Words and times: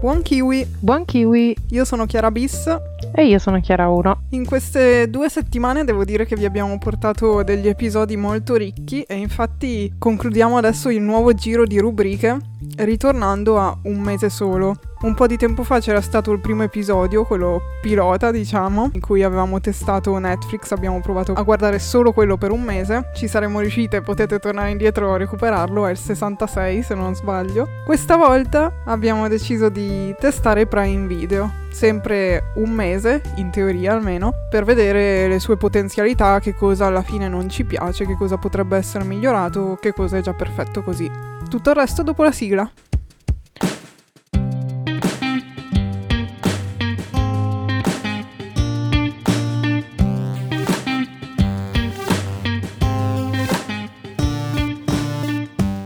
Buon 0.00 0.22
kiwi! 0.22 0.64
Buon 0.80 1.04
kiwi! 1.04 1.56
Io 1.70 1.84
sono 1.84 2.06
Chiara 2.06 2.30
Bis. 2.30 2.70
E 3.14 3.26
io 3.26 3.38
sono 3.38 3.60
Chiara 3.60 3.88
1. 3.88 4.22
In 4.30 4.44
queste 4.44 5.08
due 5.10 5.28
settimane 5.28 5.84
devo 5.84 6.04
dire 6.04 6.24
che 6.24 6.36
vi 6.36 6.44
abbiamo 6.44 6.78
portato 6.78 7.42
degli 7.42 7.68
episodi 7.68 8.16
molto 8.16 8.54
ricchi 8.54 9.02
e 9.02 9.16
infatti 9.16 9.92
concludiamo 9.98 10.56
adesso 10.56 10.88
il 10.88 11.02
nuovo 11.02 11.32
giro 11.32 11.64
di 11.64 11.78
rubriche 11.78 12.36
ritornando 12.76 13.58
a 13.58 13.76
un 13.84 13.98
mese 14.00 14.30
solo. 14.30 14.76
Un 15.00 15.14
po' 15.14 15.28
di 15.28 15.36
tempo 15.36 15.62
fa 15.62 15.78
c'era 15.78 16.00
stato 16.00 16.32
il 16.32 16.40
primo 16.40 16.64
episodio, 16.64 17.24
quello 17.24 17.60
pilota 17.80 18.32
diciamo, 18.32 18.90
in 18.92 19.00
cui 19.00 19.22
avevamo 19.22 19.60
testato 19.60 20.18
Netflix, 20.18 20.72
abbiamo 20.72 21.00
provato 21.00 21.32
a 21.32 21.42
guardare 21.42 21.78
solo 21.78 22.12
quello 22.12 22.36
per 22.36 22.50
un 22.50 22.62
mese, 22.62 23.10
ci 23.14 23.28
saremo 23.28 23.60
riuscite, 23.60 24.00
potete 24.00 24.40
tornare 24.40 24.70
indietro 24.70 25.14
a 25.14 25.16
recuperarlo, 25.16 25.86
è 25.86 25.92
il 25.92 25.96
66 25.96 26.82
se 26.82 26.94
non 26.94 27.14
sbaglio. 27.14 27.68
Questa 27.84 28.16
volta 28.16 28.72
abbiamo 28.86 29.28
deciso 29.28 29.68
di 29.68 30.12
testare 30.18 30.66
Prime 30.66 31.06
Video, 31.06 31.66
sempre 31.78 32.50
un 32.56 32.70
mese, 32.70 33.22
in 33.36 33.52
teoria 33.52 33.92
almeno, 33.92 34.32
per 34.50 34.64
vedere 34.64 35.28
le 35.28 35.38
sue 35.38 35.56
potenzialità, 35.56 36.40
che 36.40 36.52
cosa 36.52 36.86
alla 36.86 37.02
fine 37.02 37.28
non 37.28 37.48
ci 37.48 37.62
piace, 37.62 38.04
che 38.04 38.16
cosa 38.16 38.36
potrebbe 38.36 38.76
essere 38.76 39.04
migliorato, 39.04 39.78
che 39.80 39.92
cosa 39.92 40.16
è 40.16 40.20
già 40.20 40.34
perfetto 40.34 40.82
così. 40.82 41.08
Tutto 41.48 41.70
il 41.70 41.76
resto 41.76 42.02
dopo 42.02 42.24
la 42.24 42.32
sigla. 42.32 42.68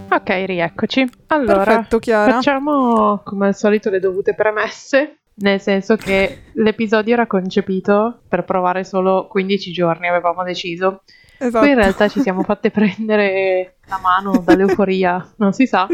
Ok, 0.08 0.44
rieccoci. 0.46 1.06
Allora, 1.26 1.64
Perfetto, 1.64 2.00
facciamo 2.00 3.20
come 3.22 3.48
al 3.48 3.54
solito 3.54 3.90
le 3.90 3.98
dovute 3.98 4.34
premesse, 4.34 5.18
nel 5.42 5.60
senso 5.60 5.96
che 5.96 6.44
l'episodio 6.54 7.14
era 7.14 7.26
concepito 7.26 8.22
per 8.28 8.44
provare 8.44 8.84
solo 8.84 9.26
15 9.28 9.72
giorni, 9.72 10.08
avevamo 10.08 10.42
deciso. 10.42 11.02
Esatto. 11.38 11.58
Poi 11.58 11.70
in 11.70 11.74
realtà 11.74 12.08
ci 12.08 12.20
siamo 12.20 12.42
fatte 12.42 12.70
prendere 12.72 13.76
la 13.86 13.98
mano 13.98 14.42
dall'euforia, 14.44 15.32
non 15.36 15.52
si 15.52 15.66
sa, 15.66 15.86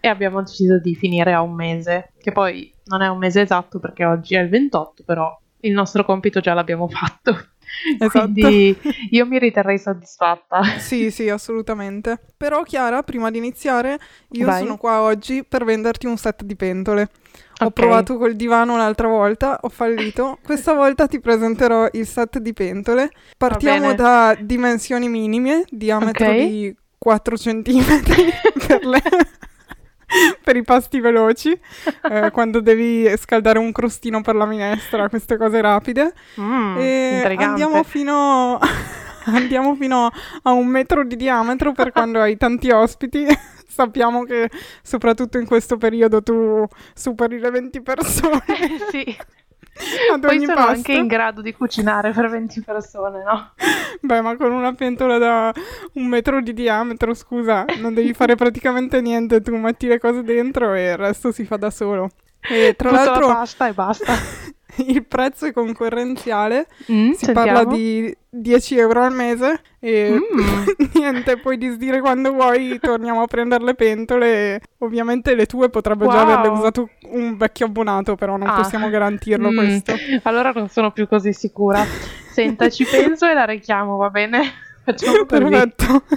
e 0.00 0.08
abbiamo 0.08 0.40
deciso 0.40 0.78
di 0.78 0.94
finire 0.94 1.32
a 1.32 1.42
un 1.42 1.54
mese, 1.54 2.12
che 2.18 2.32
poi 2.32 2.72
non 2.84 3.02
è 3.02 3.08
un 3.08 3.18
mese 3.18 3.42
esatto 3.42 3.78
perché 3.78 4.04
oggi 4.04 4.34
è 4.34 4.40
il 4.40 4.48
28, 4.48 5.04
però 5.04 5.38
il 5.60 5.72
nostro 5.72 6.04
compito 6.04 6.40
già 6.40 6.54
l'abbiamo 6.54 6.88
fatto. 6.88 7.36
Esatto. 7.98 8.18
Quindi 8.30 8.76
io 9.10 9.26
mi 9.26 9.38
riterrei 9.38 9.78
soddisfatta. 9.78 10.62
Sì, 10.78 11.10
sì, 11.10 11.28
assolutamente. 11.28 12.18
Però 12.36 12.62
Chiara, 12.62 13.02
prima 13.02 13.30
di 13.30 13.38
iniziare, 13.38 13.98
io 14.30 14.46
Vai. 14.46 14.62
sono 14.62 14.76
qua 14.76 15.00
oggi 15.02 15.44
per 15.46 15.64
venderti 15.64 16.06
un 16.06 16.16
set 16.16 16.42
di 16.42 16.56
pentole. 16.56 17.08
Ho 17.60 17.66
Ok. 17.66 17.72
provato 17.72 18.18
col 18.18 18.34
divano 18.36 18.76
l'altra 18.76 19.08
volta, 19.08 19.58
ho 19.62 19.68
fallito. 19.70 20.38
Questa 20.44 20.74
volta 20.74 21.06
ti 21.06 21.20
presenterò 21.20 21.88
il 21.92 22.06
set 22.06 22.38
di 22.38 22.52
pentole. 22.52 23.10
Partiamo 23.36 23.94
da 23.94 24.36
dimensioni 24.38 25.08
minime, 25.08 25.64
diametro 25.70 26.26
Ok. 26.26 26.36
di 26.36 26.76
4 26.98 27.36
cm 27.36 27.84
per, 28.66 28.84
le- 28.84 29.02
per 30.42 30.56
i 30.56 30.62
pasti 30.62 31.00
veloci, 31.00 31.58
eh, 32.10 32.30
quando 32.32 32.60
devi 32.60 33.12
scaldare 33.16 33.58
un 33.58 33.72
crostino 33.72 34.20
per 34.20 34.34
la 34.34 34.46
minestra, 34.46 35.08
queste 35.08 35.36
cose 35.36 35.60
rapide. 35.60 36.12
Mm, 36.40 36.76
E 36.78 37.20
andiamo 37.36 37.82
fino, 37.82 38.58
andiamo 39.26 39.74
fino 39.74 40.10
a 40.42 40.52
un 40.52 40.66
metro 40.66 41.04
di 41.04 41.16
diametro 41.16 41.72
per 41.72 41.92
quando 41.92 42.20
hai 42.20 42.36
tanti 42.36 42.70
ospiti. 42.70 43.26
Sappiamo 43.68 44.24
che 44.24 44.48
soprattutto 44.82 45.36
in 45.38 45.44
questo 45.46 45.76
periodo 45.76 46.22
tu 46.22 46.66
superi 46.94 47.38
le 47.38 47.50
20 47.50 47.82
persone 47.82 48.42
sì. 48.90 49.16
Ad 50.12 50.20
Poi 50.20 50.40
sono 50.40 50.54
pasto. 50.54 50.70
anche 50.70 50.92
in 50.92 51.06
grado 51.06 51.40
di 51.42 51.52
cucinare 51.52 52.12
per 52.12 52.28
20 52.28 52.60
persone, 52.62 53.22
no? 53.22 53.50
Beh, 54.00 54.20
ma 54.20 54.36
con 54.36 54.52
una 54.52 54.72
pentola 54.74 55.18
da 55.18 55.52
un 55.94 56.06
metro 56.06 56.40
di 56.40 56.52
diametro, 56.52 57.14
scusa, 57.14 57.64
non 57.78 57.94
devi 57.94 58.12
fare 58.14 58.34
praticamente 58.36 59.00
niente, 59.00 59.40
tu 59.40 59.54
metti 59.56 59.86
le 59.86 59.98
cose 59.98 60.22
dentro 60.22 60.74
e 60.74 60.90
il 60.90 60.96
resto 60.96 61.32
si 61.32 61.44
fa 61.44 61.56
da 61.56 61.70
solo. 61.70 62.10
E 62.40 62.74
tra 62.76 62.90
Tutta 62.90 63.04
l'altro 63.04 63.28
la 63.28 63.34
pasta 63.34 63.66
e 63.68 63.72
basta. 63.72 64.12
il 64.86 65.04
prezzo 65.06 65.46
è 65.46 65.52
concorrenziale, 65.52 66.66
Mm, 66.90 67.12
si 67.12 67.32
parla 67.32 67.56
sentiamo. 67.60 67.74
di 67.76 68.16
10 68.28 68.76
euro 68.78 69.02
al 69.02 69.12
mese 69.14 69.60
e 69.80 70.18
Mm. 70.20 70.64
niente, 70.94 71.38
puoi 71.38 71.56
disdire 71.58 72.00
quando 72.00 72.32
vuoi, 72.32 72.78
torniamo 72.80 73.22
a 73.22 73.26
prendere 73.26 73.64
le 73.64 73.74
pentole. 73.74 74.60
Ovviamente 74.78 75.34
le 75.34 75.46
tue 75.46 75.68
potrebbe 75.70 76.06
già 76.06 76.22
Wow. 76.22 76.30
averle 76.32 76.48
usato 76.48 76.88
un 77.10 77.36
vecchio 77.36 77.66
abbonato, 77.66 78.14
però 78.14 78.36
non 78.36 78.48
Ah. 78.48 78.54
possiamo 78.54 78.88
garantirlo 78.88 79.50
Mm, 79.50 79.56
questo. 79.56 79.94
Allora 80.24 80.52
non 80.52 80.68
sono 80.68 80.90
più 80.92 81.06
così 81.08 81.32
sicura. 81.32 81.84
Senta, 82.30 82.68
ci 82.68 82.84
penso 82.84 83.26
e 83.26 83.32
la 83.34 83.44
richiamo, 83.44 83.96
va 83.96 84.10
bene? 84.10 84.42
Facciamo. 84.86 85.24
Perfetto. 85.26 86.04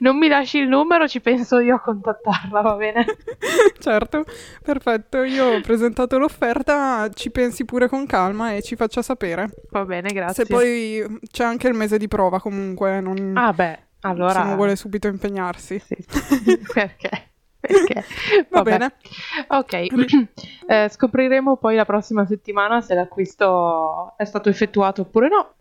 Non 0.00 0.18
mi 0.18 0.28
lasci 0.28 0.58
il 0.58 0.68
numero, 0.68 1.08
ci 1.08 1.20
penso 1.20 1.58
io 1.58 1.76
a 1.76 1.80
contattarla, 1.80 2.60
va 2.60 2.74
bene? 2.74 3.06
certo, 3.78 4.24
perfetto. 4.62 5.22
Io 5.22 5.56
ho 5.56 5.60
presentato 5.62 6.18
l'offerta, 6.18 7.08
ci 7.14 7.30
pensi 7.30 7.64
pure 7.64 7.88
con 7.88 8.04
calma 8.04 8.52
e 8.52 8.60
ci 8.60 8.76
faccia 8.76 9.00
sapere. 9.00 9.48
Va 9.70 9.84
bene, 9.86 10.10
grazie. 10.12 10.44
Se 10.44 10.52
poi 10.52 11.18
c'è 11.30 11.44
anche 11.44 11.68
il 11.68 11.74
mese 11.74 11.96
di 11.96 12.08
prova 12.08 12.40
comunque, 12.40 13.00
non, 13.00 13.32
Ah 13.36 13.52
beh, 13.52 13.78
allora... 14.00 14.32
se 14.32 14.42
non 14.42 14.56
vuole 14.56 14.76
subito 14.76 15.08
impegnarsi. 15.08 15.78
Sì, 15.78 15.96
sì. 16.06 16.58
Perché? 16.72 17.30
Perché? 17.60 18.04
Va 18.50 18.62
Vabbè. 18.62 18.70
bene. 18.70 18.94
Ok, 19.48 19.86
Eh, 20.66 20.88
scopriremo 20.90 21.56
poi 21.56 21.74
la 21.74 21.84
prossima 21.84 22.26
settimana 22.26 22.80
se 22.80 22.94
l'acquisto 22.94 24.14
è 24.16 24.24
stato 24.24 24.48
effettuato 24.50 25.02
oppure 25.02 25.28
no. 25.28 25.54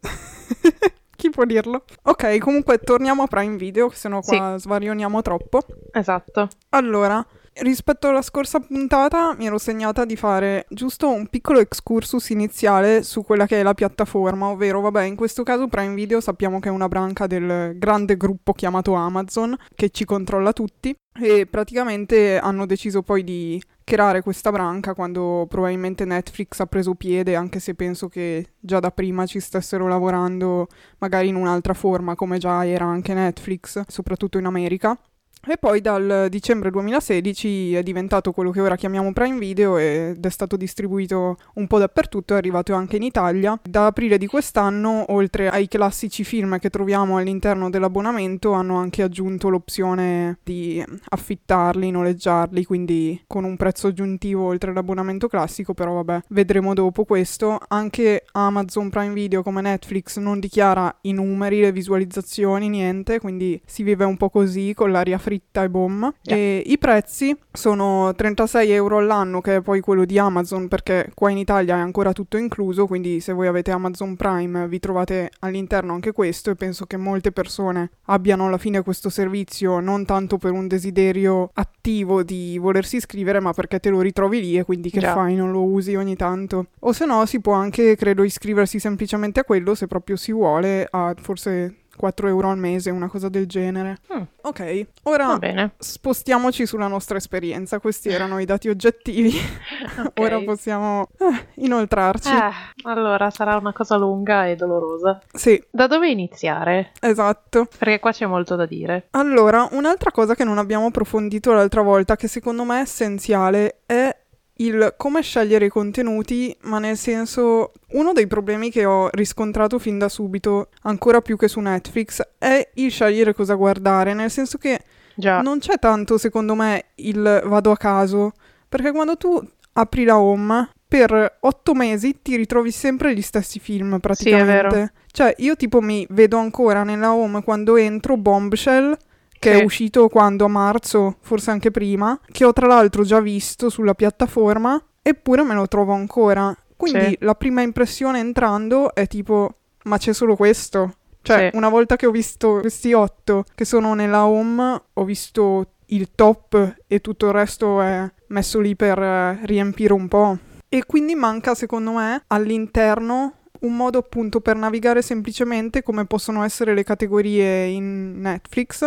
Chi 1.23 1.29
può 1.29 1.45
dirlo? 1.45 1.85
Ok, 2.01 2.37
comunque 2.39 2.79
torniamo 2.79 3.23
a 3.23 3.27
Prime 3.27 3.55
Video, 3.55 3.87
che 3.87 3.95
sennò 3.95 4.21
Sì. 4.21 4.35
qua 4.35 4.57
svarioniamo 4.57 5.21
troppo. 5.21 5.61
Esatto. 5.93 6.49
Allora, 6.71 7.25
rispetto 7.61 8.09
alla 8.09 8.21
scorsa 8.21 8.59
puntata 8.59 9.33
mi 9.37 9.45
ero 9.45 9.57
segnata 9.57 10.03
di 10.03 10.17
fare 10.17 10.65
giusto 10.67 11.07
un 11.07 11.27
piccolo 11.27 11.59
excursus 11.59 12.27
iniziale 12.31 13.03
su 13.03 13.23
quella 13.23 13.45
che 13.45 13.61
è 13.61 13.63
la 13.63 13.73
piattaforma, 13.73 14.47
ovvero, 14.47 14.81
vabbè, 14.81 15.03
in 15.03 15.15
questo 15.15 15.43
caso 15.43 15.69
Prime 15.69 15.93
Video 15.93 16.19
sappiamo 16.19 16.59
che 16.59 16.67
è 16.67 16.71
una 16.73 16.89
branca 16.89 17.25
del 17.25 17.77
grande 17.77 18.17
gruppo 18.17 18.51
chiamato 18.51 18.93
Amazon, 18.93 19.55
che 19.73 19.91
ci 19.91 20.03
controlla 20.03 20.51
tutti, 20.51 20.93
e 21.21 21.45
praticamente 21.45 22.37
hanno 22.37 22.65
deciso 22.65 23.01
poi 23.01 23.23
di 23.23 23.63
creare 23.83 24.21
questa 24.21 24.51
branca 24.51 24.93
quando 24.93 25.45
probabilmente 25.49 26.05
Netflix 26.05 26.59
ha 26.59 26.65
preso 26.65 26.95
piede, 26.95 27.35
anche 27.35 27.59
se 27.59 27.75
penso 27.75 28.07
che 28.07 28.53
già 28.59 28.79
da 28.79 28.91
prima 28.91 29.25
ci 29.25 29.39
stessero 29.39 29.87
lavorando 29.87 30.67
magari 30.99 31.27
in 31.27 31.35
un'altra 31.35 31.73
forma 31.73 32.15
come 32.15 32.37
già 32.37 32.65
era 32.65 32.85
anche 32.85 33.13
Netflix, 33.13 33.81
soprattutto 33.87 34.37
in 34.37 34.45
America. 34.45 34.97
E 35.45 35.57
poi 35.57 35.81
dal 35.81 36.27
dicembre 36.29 36.71
2016 36.71 37.75
è 37.75 37.83
diventato 37.83 38.31
quello 38.31 38.49
che 38.49 38.61
ora 38.61 38.77
chiamiamo 38.77 39.11
Prime 39.11 39.37
Video 39.37 39.77
ed 39.77 40.25
è 40.25 40.29
stato 40.29 40.55
distribuito 40.55 41.35
un 41.55 41.67
po' 41.67 41.79
dappertutto, 41.79 42.33
è 42.33 42.37
arrivato 42.37 42.73
anche 42.73 42.95
in 42.95 43.03
Italia. 43.03 43.59
Da 43.61 43.87
aprile 43.87 44.17
di 44.17 44.25
quest'anno, 44.25 45.11
oltre 45.11 45.49
ai 45.49 45.67
classici 45.67 46.23
film 46.23 46.59
che 46.59 46.69
troviamo 46.69 47.17
all'interno 47.17 47.69
dell'abbonamento, 47.69 48.53
hanno 48.53 48.77
anche 48.77 49.01
aggiunto 49.01 49.49
l'opzione 49.49 50.39
di 50.43 50.81
affittarli, 51.09 51.91
noleggiarli, 51.91 52.63
quindi 52.63 53.21
con 53.27 53.43
un 53.43 53.57
prezzo 53.57 53.87
aggiuntivo 53.87 54.45
oltre 54.45 54.71
all'abbonamento 54.71 55.27
classico, 55.27 55.73
però 55.73 55.91
vabbè, 55.95 56.21
vedremo 56.29 56.73
dopo 56.73 57.03
questo. 57.03 57.59
Anche 57.67 58.23
Amazon 58.31 58.89
Prime 58.89 59.13
Video 59.13 59.43
come 59.43 59.59
Netflix 59.59 60.19
non 60.19 60.39
dichiara 60.39 60.99
i 61.01 61.11
numeri, 61.11 61.59
le 61.59 61.73
visualizzazioni, 61.73 62.69
niente, 62.69 63.19
quindi 63.19 63.61
si 63.65 63.83
vive 63.83 64.05
un 64.05 64.15
po' 64.15 64.29
così 64.29 64.71
con 64.73 64.89
l'aria 64.89 65.17
fritta 65.33 65.63
e 65.63 65.69
bomba. 65.69 66.13
Già. 66.21 66.35
E 66.35 66.61
i 66.65 66.77
prezzi 66.77 67.35
sono 67.51 68.13
36 68.15 68.71
euro 68.71 68.97
all'anno, 68.97 69.41
che 69.41 69.57
è 69.57 69.61
poi 69.61 69.79
quello 69.79 70.05
di 70.05 70.19
Amazon, 70.19 70.67
perché 70.67 71.09
qua 71.15 71.31
in 71.31 71.37
Italia 71.37 71.77
è 71.77 71.79
ancora 71.79 72.13
tutto 72.13 72.37
incluso, 72.37 72.85
quindi 72.85 73.19
se 73.19 73.33
voi 73.33 73.47
avete 73.47 73.71
Amazon 73.71 74.15
Prime 74.15 74.67
vi 74.67 74.79
trovate 74.79 75.31
all'interno 75.39 75.93
anche 75.93 76.11
questo 76.11 76.51
e 76.51 76.55
penso 76.55 76.85
che 76.85 76.97
molte 76.97 77.31
persone 77.31 77.89
abbiano 78.05 78.45
alla 78.45 78.57
fine 78.57 78.83
questo 78.83 79.09
servizio 79.09 79.79
non 79.79 80.05
tanto 80.05 80.37
per 80.37 80.51
un 80.51 80.67
desiderio 80.67 81.49
attivo 81.53 82.23
di 82.23 82.57
volersi 82.59 82.97
iscrivere, 82.97 83.39
ma 83.39 83.53
perché 83.53 83.79
te 83.79 83.89
lo 83.89 84.01
ritrovi 84.01 84.39
lì 84.39 84.57
e 84.57 84.63
quindi 84.63 84.89
che 84.89 84.99
Già. 84.99 85.13
fai, 85.13 85.35
non 85.35 85.51
lo 85.51 85.63
usi 85.63 85.95
ogni 85.95 86.15
tanto. 86.15 86.67
O 86.81 86.91
se 86.91 87.05
no 87.05 87.25
si 87.25 87.39
può 87.39 87.53
anche, 87.53 87.95
credo, 87.95 88.23
iscriversi 88.23 88.79
semplicemente 88.79 89.39
a 89.39 89.43
quello 89.43 89.73
se 89.73 89.87
proprio 89.87 90.15
si 90.15 90.31
vuole, 90.31 90.87
a 90.89 91.13
forse 91.19 91.77
4 91.95 92.27
euro 92.27 92.49
al 92.49 92.57
mese, 92.57 92.89
una 92.89 93.07
cosa 93.07 93.29
del 93.29 93.45
genere. 93.47 93.97
Mm. 94.13 94.21
Ok, 94.41 94.85
ora 95.03 95.39
spostiamoci 95.77 96.65
sulla 96.65 96.87
nostra 96.87 97.17
esperienza. 97.17 97.79
Questi 97.79 98.09
erano 98.09 98.39
i 98.39 98.45
dati 98.45 98.69
oggettivi. 98.69 99.31
Ok. 99.95 100.19
Ora 100.19 100.39
possiamo 100.39 101.07
eh, 101.19 101.47
inoltrarci. 101.63 102.29
Eh, 102.29 102.51
allora 102.83 103.29
sarà 103.29 103.57
una 103.57 103.73
cosa 103.73 103.95
lunga 103.97 104.47
e 104.47 104.55
dolorosa. 104.55 105.21
Sì, 105.31 105.61
Da 105.69 105.87
dove 105.87 106.09
iniziare? 106.09 106.91
esatto. 106.99 107.67
Perché 107.77 107.99
qua 107.99 108.11
c'è 108.11 108.25
molto 108.25 108.55
da 108.55 108.65
dire. 108.65 109.07
Allora, 109.11 109.67
un'altra 109.71 110.11
cosa 110.11 110.35
che 110.35 110.43
non 110.43 110.57
abbiamo 110.57 110.87
approfondito 110.87 111.51
l'altra 111.53 111.81
volta, 111.81 112.15
che 112.15 112.27
secondo 112.27 112.63
me 112.63 112.79
è 112.79 112.81
essenziale, 112.81 113.81
è 113.85 114.15
il 114.57 114.93
come 114.97 115.21
scegliere 115.21 115.65
i 115.65 115.69
contenuti, 115.69 116.55
ma 116.63 116.79
nel 116.79 116.97
senso 116.97 117.71
uno 117.91 118.13
dei 118.13 118.27
problemi 118.27 118.69
che 118.69 118.85
ho 118.85 119.09
riscontrato 119.11 119.79
fin 119.79 119.97
da 119.97 120.09
subito, 120.09 120.69
ancora 120.83 121.21
più 121.21 121.37
che 121.37 121.47
su 121.47 121.59
Netflix, 121.59 122.21
è 122.37 122.69
il 122.75 122.91
scegliere 122.91 123.33
cosa 123.33 123.55
guardare, 123.55 124.13
nel 124.13 124.29
senso 124.29 124.57
che 124.57 124.79
Già. 125.15 125.41
non 125.41 125.59
c'è 125.59 125.79
tanto, 125.79 126.17
secondo 126.17 126.53
me, 126.55 126.85
il 126.95 127.41
vado 127.45 127.71
a 127.71 127.77
caso, 127.77 128.33
perché 128.69 128.91
quando 128.91 129.17
tu 129.17 129.41
apri 129.73 130.03
la 130.03 130.19
home, 130.19 130.69
per 130.87 131.37
otto 131.39 131.73
mesi 131.73 132.21
ti 132.21 132.35
ritrovi 132.35 132.69
sempre 132.69 133.15
gli 133.15 133.21
stessi 133.21 133.59
film 133.59 133.99
praticamente. 133.99 134.75
vero. 134.75 134.89
Cioè, 135.11 135.33
io 135.39 135.55
tipo 135.55 135.81
mi 135.81 136.05
vedo 136.11 136.37
ancora 136.37 136.83
nella 136.83 137.13
home 137.13 137.43
quando 137.43 137.75
entro 137.77 138.17
Bombshell, 138.17 138.95
che 139.43 139.53
Sì. 139.55 139.59
è 139.59 139.63
uscito 139.63 140.07
quando 140.07 140.45
a 140.45 140.47
marzo, 140.47 141.17
forse 141.19 141.51
anche 141.51 141.69
prima, 141.69 142.17
che 142.31 142.45
ho 142.45 142.53
tra 142.53 142.65
l'altro 142.67 143.03
già 143.03 143.19
visto 143.19 143.69
sulla 143.69 143.93
piattaforma, 143.93 144.81
eppure 145.01 145.43
me 145.43 145.53
lo 145.53 145.67
trovo 145.67 145.93
ancora. 145.93 146.55
Quindi 146.77 147.09
Sì. 147.09 147.17
la 147.21 147.35
prima 147.35 147.61
impressione 147.61 148.19
entrando 148.19 148.93
è 148.95 149.05
tipo, 149.07 149.55
ma 149.83 149.97
c'è 149.97 150.13
solo 150.13 150.35
questo? 150.35 150.95
Cioè, 151.21 151.49
Sì. 151.51 151.57
una 151.57 151.69
volta 151.69 151.95
che 151.97 152.05
ho 152.05 152.11
visto 152.11 152.59
questi 152.59 152.93
otto 152.93 153.43
che 153.55 153.65
sono 153.65 153.93
nella 153.93 154.25
home, 154.25 154.81
ho 154.93 155.03
visto 155.03 155.67
il 155.87 156.11
top 156.15 156.75
e 156.87 156.99
tutto 157.01 157.27
il 157.27 157.33
resto 157.33 157.81
è 157.81 158.09
messo 158.27 158.59
lì 158.59 158.75
per 158.75 158.97
eh, 159.01 159.39
riempire 159.43 159.93
un 159.93 160.07
po'. 160.07 160.37
E 160.69 160.85
quindi 160.85 161.15
manca, 161.15 161.53
secondo 161.53 161.91
me, 161.91 162.23
all'interno 162.27 163.33
un 163.59 163.75
modo 163.77 163.97
appunto 163.99 164.41
per 164.41 164.57
navigare 164.57 165.01
semplicemente 165.01 165.83
come 165.83 166.03
possono 166.05 166.43
essere 166.43 166.73
le 166.73 166.83
categorie 166.83 167.65
in 167.67 168.19
Netflix 168.19 168.85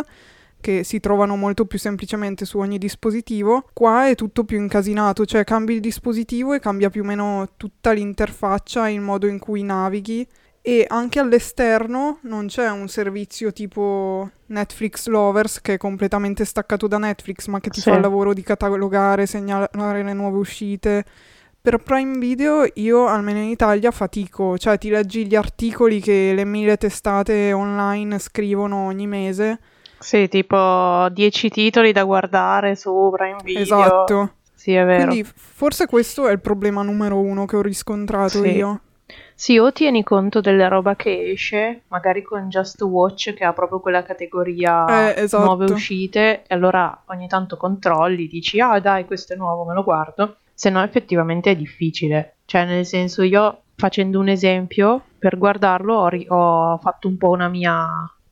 che 0.67 0.83
si 0.83 0.99
trovano 0.99 1.37
molto 1.37 1.65
più 1.65 1.79
semplicemente 1.79 2.45
su 2.45 2.59
ogni 2.59 2.77
dispositivo. 2.77 3.69
Qua 3.73 4.09
è 4.09 4.17
tutto 4.17 4.43
più 4.43 4.59
incasinato, 4.59 5.25
cioè 5.25 5.45
cambi 5.45 5.75
il 5.75 5.81
dispositivo 5.81 6.55
e 6.55 6.59
cambia 6.59 6.91
più 6.91 7.03
o 7.03 7.05
meno 7.05 7.51
tutta 7.57 7.93
l'interfaccia, 7.93 8.89
il 8.89 9.01
modo 9.01 9.29
in 9.29 9.39
cui 9.39 9.63
navighi 9.63 10.27
e 10.61 10.85
anche 10.89 11.21
all'esterno 11.21 12.19
non 12.23 12.47
c'è 12.49 12.69
un 12.69 12.89
servizio 12.89 13.53
tipo 13.53 14.29
Netflix 14.47 15.07
Lovers 15.07 15.61
che 15.61 15.75
è 15.75 15.77
completamente 15.77 16.45
staccato 16.45 16.89
da 16.89 16.99
Netflix 16.99 17.47
ma 17.47 17.61
che 17.61 17.71
ti 17.71 17.81
Sì. 17.81 17.89
fa 17.91 17.95
il 17.95 18.01
lavoro 18.03 18.35
di 18.35 18.43
catalogare, 18.43 19.27
segnalare 19.27 20.03
le 20.03 20.13
nuove 20.15 20.39
uscite. 20.39 21.05
Per 21.61 21.79
Prime 21.79 22.19
Video 22.19 22.67
io 22.75 23.07
almeno 23.07 23.39
in 23.39 23.51
Italia 23.51 23.93
fatico, 23.93 24.59
cioè 24.59 24.79
ti 24.79 24.89
leggi 24.89 25.29
gli 25.29 25.37
articoli 25.37 26.01
che 26.01 26.33
le 26.35 26.45
mille 26.45 26.77
testate 26.77 27.53
online 27.53 28.19
scrivono 28.19 28.87
ogni 28.87 29.07
mese. 29.07 29.61
Sì, 29.98 30.28
tipo 30.28 31.08
10 31.10 31.48
titoli 31.50 31.93
da 31.93 32.04
guardare 32.04 32.76
su 32.76 33.10
Prime 33.14 33.38
Video. 33.43 33.60
Esatto. 33.62 34.31
Sì, 34.54 34.72
è 34.75 34.84
vero. 34.84 35.06
Quindi 35.06 35.25
forse 35.34 35.87
questo 35.87 36.26
è 36.28 36.32
il 36.32 36.40
problema 36.40 36.82
numero 36.82 37.19
uno 37.20 37.44
che 37.46 37.56
ho 37.56 37.62
riscontrato 37.62 38.43
Sì. 38.43 38.48
io. 38.48 38.81
Sì, 39.34 39.58
o 39.58 39.70
tieni 39.70 40.02
conto 40.02 40.40
della 40.40 40.66
roba 40.69 40.96
che 40.96 41.31
esce, 41.31 41.82
magari 41.88 42.22
con 42.22 42.48
Just 42.48 42.81
Watch 42.82 43.34
che 43.34 43.44
ha 43.44 43.52
proprio 43.52 43.81
quella 43.81 44.02
categoria 44.02 45.12
Eh, 45.14 45.22
esatto. 45.22 45.44
nuove 45.44 45.70
uscite, 45.70 46.43
e 46.46 46.54
allora 46.54 47.02
ogni 47.06 47.28
tanto 47.28 47.56
controlli, 47.56 48.26
dici 48.26 48.58
ah 48.60 48.81
dai 48.81 49.04
questo 49.04 49.34
è 49.34 49.37
nuovo, 49.37 49.64
me 49.64 49.75
lo 49.75 49.84
guardo, 49.84 50.37
se 50.54 50.70
no 50.70 50.82
effettivamente 50.82 51.50
è 51.50 51.56
difficile. 51.56 52.37
Cioè 52.46 52.64
nel 52.64 52.87
senso 52.87 53.22
io 53.22 53.60
facendo 53.76 54.19
un 54.19 54.28
esempio, 54.28 55.02
per 55.19 55.37
guardarlo 55.37 55.94
ho, 55.94 56.08
ri- 56.08 56.26
ho 56.28 56.78
fatto 56.78 57.06
un 57.06 57.19
po' 57.19 57.28
una 57.28 57.48
mia 57.48 57.87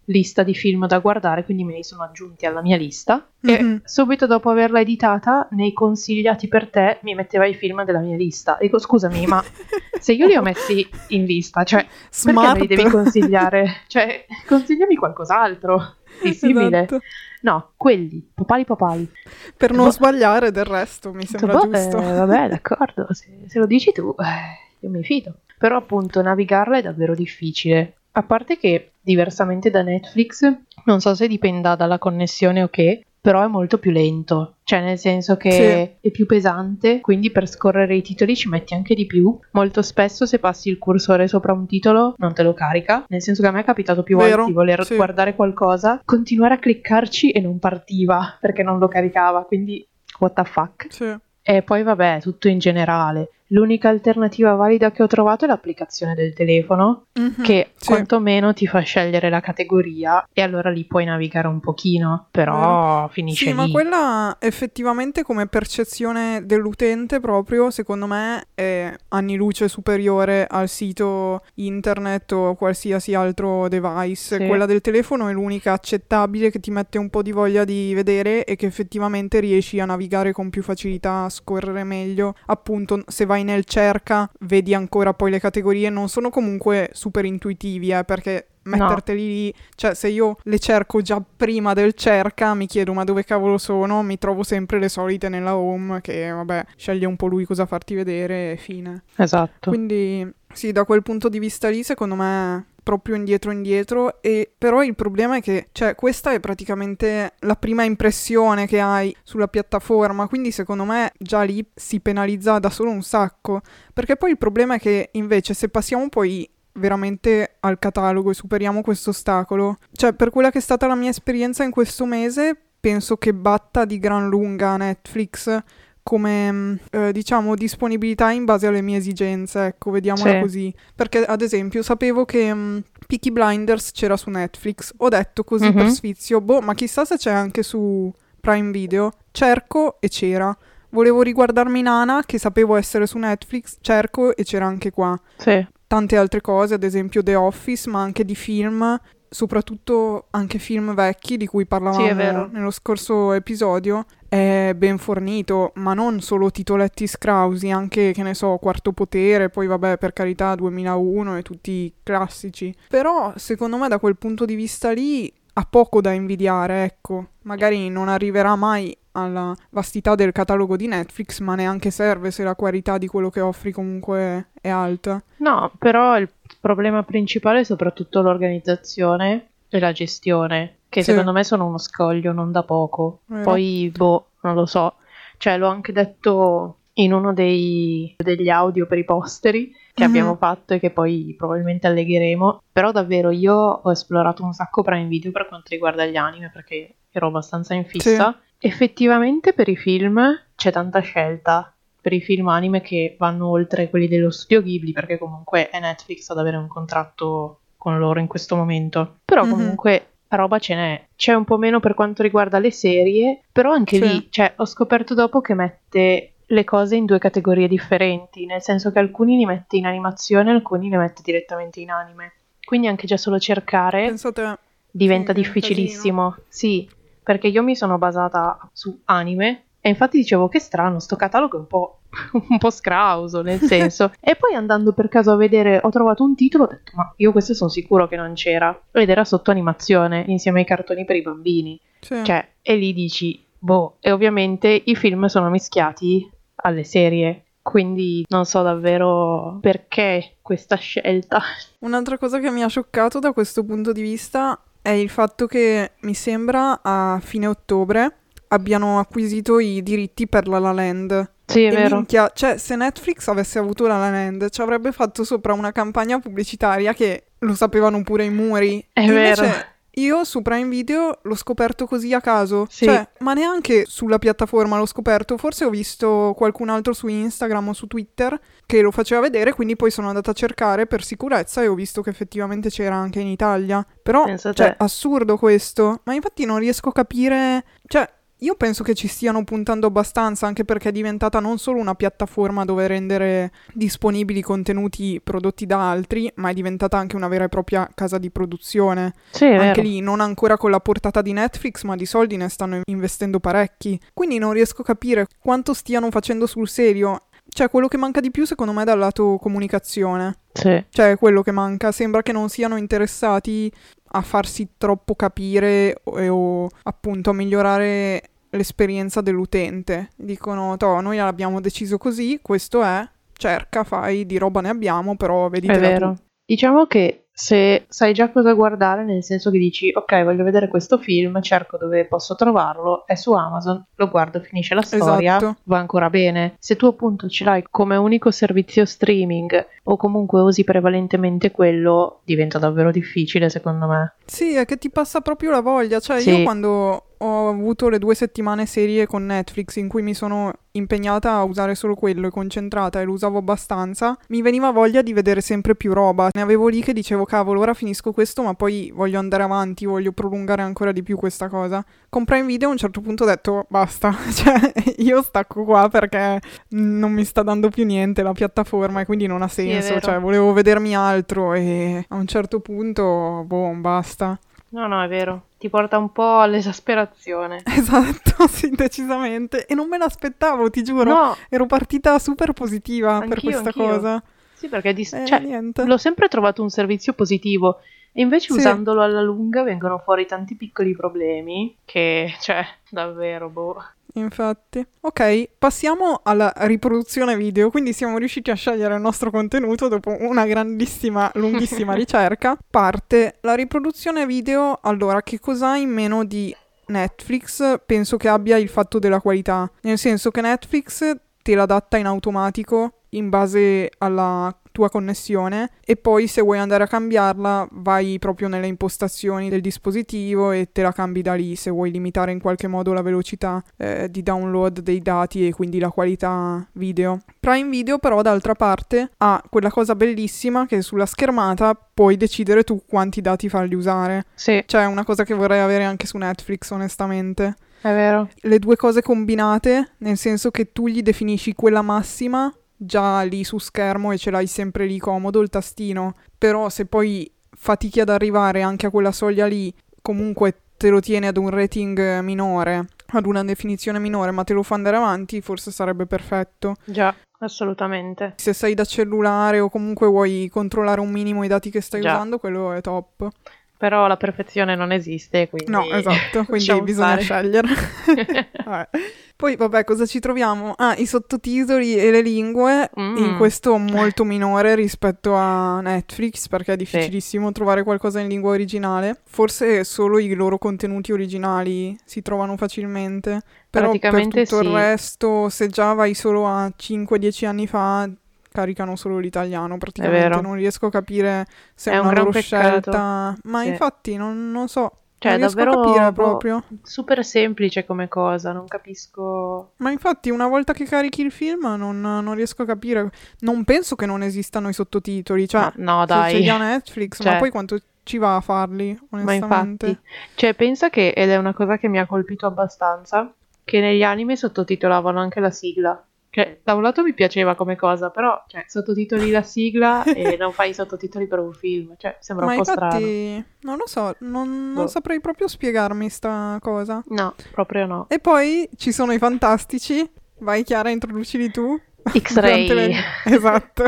lista 0.06 0.42
di 0.42 0.54
film 0.54 0.86
da 0.86 0.98
guardare, 0.98 1.44
quindi 1.44 1.64
me 1.64 1.74
li 1.74 1.82
sono 1.82 2.02
aggiunti 2.02 2.46
alla 2.46 2.60
mia 2.62 2.76
lista 2.76 3.26
Mhm. 3.40 3.50
e 3.52 3.80
subito 3.84 4.26
dopo 4.26 4.50
averla 4.50 4.80
editata, 4.80 5.48
nei 5.52 5.72
consigliati 5.72 6.48
per 6.48 6.68
te 6.68 6.98
mi 7.02 7.14
metteva 7.14 7.46
i 7.46 7.54
film 7.54 7.84
della 7.84 8.00
mia 8.00 8.16
lista. 8.16 8.56
Dico 8.60 8.78
scusami, 8.78 9.26
ma 9.26 9.42
se 10.00 10.12
io 10.12 10.26
li 10.26 10.36
ho 10.36 10.42
messi 10.42 10.86
in 11.08 11.24
lista, 11.24 11.64
cioè 11.64 11.86
perché 12.22 12.52
me 12.52 12.58
li 12.60 12.66
devi 12.66 12.88
consigliare? 12.90 13.82
Cioè, 13.86 14.26
consigliami 14.46 14.94
qualcos'altro 14.96 15.96
di 16.22 16.32
simile. 16.34 16.78
Esatto. 16.84 17.00
No, 17.42 17.72
quelli, 17.76 18.26
papali 18.32 18.64
papali. 18.64 19.10
Per 19.56 19.72
non 19.72 19.86
Boh. 19.86 19.90
sbagliare 19.92 20.50
del 20.50 20.64
resto, 20.64 21.12
mi 21.12 21.26
sembra 21.26 21.52
Boh, 21.58 21.68
giusto. 21.70 21.98
eh, 21.98 22.12
vabbè, 22.12 22.48
d'accordo, 22.60 23.06
se, 23.12 23.40
se 23.46 23.58
lo 23.58 23.66
dici 23.66 23.92
tu, 23.92 24.14
eh, 24.18 24.76
io 24.80 24.90
mi 24.90 25.02
fido. 25.04 25.34
Però 25.58 25.76
appunto 25.76 26.22
navigarla 26.22 26.78
è 26.78 26.82
davvero 26.82 27.14
difficile. 27.14 27.96
A 28.16 28.22
parte 28.22 28.56
che, 28.56 28.92
diversamente 29.00 29.70
da 29.70 29.82
Netflix, 29.82 30.48
non 30.84 31.00
so 31.00 31.14
se 31.14 31.26
dipenda 31.26 31.74
dalla 31.74 31.98
connessione 31.98 32.62
o 32.62 32.68
che, 32.68 33.04
però 33.20 33.42
è 33.42 33.48
molto 33.48 33.78
più 33.78 33.90
lento. 33.90 34.56
Cioè, 34.62 34.82
nel 34.82 34.98
senso 34.98 35.36
che 35.36 35.96
è 36.00 36.10
più 36.10 36.24
pesante, 36.26 37.00
quindi 37.00 37.32
per 37.32 37.48
scorrere 37.48 37.96
i 37.96 38.02
titoli 38.02 38.36
ci 38.36 38.48
metti 38.48 38.74
anche 38.74 38.94
di 38.94 39.06
più. 39.06 39.36
Molto 39.52 39.82
spesso 39.82 40.26
se 40.26 40.38
passi 40.38 40.68
il 40.68 40.78
cursore 40.78 41.26
sopra 41.26 41.54
un 41.54 41.66
titolo 41.66 42.14
non 42.18 42.34
te 42.34 42.42
lo 42.42 42.52
carica. 42.52 43.04
Nel 43.08 43.22
senso 43.22 43.42
che 43.42 43.48
a 43.48 43.50
me 43.50 43.60
è 43.60 43.64
capitato 43.64 44.02
più 44.02 44.16
volte 44.16 44.30
Vero, 44.30 44.44
di 44.44 44.52
voler 44.52 44.84
sì. 44.84 44.94
guardare 44.94 45.34
qualcosa, 45.34 46.00
continuare 46.04 46.54
a 46.54 46.58
cliccarci 46.58 47.30
e 47.30 47.40
non 47.40 47.58
partiva 47.58 48.36
perché 48.40 48.62
non 48.62 48.78
lo 48.78 48.86
caricava. 48.86 49.42
Quindi, 49.44 49.84
what 50.18 50.34
the 50.34 50.44
fuck? 50.44 50.86
Sì. 50.90 51.16
E 51.42 51.62
poi 51.62 51.82
vabbè, 51.82 52.20
tutto 52.20 52.48
in 52.48 52.58
generale. 52.58 53.30
L'unica 53.48 53.90
alternativa 53.90 54.54
valida 54.54 54.90
che 54.90 55.02
ho 55.02 55.06
trovato 55.06 55.44
è 55.44 55.48
l'applicazione 55.48 56.14
del 56.14 56.32
telefono, 56.32 57.06
Mhm, 57.12 57.42
che 57.42 57.72
sì. 57.76 57.88
quantomeno 57.88 58.52
ti 58.54 58.66
fa 58.66 58.80
scegliere 58.80 59.28
la 59.28 59.40
categoria 59.40 60.26
e 60.32 60.40
allora 60.40 60.70
lì 60.70 60.84
puoi 60.86 61.04
navigare 61.04 61.46
un 61.46 61.60
pochino, 61.60 62.28
però 62.30 63.06
finisce 63.08 63.44
Sì, 63.44 63.50
lì. 63.50 63.56
ma 63.56 63.68
quella 63.68 64.36
effettivamente 64.40 65.22
come 65.22 65.46
percezione 65.46 66.40
dell'utente 66.46 67.20
proprio, 67.20 67.70
secondo 67.70 68.06
me, 68.06 68.46
è 68.54 68.92
anni 69.08 69.36
luce 69.36 69.68
superiore 69.68 70.46
al 70.48 70.68
sito 70.68 71.42
internet 71.54 72.32
o 72.32 72.54
qualsiasi 72.54 73.14
altro 73.14 73.68
device. 73.68 74.38
Sì. 74.38 74.46
Quella 74.46 74.66
del 74.66 74.80
telefono 74.80 75.28
è 75.28 75.32
l'unica 75.32 75.72
accettabile 75.72 76.50
che 76.50 76.60
ti 76.60 76.70
mette 76.70 76.96
un 76.98 77.10
po' 77.10 77.22
di 77.22 77.30
voglia 77.32 77.64
di 77.64 77.92
vedere 77.94 78.44
e 78.44 78.56
che 78.56 78.66
effettivamente 78.66 79.38
riesci 79.40 79.78
a 79.80 79.84
navigare 79.84 80.32
con 80.32 80.48
più 80.50 80.62
facilità, 80.62 81.24
a 81.24 81.28
scorrere 81.28 81.84
meglio. 81.84 82.34
Appunto, 82.46 83.02
se 83.06 83.26
vai 83.26 83.33
nel 83.42 83.64
cerca, 83.64 84.30
vedi 84.40 84.74
ancora 84.74 85.12
poi 85.14 85.30
le 85.30 85.40
categorie, 85.40 85.90
non 85.90 86.08
sono 86.08 86.30
comunque 86.30 86.90
super 86.92 87.24
intuitivi, 87.24 87.90
eh, 87.90 88.04
perché 88.04 88.46
No. 88.64 88.76
metterteli 88.78 89.26
lì, 89.26 89.54
cioè 89.74 89.92
se 89.94 90.08
io 90.08 90.38
le 90.44 90.58
cerco 90.58 91.02
già 91.02 91.22
prima 91.36 91.74
del 91.74 91.92
cerca, 91.92 92.54
mi 92.54 92.66
chiedo 92.66 92.94
ma 92.94 93.04
dove 93.04 93.22
cavolo 93.22 93.58
sono, 93.58 94.02
mi 94.02 94.16
trovo 94.16 94.42
sempre 94.42 94.78
le 94.78 94.88
solite 94.88 95.28
nella 95.28 95.54
home 95.54 96.00
che 96.00 96.30
vabbè, 96.30 96.64
sceglie 96.76 97.04
un 97.04 97.16
po' 97.16 97.26
lui 97.26 97.44
cosa 97.44 97.66
farti 97.66 97.94
vedere 97.94 98.52
e 98.52 98.56
fine. 98.56 99.02
Esatto. 99.16 99.68
Quindi 99.68 100.26
sì, 100.50 100.72
da 100.72 100.84
quel 100.84 101.02
punto 101.02 101.28
di 101.28 101.38
vista 101.38 101.68
lì 101.68 101.82
secondo 101.82 102.14
me 102.14 102.66
proprio 102.84 103.16
indietro 103.16 103.50
indietro 103.50 104.22
e 104.22 104.52
però 104.56 104.84
il 104.84 104.94
problema 104.94 105.38
è 105.38 105.40
che 105.40 105.68
cioè 105.72 105.96
questa 105.96 106.32
è 106.32 106.38
praticamente 106.38 107.32
la 107.40 107.56
prima 107.56 107.82
impressione 107.82 108.66
che 108.66 108.78
hai 108.78 109.16
sulla 109.24 109.48
piattaforma 109.48 110.28
quindi 110.28 110.52
secondo 110.52 110.84
me 110.84 111.10
già 111.18 111.42
lì 111.42 111.66
si 111.74 111.98
penalizza 112.00 112.58
da 112.60 112.70
solo 112.70 112.90
un 112.90 113.02
sacco 113.02 113.62
perché 113.92 114.16
poi 114.16 114.30
il 114.30 114.38
problema 114.38 114.74
è 114.74 114.78
che 114.78 115.08
invece 115.12 115.54
se 115.54 115.68
passiamo 115.70 116.08
poi 116.08 116.48
veramente 116.74 117.56
al 117.60 117.78
catalogo 117.78 118.30
e 118.30 118.34
superiamo 118.34 118.82
questo 118.82 119.10
ostacolo 119.10 119.78
cioè 119.92 120.12
per 120.12 120.30
quella 120.30 120.50
che 120.50 120.58
è 120.58 120.62
stata 120.62 120.86
la 120.86 120.94
mia 120.94 121.10
esperienza 121.10 121.64
in 121.64 121.70
questo 121.70 122.04
mese 122.04 122.56
penso 122.78 123.16
che 123.16 123.32
batta 123.32 123.86
di 123.86 123.98
gran 123.98 124.28
lunga 124.28 124.76
Netflix 124.76 125.62
come 126.04 126.52
mh, 126.52 126.78
eh, 126.90 127.12
diciamo 127.12 127.54
disponibilità 127.56 128.30
in 128.30 128.44
base 128.44 128.66
alle 128.68 128.82
mie 128.82 128.98
esigenze, 128.98 129.64
ecco, 129.64 129.90
vediamola 129.90 130.32
Sì. 130.34 130.38
così. 130.38 130.74
Perché 130.94 131.24
ad 131.24 131.40
esempio 131.42 131.82
sapevo 131.82 132.24
che 132.26 132.52
mh, 132.54 132.82
Peaky 133.06 133.30
Blinders 133.32 133.90
c'era 133.90 134.16
su 134.16 134.28
Netflix, 134.30 134.92
ho 134.98 135.08
detto 135.08 135.42
così 135.44 135.72
per 135.72 135.84
Mhm. 135.86 135.90
sfizio, 135.90 136.40
boh, 136.40 136.60
ma 136.60 136.74
chissà 136.74 137.04
se 137.06 137.16
c'è 137.16 137.32
anche 137.32 137.62
su 137.64 138.12
Prime 138.40 138.70
Video. 138.70 139.10
Cerco 139.32 139.96
e 140.00 140.08
c'era. 140.08 140.56
Volevo 140.90 141.22
riguardarmi 141.22 141.80
Nana, 141.82 142.22
che 142.24 142.38
sapevo 142.38 142.76
essere 142.76 143.06
su 143.06 143.16
Netflix, 143.18 143.78
cerco 143.80 144.36
e 144.36 144.44
c'era 144.44 144.66
anche 144.66 144.90
qua 144.92 145.18
Sì. 145.38 145.66
tante 145.88 146.16
altre 146.16 146.40
cose, 146.42 146.74
ad 146.74 146.82
esempio 146.84 147.22
The 147.22 147.34
Office, 147.34 147.88
ma 147.88 148.00
anche 148.02 148.24
di 148.24 148.34
film, 148.36 148.96
soprattutto 149.28 150.26
anche 150.30 150.58
film 150.58 150.94
vecchi 150.94 151.36
di 151.36 151.46
cui 151.46 151.66
parlavamo 151.66 152.06
Sì, 152.46 152.52
nello 152.52 152.70
scorso 152.70 153.32
episodio. 153.32 154.04
È 154.34 154.72
ben 154.74 154.98
fornito, 154.98 155.70
ma 155.76 155.94
non 155.94 156.20
solo 156.20 156.50
titoletti 156.50 157.06
scrausi, 157.06 157.70
anche 157.70 158.10
che 158.10 158.24
ne 158.24 158.34
so, 158.34 158.56
Quarto 158.56 158.90
Potere, 158.90 159.48
poi 159.48 159.68
vabbè, 159.68 159.96
per 159.96 160.12
carità, 160.12 160.56
2001 160.56 161.36
e 161.36 161.42
tutti 161.42 161.70
i 161.70 161.92
classici. 162.02 162.74
Però 162.88 163.32
secondo 163.36 163.76
me 163.76 163.86
da 163.86 164.00
quel 164.00 164.16
punto 164.16 164.44
di 164.44 164.56
vista 164.56 164.90
lì 164.90 165.32
ha 165.52 165.64
poco 165.70 166.00
da 166.00 166.10
invidiare, 166.10 166.82
ecco. 166.82 167.28
Magari 167.42 167.88
non 167.90 168.08
arriverà 168.08 168.56
mai 168.56 168.92
alla 169.12 169.54
vastità 169.70 170.16
del 170.16 170.32
catalogo 170.32 170.76
di 170.76 170.88
Netflix, 170.88 171.38
ma 171.38 171.54
neanche 171.54 171.92
serve 171.92 172.32
se 172.32 172.42
la 172.42 172.56
qualità 172.56 172.98
di 172.98 173.06
quello 173.06 173.30
che 173.30 173.40
offri 173.40 173.70
comunque 173.70 174.48
è 174.60 174.68
alta. 174.68 175.22
No, 175.36 175.70
però 175.78 176.18
il 176.18 176.28
problema 176.60 177.04
principale 177.04 177.60
è 177.60 177.64
soprattutto 177.64 178.20
l'organizzazione 178.20 179.50
e 179.68 179.78
la 179.78 179.92
gestione, 179.92 180.78
che 180.94 181.02
Sì. 181.02 181.10
secondo 181.10 181.32
me 181.32 181.42
sono 181.42 181.66
uno 181.66 181.78
scoglio 181.78 182.30
non 182.32 182.52
da 182.52 182.62
poco. 182.62 183.22
Vero. 183.26 183.42
Poi, 183.42 183.92
boh, 183.92 184.26
non 184.42 184.54
lo 184.54 184.64
so. 184.64 184.94
Cioè, 185.38 185.58
l'ho 185.58 185.66
anche 185.66 185.90
detto 185.90 186.76
in 186.94 187.12
uno 187.12 187.32
dei, 187.34 188.14
degli 188.16 188.48
audio 188.48 188.86
per 188.86 188.98
i 188.98 189.04
posteri 189.04 189.74
che 189.92 190.04
Mhm. 190.04 190.08
abbiamo 190.08 190.36
fatto 190.36 190.72
e 190.74 190.78
che 190.78 190.90
poi 190.90 191.34
probabilmente 191.36 191.88
allegheremo. 191.88 192.62
Però 192.70 192.92
davvero 192.92 193.30
io 193.30 193.54
ho 193.56 193.90
esplorato 193.90 194.44
un 194.44 194.52
sacco 194.52 194.82
Prime 194.84 195.08
Video 195.08 195.32
per 195.32 195.48
quanto 195.48 195.66
riguarda 195.70 196.06
gli 196.06 196.14
anime 196.16 196.50
perché 196.52 196.94
ero 197.10 197.26
abbastanza 197.26 197.74
in 197.74 197.84
fissa. 197.86 198.38
Effettivamente 198.60 199.52
per 199.52 199.68
i 199.68 199.76
film 199.76 200.20
c'è 200.54 200.70
tanta 200.70 201.00
scelta. 201.00 201.72
Per 202.00 202.12
i 202.12 202.20
film 202.20 202.46
anime 202.48 202.80
che 202.82 203.16
vanno 203.18 203.48
oltre 203.48 203.90
quelli 203.90 204.06
dello 204.06 204.30
studio 204.30 204.62
Ghibli, 204.62 204.92
perché 204.92 205.18
comunque 205.18 205.70
è 205.70 205.80
Netflix 205.80 206.28
ad 206.30 206.38
avere 206.38 206.56
un 206.58 206.68
contratto 206.68 207.60
con 207.78 207.98
loro 207.98 208.20
in 208.20 208.26
questo 208.28 208.54
momento. 208.56 209.16
Però 209.24 209.44
Mhm. 209.44 209.50
comunque 209.50 210.06
roba 210.34 210.58
ce 210.58 210.74
n'è. 210.74 211.06
C'è 211.16 211.34
un 211.34 211.44
po' 211.44 211.58
meno 211.58 211.80
per 211.80 211.94
quanto 211.94 212.22
riguarda 212.22 212.58
le 212.58 212.70
serie, 212.70 213.42
però 213.50 213.72
anche 213.72 213.96
Sì. 213.96 214.02
lì, 214.06 214.26
cioè, 214.30 214.54
ho 214.56 214.64
scoperto 214.66 215.14
dopo 215.14 215.40
che 215.40 215.54
mette 215.54 216.32
le 216.46 216.64
cose 216.64 216.96
in 216.96 217.06
due 217.06 217.18
categorie 217.18 217.68
differenti, 217.68 218.46
nel 218.46 218.62
senso 218.62 218.92
che 218.92 218.98
alcuni 218.98 219.36
li 219.36 219.46
mette 219.46 219.76
in 219.76 219.86
animazione, 219.86 220.50
alcuni 220.50 220.88
li 220.88 220.96
mette 220.96 221.22
direttamente 221.24 221.80
in 221.80 221.90
anime. 221.90 222.32
Quindi 222.64 222.86
anche 222.86 223.06
già 223.06 223.16
solo 223.16 223.38
cercare 223.38 224.06
Pensate, 224.06 224.58
diventa 224.90 225.32
difficilissimo. 225.32 226.36
Sì, 226.48 226.88
perché 227.22 227.48
io 227.48 227.62
mi 227.62 227.74
sono 227.76 227.98
basata 227.98 228.58
su 228.72 229.00
anime 229.06 229.64
e 229.80 229.88
infatti 229.88 230.18
dicevo 230.18 230.48
che 230.48 230.58
strano, 230.60 230.98
sto 230.98 231.16
catalogo 231.16 231.56
è 231.56 231.60
un 231.60 231.66
po', 231.66 232.00
un 232.48 232.58
po' 232.58 232.70
scrauso, 232.70 233.42
nel 233.42 233.60
senso. 233.60 234.12
e 234.20 234.36
poi 234.36 234.54
andando 234.54 234.92
per 234.92 235.08
caso 235.08 235.32
a 235.32 235.36
vedere, 235.36 235.80
ho 235.82 235.90
trovato 235.90 236.22
un 236.22 236.34
titolo, 236.34 236.64
ho 236.64 236.68
detto 236.68 236.92
ma 236.94 237.12
io 237.16 237.32
questo 237.32 237.54
sono 237.54 237.70
sicuro 237.70 238.08
che 238.08 238.16
non 238.16 238.34
c'era. 238.34 238.78
Ed 238.90 239.10
era 239.10 239.24
sotto 239.24 239.50
animazione, 239.50 240.24
insieme 240.28 240.60
ai 240.60 240.66
cartoni 240.66 241.04
per 241.04 241.16
i 241.16 241.22
bambini. 241.22 241.80
sì. 242.00 242.22
Cioè, 242.24 242.48
e 242.62 242.76
lì 242.76 242.92
dici, 242.92 243.44
boh, 243.58 243.96
e 244.00 244.10
ovviamente 244.12 244.82
i 244.84 244.94
film 244.94 245.26
sono 245.26 245.50
mischiati 245.50 246.30
alle 246.56 246.84
serie. 246.84 247.44
Quindi 247.62 248.26
non 248.28 248.44
so 248.44 248.60
davvero 248.60 249.58
perché 249.62 250.36
questa 250.42 250.76
scelta. 250.76 251.40
Un'altra 251.80 252.18
cosa 252.18 252.38
che 252.38 252.50
mi 252.50 252.62
ha 252.62 252.68
scioccato 252.68 253.18
da 253.18 253.32
questo 253.32 253.64
punto 253.64 253.92
di 253.92 254.02
vista 254.02 254.60
è 254.82 254.90
il 254.90 255.08
fatto 255.08 255.46
che 255.46 255.92
mi 256.00 256.12
sembra 256.12 256.80
a 256.82 257.18
fine 257.22 257.46
ottobre 257.46 258.16
abbiano 258.48 258.98
acquisito 258.98 259.58
i 259.58 259.82
diritti 259.82 260.28
per 260.28 260.46
La 260.46 260.58
La 260.58 260.72
Land. 260.72 261.32
Sì, 261.46 261.64
è 261.64 261.72
E 261.72 261.74
vero. 261.74 261.96
minchia, 261.96 262.30
cioè, 262.34 262.56
se 262.58 262.74
Netflix 262.76 263.28
avesse 263.28 263.58
avuto 263.58 263.86
La 263.86 263.98
La 263.98 264.10
Land, 264.10 264.48
ci 264.50 264.60
avrebbe 264.60 264.92
fatto 264.92 265.24
sopra 265.24 265.52
una 265.52 265.72
campagna 265.72 266.18
pubblicitaria 266.18 266.92
che 266.94 267.24
lo 267.38 267.54
sapevano 267.54 268.02
pure 268.02 268.24
i 268.24 268.30
muri. 268.30 268.84
È 268.92 269.00
invece 269.00 269.42
vero. 269.42 269.72
Io 269.96 270.24
su 270.24 270.42
Prime 270.42 270.68
Video 270.68 271.20
l'ho 271.22 271.36
scoperto 271.36 271.86
così 271.86 272.12
a 272.12 272.20
caso. 272.20 272.66
Sì. 272.68 272.86
Cioè, 272.86 273.06
ma 273.20 273.32
neanche 273.32 273.84
sulla 273.86 274.18
piattaforma 274.18 274.76
l'ho 274.76 274.86
scoperto. 274.86 275.36
Forse 275.36 275.64
ho 275.66 275.70
visto 275.70 276.34
qualcun 276.36 276.68
altro 276.68 276.92
su 276.92 277.06
Instagram 277.06 277.68
o 277.68 277.72
su 277.74 277.86
Twitter 277.86 278.36
che 278.66 278.80
lo 278.80 278.90
faceva 278.90 279.20
vedere, 279.20 279.52
quindi 279.52 279.76
poi 279.76 279.92
sono 279.92 280.08
andata 280.08 280.32
a 280.32 280.34
cercare 280.34 280.86
per 280.88 281.04
sicurezza 281.04 281.62
e 281.62 281.68
ho 281.68 281.74
visto 281.74 282.02
che 282.02 282.10
effettivamente 282.10 282.70
c'era 282.70 282.96
anche 282.96 283.20
in 283.20 283.28
Italia. 283.28 283.86
Però, 284.02 284.24
Pensa 284.24 284.48
te. 284.48 284.56
cioè, 284.56 284.74
assurdo 284.78 285.36
questo. 285.36 286.00
Ma 286.04 286.14
infatti 286.14 286.44
non 286.44 286.58
riesco 286.58 286.88
a 286.88 286.92
capire... 286.92 287.64
Cioè, 287.86 288.10
io 288.44 288.54
penso 288.56 288.84
che 288.84 288.94
ci 288.94 289.08
stiano 289.08 289.42
puntando 289.42 289.86
abbastanza, 289.86 290.46
anche 290.46 290.64
perché 290.64 290.90
è 290.90 290.92
diventata 290.92 291.40
non 291.40 291.58
solo 291.58 291.80
una 291.80 291.94
piattaforma 291.94 292.64
dove 292.64 292.86
rendere 292.86 293.52
disponibili 293.72 294.42
contenuti 294.42 295.20
prodotti 295.22 295.64
da 295.66 295.90
altri, 295.90 296.30
ma 296.36 296.50
è 296.50 296.54
diventata 296.54 296.98
anche 296.98 297.16
una 297.16 297.28
vera 297.28 297.44
e 297.44 297.48
propria 297.48 297.88
casa 297.94 298.18
di 298.18 298.30
produzione. 298.30 299.14
Sì, 299.30 299.46
Anche 299.46 299.80
vero. 299.80 299.82
lì 299.82 300.00
non 300.00 300.20
ancora 300.20 300.56
con 300.56 300.70
la 300.70 300.80
portata 300.80 301.22
di 301.22 301.32
Netflix, 301.32 301.82
ma 301.84 301.96
di 301.96 302.06
soldi 302.06 302.36
ne 302.36 302.48
stanno 302.48 302.80
investendo 302.84 303.40
parecchi. 303.40 303.98
Quindi 304.12 304.38
non 304.38 304.52
riesco 304.52 304.82
a 304.82 304.84
capire 304.84 305.26
quanto 305.38 305.72
stiano 305.72 306.10
facendo 306.10 306.46
sul 306.46 306.68
serio. 306.68 307.22
Cioè, 307.46 307.68
quello 307.68 307.88
che 307.88 307.96
manca 307.98 308.20
di 308.20 308.30
più, 308.30 308.46
secondo 308.46 308.72
me, 308.72 308.82
è 308.82 308.84
dal 308.84 308.98
lato 308.98 309.38
comunicazione. 309.40 310.38
Sì. 310.52 310.82
Cioè, 310.88 311.16
quello 311.16 311.42
che 311.42 311.52
manca. 311.52 311.92
Sembra 311.92 312.22
che 312.22 312.32
non 312.32 312.48
siano 312.48 312.76
interessati 312.76 313.70
a 314.16 314.22
farsi 314.22 314.68
troppo 314.78 315.14
capire 315.14 316.00
o, 316.04 316.28
o, 316.64 316.68
appunto 316.84 317.30
a 317.30 317.32
migliorare 317.32 318.22
l'esperienza 318.56 319.20
dell'utente. 319.20 320.10
Dicono, 320.16 320.76
toh, 320.76 321.00
noi 321.00 321.16
l'abbiamo 321.16 321.60
deciso 321.60 321.98
così, 321.98 322.38
questo 322.42 322.82
è, 322.82 323.06
cerca, 323.32 323.84
fai, 323.84 324.26
di 324.26 324.38
roba 324.38 324.60
ne 324.60 324.68
abbiamo, 324.68 325.16
però 325.16 325.46
È 325.46 325.50
veditela 325.50 325.78
vero. 325.80 326.12
tu. 326.14 326.22
Diciamo 326.46 326.86
che 326.86 327.20
se 327.36 327.86
sai 327.88 328.12
già 328.12 328.30
cosa 328.30 328.52
guardare, 328.52 329.02
nel 329.02 329.24
senso 329.24 329.50
che 329.50 329.58
dici, 329.58 329.90
ok, 329.92 330.22
voglio 330.22 330.44
vedere 330.44 330.68
questo 330.68 330.98
film, 330.98 331.40
cerco 331.42 331.78
dove 331.78 332.04
posso 332.04 332.36
trovarlo, 332.36 333.04
è 333.06 333.14
su 333.16 333.32
Amazon, 333.32 333.82
lo 333.96 334.08
guardo, 334.10 334.38
finisce 334.40 334.74
la 334.74 334.82
storia, 334.82 335.36
Esatto. 335.38 335.56
va 335.64 335.78
ancora 335.78 336.10
bene. 336.10 336.54
Se 336.60 336.76
tu 336.76 336.86
appunto 336.86 337.28
ce 337.28 337.44
l'hai 337.44 337.64
come 337.70 337.96
unico 337.96 338.30
servizio 338.30 338.84
streaming 338.84 339.66
o 339.84 339.96
comunque 339.96 340.42
usi 340.42 340.62
prevalentemente 340.64 341.50
quello, 341.50 342.20
diventa 342.24 342.58
davvero 342.58 342.90
difficile 342.92 343.48
secondo 343.48 343.86
me. 343.88 344.14
Sì, 344.26 344.54
è 344.54 344.64
che 344.66 344.76
ti 344.76 344.90
passa 344.90 345.20
proprio 345.22 345.50
la 345.50 345.60
voglia. 345.60 345.98
Cioè, 345.98 346.20
Sì. 346.20 346.30
io 346.30 346.42
quando 346.44 347.03
ho 347.18 347.48
avuto 347.48 347.88
le 347.88 347.98
due 347.98 348.14
settimane 348.14 348.66
serie 348.66 349.06
con 349.06 349.26
Netflix 349.26 349.76
in 349.76 349.88
cui 349.88 350.02
mi 350.02 350.14
sono 350.14 350.52
impegnata 350.76 351.34
a 351.34 351.44
usare 351.44 351.76
solo 351.76 351.94
quello 351.94 352.26
e 352.26 352.30
concentrata 352.30 353.00
e 353.00 353.04
lo 353.04 353.12
usavo 353.12 353.38
abbastanza, 353.38 354.18
mi 354.30 354.42
veniva 354.42 354.72
voglia 354.72 355.02
di 355.02 355.12
vedere 355.12 355.40
sempre 355.40 355.76
più 355.76 355.92
roba. 355.92 356.30
Ne 356.32 356.40
avevo 356.42 356.66
lì 356.66 356.82
che 356.82 356.92
dicevo, 356.92 357.24
cavolo, 357.24 357.60
ora 357.60 357.74
finisco 357.74 358.10
questo, 358.12 358.42
ma 358.42 358.54
poi 358.54 358.90
voglio 358.92 359.18
andare 359.20 359.44
avanti, 359.44 359.86
voglio 359.86 360.10
prolungare 360.10 360.62
ancora 360.62 360.90
di 360.90 361.02
più 361.04 361.16
questa 361.16 361.48
cosa. 361.48 361.84
Con 362.08 362.24
Prime 362.24 362.46
Video 362.46 362.68
a 362.68 362.72
un 362.72 362.76
certo 362.76 363.00
punto 363.00 363.22
ho 363.22 363.26
detto, 363.26 363.66
basta, 363.68 364.12
cioè, 364.34 364.72
io 364.98 365.22
stacco 365.22 365.62
qua 365.64 365.88
perché 365.88 366.40
non 366.70 367.12
mi 367.12 367.24
sta 367.24 367.42
dando 367.44 367.68
più 367.68 367.84
niente 367.84 368.22
la 368.24 368.32
piattaforma 368.32 369.00
e 369.00 369.04
quindi 369.04 369.26
non 369.28 369.42
ha 369.42 369.48
Sì, 369.48 369.62
senso. 369.70 369.88
vero. 369.90 370.00
cioè, 370.00 370.18
volevo 370.18 370.52
vedermi 370.52 370.96
altro 370.96 371.54
e 371.54 372.04
a 372.08 372.16
un 372.16 372.26
certo 372.26 372.58
punto, 372.58 373.44
boh, 373.46 373.70
basta. 373.76 374.36
No, 374.74 374.88
no, 374.88 375.02
è 375.02 375.08
vero. 375.08 375.46
Ti 375.58 375.68
porta 375.68 375.98
un 375.98 376.10
po' 376.10 376.40
all'esasperazione. 376.40 377.62
Esatto, 377.76 378.46
sì, 378.48 378.70
decisamente. 378.70 379.66
E 379.66 379.74
non 379.74 379.88
me 379.88 379.98
l'aspettavo, 379.98 380.68
ti 380.68 380.82
giuro. 380.82 381.04
No, 381.12 381.36
Ero 381.48 381.66
partita 381.66 382.18
super 382.18 382.52
positiva 382.52 383.18
per 383.20 383.28
Anch'io, 383.34 383.50
questa 383.50 383.68
anch'io. 383.68 383.86
cosa. 383.86 384.22
sì, 384.54 384.68
perché 384.68 384.92
dis- 384.92 385.12
E 385.12 385.24
cioè. 385.26 385.84
L'ho 385.84 385.96
sempre 385.96 386.26
trovato 386.28 386.62
un 386.62 386.70
servizio 386.70 387.12
positivo 387.12 387.80
e 388.12 388.22
invece 388.22 388.52
Sì. 388.52 388.58
usandolo 388.58 389.02
alla 389.02 389.20
lunga 389.22 389.62
vengono 389.62 389.98
fuori 389.98 390.26
tanti 390.26 390.54
piccoli 390.56 390.94
problemi 390.96 391.76
che, 391.84 392.34
cioè, 392.40 392.64
davvero, 392.90 393.48
boh. 393.48 393.82
Infatti. 394.16 394.84
Ok, 395.00 395.48
passiamo 395.58 396.20
alla 396.22 396.52
riproduzione 396.56 397.36
video. 397.36 397.70
Quindi 397.70 397.92
siamo 397.92 398.18
riusciti 398.18 398.50
a 398.50 398.54
scegliere 398.54 398.94
il 398.94 399.00
nostro 399.00 399.30
contenuto 399.30 399.88
dopo 399.88 400.16
una 400.20 400.46
grandissima, 400.46 401.30
lunghissima 401.34 401.94
ricerca. 401.94 402.56
Parte 402.70 403.38
la 403.40 403.54
riproduzione 403.54 404.26
video. 404.26 404.78
Allora, 404.82 405.22
che 405.22 405.40
cos'ha 405.40 405.76
in 405.76 405.90
meno 405.90 406.24
di 406.24 406.54
Netflix? 406.86 407.80
Penso 407.84 408.16
che 408.16 408.28
abbia 408.28 408.56
il 408.56 408.68
fatto 408.68 408.98
della 408.98 409.20
qualità. 409.20 409.70
Nel 409.82 409.98
senso 409.98 410.30
che 410.30 410.40
Netflix 410.40 411.16
te 411.42 411.54
l'adatta 411.54 411.96
in 411.96 412.06
automatico 412.06 413.00
in 413.10 413.28
base 413.28 413.90
alla 413.98 414.56
tua 414.74 414.90
connessione 414.90 415.70
e 415.84 415.94
poi 415.94 416.26
se 416.26 416.42
vuoi 416.42 416.58
andare 416.58 416.82
a 416.82 416.88
cambiarla 416.88 417.68
vai 417.70 418.18
proprio 418.18 418.48
nelle 418.48 418.66
impostazioni 418.66 419.48
del 419.48 419.60
dispositivo 419.60 420.50
e 420.50 420.70
te 420.72 420.82
la 420.82 420.90
cambi 420.90 421.22
da 421.22 421.34
lì 421.34 421.54
se 421.54 421.70
vuoi 421.70 421.92
limitare 421.92 422.32
in 422.32 422.40
qualche 422.40 422.66
modo 422.66 422.92
la 422.92 423.00
velocità 423.00 423.62
eh, 423.76 424.08
di 424.10 424.24
download 424.24 424.80
dei 424.80 424.98
dati 425.00 425.46
e 425.46 425.52
quindi 425.52 425.78
la 425.78 425.90
qualità 425.90 426.66
video. 426.72 427.20
Prime 427.38 427.70
Video 427.70 427.98
però 427.98 428.20
d'altra 428.20 428.54
parte 428.54 429.10
ha 429.18 429.40
quella 429.48 429.70
cosa 429.70 429.94
bellissima 429.94 430.66
che 430.66 430.82
sulla 430.82 431.06
schermata 431.06 431.72
puoi 431.94 432.16
decidere 432.16 432.64
tu 432.64 432.82
quanti 432.84 433.20
dati 433.20 433.48
fargli 433.48 433.74
usare. 433.74 434.24
Sì, 434.34 434.60
Cioè 434.66 434.82
è 434.82 434.86
una 434.86 435.04
cosa 435.04 435.22
che 435.22 435.34
vorrei 435.34 435.60
avere 435.60 435.84
anche 435.84 436.06
su 436.06 436.16
Netflix 436.18 436.68
onestamente 436.70 437.54
è 437.80 437.92
vero. 437.92 438.28
le 438.34 438.58
due 438.58 438.74
cose 438.74 439.02
combinate, 439.02 439.92
nel 439.98 440.16
senso 440.16 440.50
che 440.50 440.72
tu 440.72 440.88
gli 440.88 441.00
definisci 441.00 441.52
quella 441.52 441.82
massima 441.82 442.52
già 442.84 443.22
lì 443.22 443.44
su 443.44 443.58
schermo 443.58 444.12
e 444.12 444.18
ce 444.18 444.30
l'hai 444.30 444.46
sempre 444.46 444.86
lì 444.86 444.98
comodo 444.98 445.40
il 445.40 445.48
tastino, 445.48 446.14
però 446.36 446.68
se 446.68 446.86
poi 446.86 447.30
fatichi 447.50 448.00
ad 448.00 448.08
arrivare 448.08 448.62
anche 448.62 448.86
a 448.86 448.90
quella 448.90 449.12
soglia 449.12 449.46
lì, 449.46 449.72
comunque 450.02 450.58
te 450.76 450.90
lo 450.90 451.00
tiene 451.00 451.28
ad 451.28 451.36
un 451.36 451.50
rating 451.50 452.20
minore, 452.20 452.86
ad 453.06 453.26
una 453.26 453.44
definizione 453.44 453.98
minore, 453.98 454.30
ma 454.32 454.44
te 454.44 454.52
lo 454.52 454.62
fa 454.62 454.74
andare 454.74 454.96
avanti, 454.96 455.40
forse 455.40 455.70
sarebbe 455.70 456.06
perfetto. 456.06 456.74
Già, 456.84 457.14
assolutamente. 457.38 458.34
Se 458.36 458.52
sei 458.52 458.74
da 458.74 458.84
cellulare 458.84 459.60
o 459.60 459.70
comunque 459.70 460.06
vuoi 460.06 460.48
controllare 460.50 461.00
un 461.00 461.10
minimo 461.10 461.44
i 461.44 461.48
dati 461.48 461.70
che 461.70 461.80
stai 461.80 462.02
Già. 462.02 462.12
usando, 462.14 462.38
quello 462.38 462.72
è 462.72 462.80
top. 462.80 463.28
Però 463.76 464.06
la 464.06 464.16
perfezione 464.16 464.76
non 464.76 464.92
esiste, 464.92 465.48
quindi... 465.48 465.70
No, 465.70 465.84
esatto, 465.90 466.44
quindi 466.48 466.80
bisogna 466.82 467.20
stare. 467.20 467.22
scegliere. 467.22 467.68
Vabbè. 468.64 468.88
Poi, 469.36 469.56
vabbè, 469.56 469.82
cosa 469.82 470.06
ci 470.06 470.20
troviamo? 470.20 470.74
Ah, 470.76 470.94
i 470.96 471.06
sottotitoli 471.06 471.96
e 471.96 472.10
le 472.12 472.22
lingue 472.22 472.88
Mm. 472.98 473.16
in 473.16 473.36
questo 473.36 473.76
molto 473.76 474.22
minore 474.22 474.76
rispetto 474.76 475.34
a 475.34 475.80
Netflix, 475.80 476.46
perché 476.46 476.74
è 476.74 476.76
difficilissimo 476.76 477.50
trovare 477.50 477.82
qualcosa 477.82 478.20
in 478.20 478.28
lingua 478.28 478.52
originale. 478.52 479.20
Forse 479.24 479.82
solo 479.82 480.18
i 480.20 480.32
loro 480.34 480.56
contenuti 480.56 481.12
originali 481.12 481.96
si 482.04 482.22
trovano 482.22 482.56
facilmente. 482.56 483.42
Però 483.68 483.90
per 483.98 484.28
tutto 484.28 484.60
il 484.60 484.66
sì. 484.66 484.72
resto, 484.72 485.48
se 485.48 485.66
già 485.66 485.92
vai 485.94 486.14
solo 486.14 486.46
a 486.46 486.72
5-10 486.78 487.46
anni 487.46 487.66
fa, 487.66 488.08
caricano 488.54 488.94
solo 488.94 489.18
l'italiano 489.18 489.76
praticamente. 489.78 490.40
Non 490.40 490.54
riesco 490.54 490.86
a 490.86 490.90
capire 490.90 491.44
se 491.74 491.90
è, 491.90 491.94
È 491.94 491.98
un 491.98 492.06
una 492.06 492.18
loro 492.18 492.30
peccato. 492.30 492.70
scelta. 492.70 493.36
Ma 493.44 493.62
Sì. 493.62 493.68
infatti, 493.68 494.16
non, 494.16 494.50
non 494.52 494.68
so. 494.68 494.98
Cioè, 495.18 495.32
non 495.32 495.40
riesco 495.40 495.56
davvero 495.56 495.80
a 495.80 495.84
capire 495.84 496.12
proprio. 496.12 496.64
super 496.82 497.24
semplice 497.24 497.84
come 497.86 498.08
cosa, 498.08 498.52
non 498.52 498.66
capisco... 498.66 499.72
Ma 499.76 499.90
infatti, 499.90 500.28
una 500.30 500.46
volta 500.46 500.72
che 500.74 500.84
carichi 500.84 501.22
il 501.22 501.32
film, 501.32 501.74
non, 501.76 502.00
non 502.00 502.34
riesco 502.34 502.62
a 502.62 502.66
capire. 502.66 503.10
Non 503.40 503.64
penso 503.64 503.96
che 503.96 504.04
non 504.06 504.22
esistano 504.22 504.68
i 504.68 504.74
sottotitoli. 504.74 505.48
Cioè, 505.48 505.60
Ma 505.60 505.72
no, 505.76 506.00
se 506.02 506.06
dai. 506.06 506.48
ha 506.48 506.58
Netflix, 506.58 507.22
ma 507.24 507.30
Cioè. 507.30 507.38
poi 507.38 507.50
quanto 507.50 507.78
ci 508.02 508.18
va 508.18 508.36
a 508.36 508.40
farli, 508.42 508.96
Ma 509.10 509.18
onestamente? 509.20 509.86
infatti, 509.86 510.08
cioè 510.34 510.54
pensa 510.54 510.90
che, 510.90 511.08
ed 511.16 511.30
è 511.30 511.36
una 511.36 511.54
cosa 511.54 511.78
che 511.78 511.88
mi 511.88 511.98
ha 511.98 512.04
colpito 512.06 512.44
abbastanza, 512.46 513.32
che 513.64 513.80
negli 513.80 514.02
anime 514.02 514.36
sottotitolavano 514.36 515.18
anche 515.20 515.40
la 515.40 515.50
sigla. 515.50 516.04
Cioè, 516.34 516.58
da 516.64 516.74
un 516.74 516.82
lato 516.82 517.04
mi 517.04 517.14
piaceva 517.14 517.54
come 517.54 517.76
cosa, 517.76 518.10
però, 518.10 518.42
cioè, 518.48 518.64
sottotitoli 518.66 519.30
la 519.30 519.42
sigla 519.44 520.02
e 520.12 520.36
non 520.36 520.50
fai 520.50 520.70
i 520.70 520.74
sottotitoli 520.74 521.28
per 521.28 521.38
un 521.38 521.52
film. 521.52 521.94
Cioè, 521.96 522.16
sembra 522.18 522.44
Ma 522.46 522.52
un 522.52 522.58
po' 522.58 522.64
strano. 522.64 522.98
infatti, 522.98 523.44
non 523.60 523.76
lo 523.76 523.86
so, 523.86 524.16
non, 524.18 524.72
non 524.72 524.84
Boh. 524.84 524.86
saprei 524.88 525.20
proprio 525.20 525.46
spiegarmi 525.46 526.08
sta 526.08 526.58
cosa. 526.60 527.04
No, 527.10 527.34
proprio 527.52 527.86
no. 527.86 528.06
E 528.08 528.18
poi 528.18 528.68
ci 528.76 528.90
sono 528.90 529.12
i 529.12 529.18
fantastici. 529.18 530.04
Vai 530.38 530.64
Chiara, 530.64 530.90
introducili 530.90 531.52
tu. 531.52 531.80
X-Ray. 532.10 532.66
Le- 532.66 532.94
Esatto. 533.30 533.84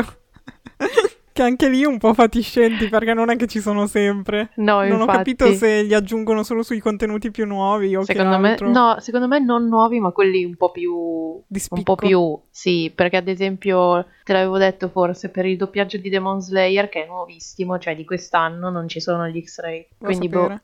che 1.37 1.43
anche 1.43 1.69
lì 1.69 1.85
un 1.85 1.99
po' 1.99 2.15
fatiscenti 2.15 2.89
perché 2.89 3.13
non 3.13 3.29
è 3.29 3.35
che 3.35 3.45
ci 3.45 3.61
sono 3.61 3.85
sempre. 3.85 4.49
No, 4.55 4.83
non 4.83 5.01
ho 5.01 5.03
infatti. 5.03 5.35
capito 5.35 5.53
se 5.53 5.83
li 5.83 5.93
aggiungono 5.93 6.41
solo 6.41 6.63
sui 6.63 6.79
contenuti 6.79 7.29
più 7.29 7.45
nuovi 7.45 7.95
o 7.95 8.03
Secondo 8.03 8.35
che 8.37 8.41
me, 8.41 8.57
no, 8.71 8.99
secondo 8.99 9.27
me 9.27 9.37
non 9.39 9.67
nuovi, 9.67 9.99
ma 9.99 10.09
quelli 10.09 10.43
un 10.43 10.55
po' 10.55 10.71
più 10.71 11.39
Di 11.45 11.61
un 11.69 11.83
po' 11.83 11.95
più, 11.95 12.39
sì, 12.49 12.91
perché 12.93 13.17
ad 13.17 13.27
esempio 13.27 14.07
te 14.23 14.33
l'avevo 14.33 14.57
detto 14.57 14.89
forse 14.89 15.29
per 15.29 15.45
il 15.45 15.57
doppiaggio 15.57 15.97
di 15.97 16.09
Demon 16.09 16.41
Slayer 16.41 16.89
che 16.89 17.03
è 17.03 17.07
nuovissimo, 17.07 17.77
cioè 17.77 17.95
di 17.95 18.03
quest'anno 18.03 18.71
non 18.71 18.87
ci 18.87 18.99
sono 18.99 19.27
gli 19.27 19.39
X-Ray. 19.39 19.87
Devo 19.99 20.05
Quindi 20.05 20.29
boh. 20.29 20.59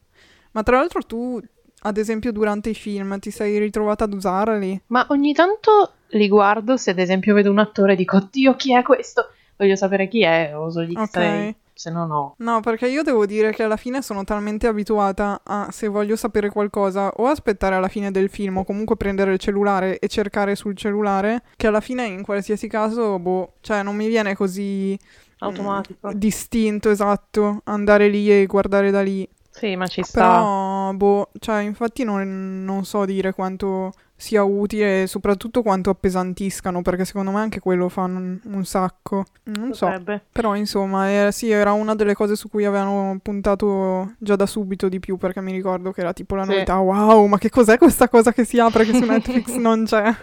Ma 0.53 0.63
tra 0.63 0.77
l'altro 0.77 1.01
tu, 1.01 1.39
ad 1.82 1.98
esempio, 1.98 2.32
durante 2.32 2.72
i 2.72 2.75
film 2.75 3.20
ti 3.20 3.30
sei 3.30 3.60
ritrovata 3.60 4.06
ad 4.06 4.13
usarli? 4.13 4.82
Ma 4.88 5.06
ogni 5.10 5.34
tanto 5.34 5.92
li 6.08 6.27
guardo 6.27 6.77
se 6.77 6.92
ad 6.92 7.00
esempio 7.00 7.36
vedo 7.36 7.51
un 7.51 7.60
attore 7.60 7.94
e 7.94 7.96
dico 7.96 8.18
"Oddio, 8.18 8.56
chi 8.56 8.75
è 8.75 8.82
questo?" 8.82 9.30
Voglio 9.57 9.75
sapere 9.75 10.07
chi 10.07 10.24
è, 10.24 10.53
uso 10.55 10.83
gli 10.83 10.93
X-Ray. 10.93 11.50
Ok. 11.50 11.55
Se 11.75 11.89
no 11.89 12.05
no. 12.05 12.36
No, 12.38 12.60
perché 12.62 12.88
io 12.88 13.01
devo 13.01 13.25
dire 13.25 13.51
che 13.51 13.63
alla 13.63 13.77
fine 13.77 14.01
sono 14.01 14.24
talmente 14.24 14.67
abituata 14.67 15.41
a, 15.43 15.69
se 15.72 15.88
voglio 15.88 16.15
sapere 16.15 16.50
qualcosa, 16.50 17.12
o 17.17 17.25
aspettare 17.27 17.75
alla 17.75 17.88
fine 17.88 18.12
del 18.12 18.29
film, 18.29 18.57
o 18.57 18.63
comunque 18.63 18.95
prendere 18.95 19.33
il 19.33 19.39
cellulare 19.39 19.98
e 19.98 20.07
cercare 20.07 20.55
sul 20.55 20.77
cellulare, 20.77 21.43
che 21.55 21.67
alla 21.67 21.81
fine 21.81 22.05
in 22.05 22.22
qualsiasi 22.22 22.67
caso, 22.67 23.17
boh, 23.17 23.53
cioè 23.62 23.81
non 23.81 23.95
mi 23.95 24.07
viene 24.07 24.36
così 24.36 24.98
Automatico. 25.39 26.10
mm, 26.10 26.12
distinto, 26.12 26.89
esatto, 26.89 27.62
andare 27.65 28.07
lì 28.07 28.31
e 28.31 28.45
guardare 28.45 28.91
da 28.91 29.01
lì. 29.01 29.27
Sì, 29.63 29.77
ma 29.77 29.88
ci 29.88 30.03
sta. 30.03 30.20
Però, 30.20 30.91
boh, 30.91 31.29
cioè, 31.39 31.62
infatti 31.62 32.03
non, 32.03 32.65
non 32.65 32.84
so 32.84 33.05
dire 33.05 33.32
quanto 33.34 33.93
sia 34.13 34.43
utile 34.43 35.03
e 35.03 35.08
soprattutto 35.08 35.62
quanto 35.62 35.89
appesantiscano, 35.89 36.82
perché 36.82 37.05
secondo 37.05 37.32
me 37.32 37.39
anche 37.39 37.62
quello 37.62 37.88
fa 37.88 38.01
un, 38.01 38.38
un 38.43 38.65
sacco. 38.65 39.24
Non 39.46 39.74
so. 39.74 39.86
Potrebbe. 39.86 40.25
Però 40.34 40.55
insomma, 40.55 41.27
eh, 41.27 41.32
sì, 41.32 41.50
era 41.50 41.72
una 41.72 41.96
delle 41.96 42.13
cose 42.13 42.36
su 42.36 42.50
cui 42.50 42.65
avevano 42.65 43.17
puntato 43.24 44.15
già 44.17 44.36
da 44.36 44.46
subito 44.46 44.89
di 44.89 45.00
più, 45.00 45.15
perché 45.15 45.39
mi 45.39 45.53
ricordo 45.53 45.93
che 45.93 46.01
era 46.01 46.12
tipo 46.12 46.36
la 46.36 46.43
Sì. 46.43 46.50
novità, 46.51 46.79
wow, 46.79 47.25
ma 47.27 47.38
che 47.38 47.50
cos'è 47.50 47.77
questa 47.77 48.10
cosa 48.10 48.34
che 48.34 48.43
si 48.43 48.60
apre 48.60 48.84
che 48.84 48.93
su 48.93 49.03
Netflix 49.08 49.55
non 49.55 49.86
c'è? 49.86 50.13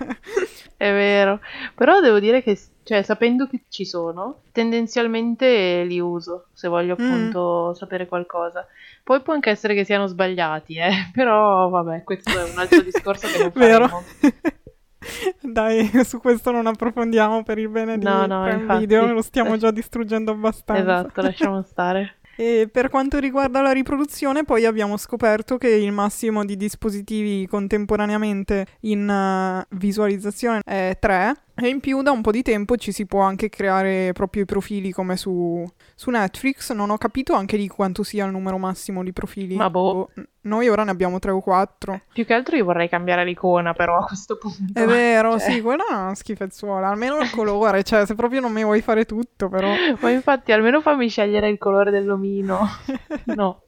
È 0.77 0.93
vero, 0.93 1.41
però 1.75 2.01
devo 2.01 2.19
dire 2.21 2.43
che, 2.43 2.59
cioè, 2.91 3.03
sapendo 3.03 3.47
che 3.47 3.61
ci 3.69 3.85
sono, 3.85 4.41
tendenzialmente 4.51 5.85
li 5.85 6.01
uso 6.01 6.47
se 6.53 6.67
voglio 6.67 6.97
Mm. 6.99 7.05
appunto 7.05 7.73
sapere 7.75 8.09
qualcosa. 8.09 8.67
Poi 9.05 9.21
può 9.21 9.33
anche 9.33 9.49
essere 9.51 9.75
che 9.75 9.85
siano 9.85 10.09
sbagliati, 10.09 10.75
eh, 10.75 10.91
però 11.15 11.69
vabbè, 11.69 12.03
questo 12.03 12.31
è 12.37 12.51
un 12.51 12.59
altro 12.59 12.83
discorso 12.83 13.29
che 13.29 13.39
non 13.39 13.53
Vero? 13.55 13.87
faremo. 13.87 14.05
Dai, 15.41 15.89
su 16.05 16.19
questo 16.19 16.51
non 16.51 16.67
approfondiamo 16.67 17.45
per 17.45 17.59
il 17.59 17.69
bene 17.69 17.97
di 17.97 18.05
No, 18.05 18.27
no, 18.27 18.51
infatti. 18.51 18.81
Video, 18.81 19.07
lo 19.13 19.23
stiamo 19.23 19.57
già 19.57 19.71
distruggendo 19.71 20.33
abbastanza. 20.33 20.83
Esatto, 20.83 21.23
lasciamo 21.23 21.63
stare. 21.63 22.17
E 22.37 22.69
per 22.73 22.89
quanto 22.89 23.19
riguarda 23.19 23.61
la 23.61 23.71
riproduzione, 23.71 24.45
poi 24.45 24.65
abbiamo 24.65 24.97
scoperto 24.97 25.59
che 25.59 25.69
il 25.69 25.93
massimo 25.93 26.45
di 26.45 26.57
dispositivi 26.57 27.47
contemporaneamente 27.47 28.67
in 28.81 29.09
eh, 29.09 29.67
visualizzazione 29.77 30.61
è 30.65 30.97
3 30.99 31.35
e 31.61 31.69
in 31.69 31.81
più 31.81 32.03
da 32.03 32.11
un 32.11 32.21
po' 32.23 32.31
di 32.31 32.43
tempo 32.43 32.77
ci 32.77 32.93
si 32.93 33.07
può 33.07 33.21
anche 33.21 33.49
creare 33.49 34.13
proprio 34.13 34.43
i 34.43 34.47
profili 34.47 34.93
come 34.93 35.17
su, 35.17 35.65
su 35.95 36.11
Netflix. 36.11 36.73
Non 36.73 36.91
ho 36.91 36.97
capito 36.99 37.35
anche 37.35 37.57
lì 37.57 37.69
quanto 37.69 38.03
sia 38.03 38.25
il 38.25 38.33
numero 38.33 38.59
massimo 38.59 39.03
di 39.03 39.13
profili. 39.13 39.57
Ma 39.57 39.71
boh. 39.71 40.11
Noi 40.43 40.69
ora 40.69 40.85
ne 40.85 40.91
abbiamo 40.91 41.19
3 41.19 41.33
o 41.33 41.41
4. 41.41 42.01
Più 42.15 42.25
che 42.25 42.33
altro 42.33 42.57
io 42.57 42.65
vorrei 42.65 42.89
cambiare 42.89 43.25
l'icona, 43.25 43.75
però 43.75 43.99
a 43.99 44.05
questo 44.07 44.39
punto. 44.39 44.73
È 44.73 44.87
vero, 44.87 45.39
Cioè. 45.39 45.51
sì, 45.51 45.61
quella 45.61 45.85
è 45.89 45.93
una 45.93 46.15
schifezzuola. 46.15 46.89
Almeno 46.89 47.19
il 47.19 47.31
colore, 47.31 47.83
cioè 47.83 48.07
se 48.07 48.15
proprio 48.15 48.41
non 48.41 48.53
mi 48.53 48.63
vuoi 48.65 48.81
fare 48.81 49.05
tutto, 49.05 49.49
però... 49.49 49.71
Ma 50.01 50.11
infatti 50.11 50.53
almeno 50.53 50.81
fammi 50.81 51.09
scegliere 51.09 51.49
il 51.51 51.59
colore 51.59 51.91
dell'omino. 51.91 52.67
No. 53.35 53.65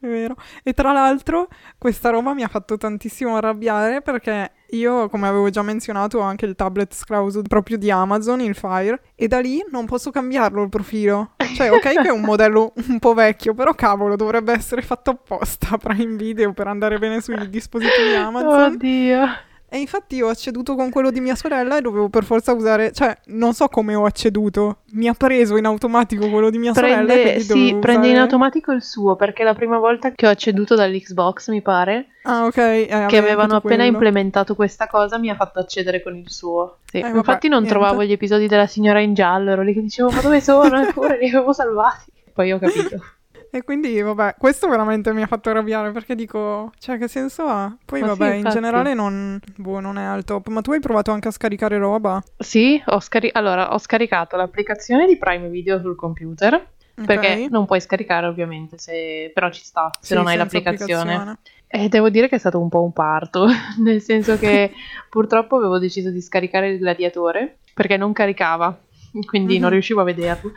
È 0.00 0.06
vero. 0.06 0.36
E 0.62 0.74
tra 0.74 0.92
l'altro 0.92 1.48
questa 1.76 2.10
roba 2.10 2.32
mi 2.32 2.42
ha 2.42 2.48
fatto 2.48 2.76
tantissimo 2.76 3.36
arrabbiare 3.36 4.00
perché 4.00 4.52
io, 4.70 5.08
come 5.08 5.28
avevo 5.28 5.48
già 5.50 5.62
menzionato, 5.62 6.18
ho 6.18 6.22
anche 6.22 6.44
il 6.44 6.54
tablet 6.54 6.94
scrauso 6.94 7.42
proprio 7.42 7.78
di 7.78 7.90
Amazon, 7.90 8.40
il 8.40 8.54
Fire, 8.54 9.00
e 9.14 9.28
da 9.28 9.40
lì 9.40 9.64
non 9.70 9.86
posso 9.86 10.10
cambiarlo 10.10 10.62
il 10.62 10.68
profilo. 10.68 11.32
Cioè, 11.54 11.70
ok 11.70 11.80
che 11.80 12.08
è 12.08 12.10
un 12.10 12.20
modello 12.20 12.72
un 12.88 12.98
po' 12.98 13.14
vecchio, 13.14 13.54
però 13.54 13.74
cavolo, 13.74 14.16
dovrebbe 14.16 14.52
essere 14.52 14.82
fatto 14.82 15.10
apposta 15.10 15.76
Prime 15.78 16.16
Video 16.16 16.52
per 16.52 16.66
andare 16.66 16.98
bene 16.98 17.20
sui 17.20 17.48
dispositivi 17.48 18.14
Amazon. 18.14 18.72
Oddio. 18.72 19.46
E 19.70 19.78
infatti 19.78 20.16
io 20.16 20.28
ho 20.28 20.30
acceduto 20.30 20.74
con 20.76 20.88
quello 20.90 21.10
di 21.10 21.20
mia 21.20 21.34
sorella 21.34 21.76
e 21.76 21.82
dovevo 21.82 22.08
per 22.08 22.24
forza 22.24 22.52
usare, 22.54 22.90
cioè, 22.92 23.14
non 23.26 23.52
so 23.52 23.68
come 23.68 23.94
ho 23.94 24.06
acceduto, 24.06 24.78
mi 24.92 25.08
ha 25.08 25.12
preso 25.14 25.56
in 25.58 25.66
automatico 25.66 26.30
quello 26.30 26.48
di 26.48 26.56
mia 26.56 26.72
sorella. 26.72 27.04
Prende, 27.04 27.22
quindi 27.34 27.42
sì, 27.42 27.74
prende 27.78 28.06
in 28.06 28.12
usare- 28.12 28.18
automatico 28.20 28.72
il 28.72 28.82
suo 28.82 29.14
perché 29.16 29.44
la 29.44 29.52
prima 29.54 29.78
volta 29.78 30.10
che 30.12 30.26
ho 30.26 30.30
acceduto 30.30 30.74
dall'Xbox, 30.74 31.50
mi 31.50 31.60
pare, 31.60 32.06
Ah, 32.22 32.46
ok. 32.46 32.56
eh, 32.56 33.04
che 33.08 33.16
avevano 33.18 33.56
appena 33.56 33.82
quello. 33.82 33.92
implementato 33.92 34.54
questa 34.54 34.86
cosa, 34.86 35.18
mi 35.18 35.28
ha 35.28 35.34
fatto 35.34 35.58
accedere 35.58 36.02
con 36.02 36.16
il 36.16 36.30
suo. 36.30 36.78
Sì. 36.86 36.98
Eh, 36.98 37.02
vabbè, 37.02 37.16
Infatti 37.16 37.48
non 37.48 37.62
niente. 37.62 37.78
trovavo 37.78 38.02
gli 38.04 38.12
episodi 38.12 38.46
della 38.48 38.66
signora 38.66 39.00
in 39.00 39.12
giallo, 39.12 39.50
ero 39.50 39.60
lì 39.62 39.74
che 39.74 39.82
dicevo 39.82 40.10
ma 40.10 40.22
dove 40.22 40.40
sono? 40.40 40.80
Eppure 40.88 41.18
li 41.18 41.28
avevo 41.28 41.52
salvati. 41.52 42.10
Poi 42.32 42.52
ho 42.52 42.58
capito. 42.58 43.02
E 43.50 43.62
quindi, 43.62 44.00
vabbè, 44.00 44.34
questo 44.38 44.68
veramente 44.68 45.12
mi 45.12 45.22
ha 45.22 45.26
fatto 45.26 45.48
arrabbiare 45.50 45.90
perché 45.90 46.14
dico, 46.14 46.70
cioè, 46.78 46.98
che 46.98 47.08
senso 47.08 47.44
ha? 47.46 47.74
Poi, 47.84 48.00
Ma 48.00 48.12
sì, 48.12 48.18
vabbè, 48.18 48.30
in 48.32 48.34
infatti. 48.40 48.54
generale 48.56 48.94
non, 48.94 49.40
boh, 49.56 49.80
non 49.80 49.96
è 49.98 50.04
al 50.04 50.24
top. 50.24 50.48
Ma 50.48 50.60
tu 50.60 50.72
hai 50.72 50.80
provato 50.80 51.10
anche 51.12 51.28
a 51.28 51.30
scaricare 51.32 51.78
roba? 51.78 52.22
Sì, 52.36 52.80
ho, 52.86 53.00
scari- 53.00 53.30
allora, 53.32 53.72
ho 53.72 53.78
scaricato 53.78 54.36
l'applicazione 54.36 55.06
di 55.06 55.16
Prime 55.16 55.48
Video 55.48 55.80
sul 55.80 55.96
computer. 55.96 56.72
Perché 56.98 57.44
Ok. 57.44 57.50
non 57.50 57.64
puoi 57.64 57.80
scaricare 57.80 58.26
ovviamente, 58.26 58.76
se... 58.76 59.30
però 59.32 59.50
ci 59.50 59.64
sta 59.64 59.88
se 60.00 60.08
Sì, 60.08 60.14
non 60.14 60.26
hai 60.26 60.36
l'applicazione. 60.36 61.14
applicazione. 61.14 61.38
E 61.68 61.88
devo 61.88 62.10
dire 62.10 62.28
che 62.28 62.34
è 62.36 62.38
stato 62.38 62.58
un 62.60 62.68
po' 62.68 62.82
un 62.82 62.92
parto, 62.92 63.46
nel 63.78 64.00
senso 64.02 64.36
che 64.36 64.72
purtroppo 65.08 65.56
avevo 65.56 65.78
deciso 65.78 66.10
di 66.10 66.20
scaricare 66.20 66.70
il 66.70 66.78
gladiatore 66.78 67.58
perché 67.72 67.96
non 67.96 68.12
caricava, 68.12 68.76
quindi 69.26 69.58
non 69.58 69.68
Mhm. 69.68 69.72
riuscivo 69.74 70.00
a 70.00 70.04
vederlo. 70.04 70.52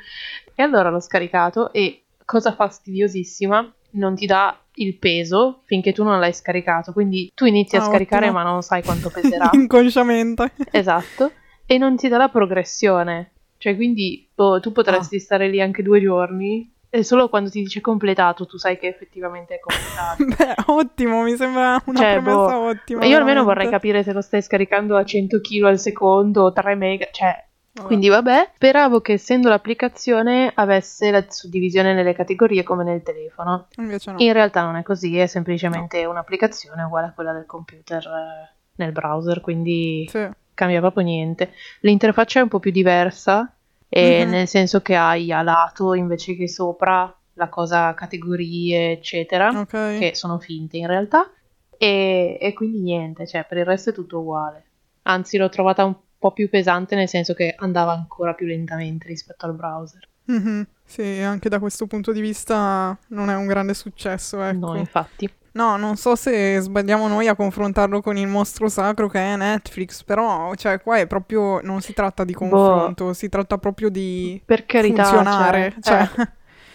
E 0.56 0.64
allora 0.64 0.90
l'ho 0.90 1.00
scaricato 1.00 1.72
e, 1.72 2.01
cosa 2.26 2.54
fastidiosissima, 2.54 3.74
non 3.92 4.16
ti 4.16 4.26
dà 4.26 4.56
il 4.76 4.96
peso 4.98 5.62
finché 5.66 5.92
tu 5.92 6.04
non 6.04 6.20
l'hai 6.20 6.34
scaricato, 6.34 6.94
quindi 6.94 7.32
tu 7.34 7.46
inizi 7.46 7.76
a 7.76 7.82
Ah, 7.84 7.86
scaricare 7.90 8.28
ottimo. 8.28 8.42
ma 8.44 8.50
non 8.50 8.62
sai 8.62 8.84
quanto 8.84 9.10
peserà. 9.14 9.50
Inconsciamente. 9.54 10.52
esatto, 10.72 11.32
e 11.66 11.78
non 11.78 11.96
ti 11.98 12.08
dà 12.08 12.18
la 12.18 12.30
progressione, 12.30 13.32
cioè 13.58 13.76
quindi 13.76 14.28
boh, 14.34 14.60
tu 14.60 14.72
potresti 14.72 15.16
Ah. 15.18 15.20
stare 15.20 15.48
lì 15.50 15.62
anche 15.62 15.84
due 15.84 16.02
giorni. 16.02 16.70
E 16.94 17.06
solo 17.06 17.30
quando 17.30 17.50
ti 17.50 17.62
dice 17.62 17.80
completato, 17.80 18.46
tu 18.46 18.58
sai 18.58 18.78
che 18.78 18.88
effettivamente 18.88 19.56
è 19.56 19.60
completato. 19.62 20.26
Beh, 20.44 20.64
ottimo, 20.74 21.22
mi 21.24 21.38
sembra 21.38 21.82
una 21.86 21.98
Cioè, 22.00 22.20
boh, 22.20 22.54
ottima. 22.68 23.06
Io 23.06 23.16
almeno 23.16 23.24
veramente. 23.24 23.44
vorrei 23.46 23.70
capire 23.70 24.04
se 24.04 24.12
lo 24.12 24.20
stai 24.20 24.42
scaricando 24.42 24.98
a 24.98 25.06
100 25.06 25.40
kg 25.40 25.64
al 25.68 25.80
secondo, 25.80 26.52
3 26.52 26.76
mega, 26.76 27.08
cioè 27.12 27.34
Vabbè. 27.74 27.88
Quindi 27.88 28.10
vabbè, 28.10 28.52
speravo 28.56 29.00
che 29.00 29.14
essendo 29.14 29.48
l'applicazione 29.48 30.52
avesse 30.54 31.10
la 31.10 31.24
suddivisione 31.30 31.94
nelle 31.94 32.14
categorie 32.14 32.64
come 32.64 32.84
nel 32.84 33.02
telefono. 33.02 33.68
Invece 33.78 34.12
no. 34.12 34.18
In 34.20 34.34
realtà 34.34 34.64
non 34.64 34.76
è 34.76 34.84
così, 34.84 35.18
è 35.18 35.26
semplicemente 35.28 36.04
un'applicazione 36.06 36.84
uguale 36.84 37.08
a 37.08 37.12
quella 37.14 37.32
del 37.32 37.46
computer 37.46 38.04
eh, 38.06 38.56
nel 38.76 38.92
browser, 38.92 39.40
quindi 39.40 40.06
Sì. 40.10 40.28
cambia 40.54 40.80
proprio 40.82 41.04
niente. 41.04 41.54
L'interfaccia 41.82 42.40
è 42.40 42.44
un 42.44 42.50
po' 42.50 42.60
più 42.60 42.72
diversa, 42.72 43.54
Mhm. 43.94 44.30
nel 44.30 44.48
senso 44.48 44.82
che 44.82 44.96
hai 44.96 45.32
a 45.32 45.42
lato 45.42 45.94
invece 45.94 46.36
che 46.36 46.48
sopra 46.50 47.14
la 47.36 47.48
cosa 47.50 47.94
categorie, 47.94 48.92
eccetera, 48.92 49.50
Ok. 49.50 49.70
che 49.98 50.12
sono 50.14 50.40
finte 50.40 50.76
in 50.78 50.88
realtà, 50.88 51.30
e, 51.78 52.38
e 52.40 52.54
quindi 52.54 52.80
niente, 52.82 53.26
cioè 53.26 53.46
per 53.48 53.58
il 53.60 53.66
resto 53.66 53.90
è 53.90 53.94
tutto 53.94 54.20
uguale. 54.20 54.66
Anzi, 55.04 55.38
l'ho 55.38 55.50
trovata 55.50 55.84
un 55.86 55.94
po' 55.94 56.02
più 56.30 56.48
pesante 56.48 56.94
nel 56.96 57.10
senso 57.10 57.34
che 57.34 57.56
andava 57.58 57.94
ancora 57.94 58.36
più 58.36 58.46
lentamente 58.46 59.08
rispetto 59.08 59.48
al 59.48 59.56
browser. 59.56 60.08
Mhm. 60.26 60.68
Sì, 60.86 61.20
anche 61.22 61.50
da 61.50 61.58
questo 61.60 61.88
punto 61.88 62.12
di 62.12 62.22
vista 62.22 62.96
non 63.08 63.30
è 63.30 63.36
un 63.36 63.48
grande 63.48 63.74
successo, 63.74 64.42
ecco. 64.44 64.74
No, 64.74 64.76
infatti. 64.76 65.30
No, 65.54 65.76
non 65.76 65.98
so 65.98 66.16
se 66.16 66.60
sbagliamo 66.60 67.08
noi 67.08 67.28
a 67.28 67.36
confrontarlo 67.36 68.02
con 68.02 68.16
il 68.16 68.28
mostro 68.28 68.70
sacro 68.70 69.08
che 69.10 69.20
è 69.20 69.36
Netflix, 69.36 70.04
però, 70.04 70.54
cioè, 70.56 70.82
qua 70.82 70.98
è 70.98 71.08
proprio, 71.08 71.60
non 71.62 71.82
si 71.82 71.94
tratta 71.94 72.24
di 72.24 72.34
confronto, 72.34 73.14
si 73.14 73.28
tratta 73.28 73.58
proprio 73.58 73.90
di 73.90 74.36
Boh. 74.38 74.44
Per 74.46 74.66
carità, 74.66 75.04
funzionare, 75.04 75.76
cioè, 75.82 76.08
cioè, 76.08 76.22
eh, 76.22 76.30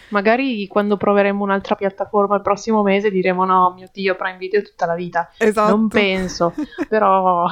magari 0.09 0.67
quando 0.67 0.95
proveremo 0.95 1.43
un'altra 1.43 1.75
piattaforma 1.75 2.35
il 2.35 2.41
prossimo 2.43 2.83
mese 2.83 3.09
diremo 3.09 3.45
no, 3.45 3.73
mio 3.75 3.87
Dio, 3.91 4.15
Prime 4.15 4.37
Video 4.37 4.61
tutta 4.61 4.85
la 4.85 4.95
vita. 4.95 5.31
esatto. 5.37 5.75
Non 5.75 5.87
penso, 5.87 6.53
però 6.87 7.47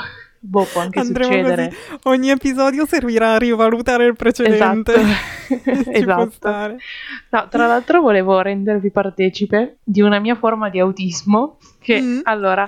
boh, 0.47 0.67
può 0.71 0.81
anche 0.81 0.99
Andremo 0.99 1.31
succedere. 1.31 1.67
così. 1.67 1.99
Ogni 2.03 2.29
episodio 2.29 2.85
servirà 2.85 3.33
a 3.33 3.37
rivalutare 3.37 4.05
il 4.05 4.15
precedente. 4.15 4.93
Esatto. 4.93 5.33
Esatto. 5.91 6.49
No, 7.29 7.47
tra 7.49 7.67
l'altro 7.67 8.01
volevo 8.01 8.41
rendervi 8.41 8.89
partecipe 8.91 9.77
di 9.83 10.01
una 10.01 10.19
mia 10.19 10.35
forma 10.35 10.69
di 10.69 10.79
autismo 10.79 11.57
che 11.79 12.01
Mm. 12.01 12.19
allora, 12.23 12.67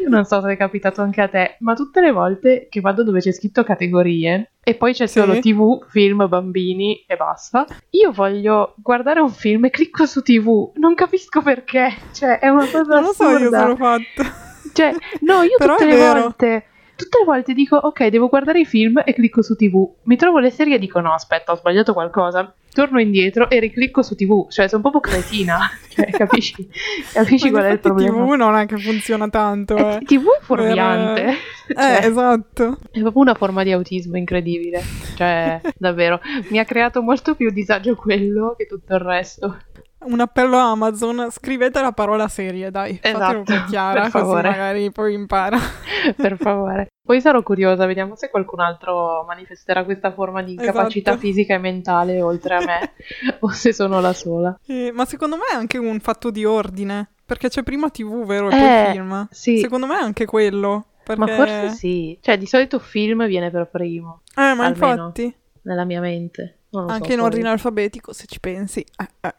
io 0.00 0.08
non 0.08 0.24
so 0.24 0.40
se 0.40 0.52
è 0.52 0.56
capitato 0.56 1.00
anche 1.00 1.20
a 1.20 1.28
te, 1.28 1.56
ma 1.60 1.74
tutte 1.74 2.00
le 2.00 2.10
volte 2.10 2.66
che 2.68 2.80
vado 2.80 3.04
dove 3.04 3.20
c'è 3.20 3.30
scritto 3.30 3.62
categorie 3.62 4.50
e 4.60 4.74
poi 4.74 4.92
c'è 4.92 5.06
Sì. 5.06 5.20
solo 5.20 5.38
TV, 5.38 5.84
film, 5.88 6.26
bambini 6.28 7.04
e 7.06 7.14
basta, 7.14 7.64
io 7.90 8.10
voglio 8.10 8.74
guardare 8.78 9.20
un 9.20 9.30
film 9.30 9.66
e 9.66 9.70
clicco 9.70 10.04
su 10.06 10.20
TV, 10.22 10.72
non 10.76 10.94
capisco 10.96 11.42
perché, 11.42 11.94
cioè 12.12 12.40
è 12.40 12.48
una 12.48 12.66
cosa 12.66 12.82
Non 12.94 13.02
lo 13.02 13.12
so, 13.12 13.28
io 13.28 13.36
assurda. 13.36 13.66
l'ho 13.66 13.76
fatto. 13.76 14.44
Cioè, 14.72 14.92
no, 15.20 15.42
io 15.42 15.54
Però 15.58 15.76
tutte 15.76 15.88
le 15.88 15.96
vero. 15.96 16.20
volte 16.22 16.64
Tutte 16.96 17.18
le 17.18 17.24
volte 17.26 17.52
dico, 17.52 17.76
ok, 17.76 18.06
devo 18.06 18.28
guardare 18.28 18.60
i 18.60 18.64
film 18.64 19.02
e 19.04 19.12
clicco 19.12 19.42
su 19.42 19.54
TV. 19.54 19.86
Mi 20.04 20.16
trovo 20.16 20.38
le 20.38 20.50
serie 20.50 20.76
e 20.76 20.78
dico, 20.78 20.98
no, 21.00 21.12
aspetta, 21.12 21.52
ho 21.52 21.56
sbagliato 21.56 21.92
qualcosa. 21.92 22.52
Torno 22.72 23.00
indietro 23.00 23.50
e 23.50 23.58
riclicco 23.58 24.02
su 24.02 24.14
TV. 24.14 24.50
Cioè, 24.50 24.68
sono 24.68 24.80
proprio 24.80 25.00
cretina. 25.00 25.58
Cioè, 25.96 26.10
capisci? 26.10 26.68
Capisci 27.10 27.50
qual 27.50 27.64
è 27.64 27.70
il 27.70 27.80
problema? 27.80 28.22
TV 28.22 28.32
non 28.32 28.54
è 28.54 28.66
che 28.66 28.76
funziona 28.76 29.28
tanto, 29.30 29.76
Eh, 29.76 29.94
eh. 29.94 29.98
TV 30.04 30.24
è 30.24 30.42
fuorviante. 30.42 31.24
Eh, 31.24 31.36
Cioè, 31.74 32.06
esatto. 32.06 32.78
è 32.90 33.00
proprio 33.00 33.22
una 33.22 33.34
forma 33.34 33.62
di 33.62 33.72
autismo 33.72 34.16
incredibile. 34.18 34.82
Cioè, 35.16 35.60
davvero. 35.78 36.20
Mi 36.48 36.58
ha 36.58 36.64
creato 36.64 37.00
molto 37.02 37.34
più 37.34 37.50
disagio 37.50 37.94
quello 37.94 38.54
che 38.58 38.66
tutto 38.66 38.92
il 38.94 39.00
resto. 39.00 39.56
Un 39.98 40.20
appello 40.20 40.56
a 40.58 40.70
Amazon, 40.70 41.28
scrivete 41.30 41.80
la 41.80 41.90
parola 41.92 42.28
serie, 42.28 42.70
dai, 42.70 42.96
fatelo 43.02 43.16
Esatto, 43.18 43.42
per 43.44 43.64
Chiara, 43.64 44.10
così 44.10 44.32
magari 44.34 44.92
poi 44.92 45.14
impara. 45.14 45.58
per 46.14 46.36
favore. 46.36 46.88
Poi 47.02 47.20
sarò 47.20 47.42
curiosa, 47.42 47.86
vediamo 47.86 48.14
se 48.14 48.28
qualcun 48.30 48.60
altro 48.60 49.24
manifesterà 49.26 49.84
questa 49.84 50.12
forma 50.12 50.42
di 50.42 50.52
incapacità 50.52 51.12
Esatto. 51.12 51.26
fisica 51.26 51.54
e 51.54 51.58
mentale 51.58 52.20
oltre 52.20 52.54
a 52.56 52.64
me, 52.64 52.92
o 53.40 53.48
se 53.50 53.72
sono 53.72 54.00
la 54.00 54.12
sola. 54.12 54.56
Eh, 54.66 54.92
ma 54.92 55.06
secondo 55.06 55.36
me 55.36 55.44
è 55.50 55.54
anche 55.54 55.78
un 55.78 55.98
fatto 55.98 56.30
di 56.30 56.44
ordine, 56.44 57.08
perché 57.24 57.48
c'è 57.48 57.62
prima 57.62 57.88
TV, 57.90 58.24
vero, 58.26 58.50
e 58.50 58.54
Eh, 58.56 58.84
poi 58.84 58.92
film. 58.92 59.28
sì. 59.30 59.58
Secondo 59.58 59.86
me 59.86 59.98
è 59.98 60.02
anche 60.02 60.26
quello, 60.26 60.86
perché... 61.02 61.20
Ma 61.20 61.26
forse 61.28 61.70
sì. 61.70 62.16
Cioè, 62.20 62.36
di 62.38 62.46
solito 62.46 62.78
film 62.78 63.26
viene 63.26 63.50
per 63.50 63.68
primo, 63.70 64.20
Eh, 64.36 64.52
ma 64.54 64.68
infatti, 64.68 65.34
nella 65.62 65.84
mia 65.84 66.00
mente. 66.00 66.58
Non 66.68 66.82
lo 66.82 66.88
so, 66.90 66.94
anche 66.94 67.14
in 67.14 67.20
ordine 67.20 67.48
alfabetico, 67.48 68.12
se 68.12 68.26
ci 68.26 68.38
pensi. 68.40 68.80
eh, 68.98 69.08
eh. 69.20 69.34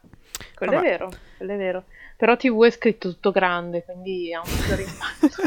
Quello 0.55 0.71
è 0.71 0.75
Vabbè. 0.75 0.87
vero, 0.87 1.11
quello 1.37 1.53
è 1.53 1.57
vero. 1.57 1.83
Però 2.15 2.35
TV 2.35 2.63
è 2.65 2.71
scritto 2.71 3.09
tutto 3.09 3.31
grande, 3.31 3.83
quindi 3.83 4.33
ha 4.33 4.41
un 4.43 4.51
maggiore 4.51 4.83
impatto. 4.89 5.43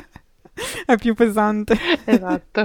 è 0.87 0.97
più 0.97 1.15
pesante. 1.15 1.77
esatto. 2.05 2.65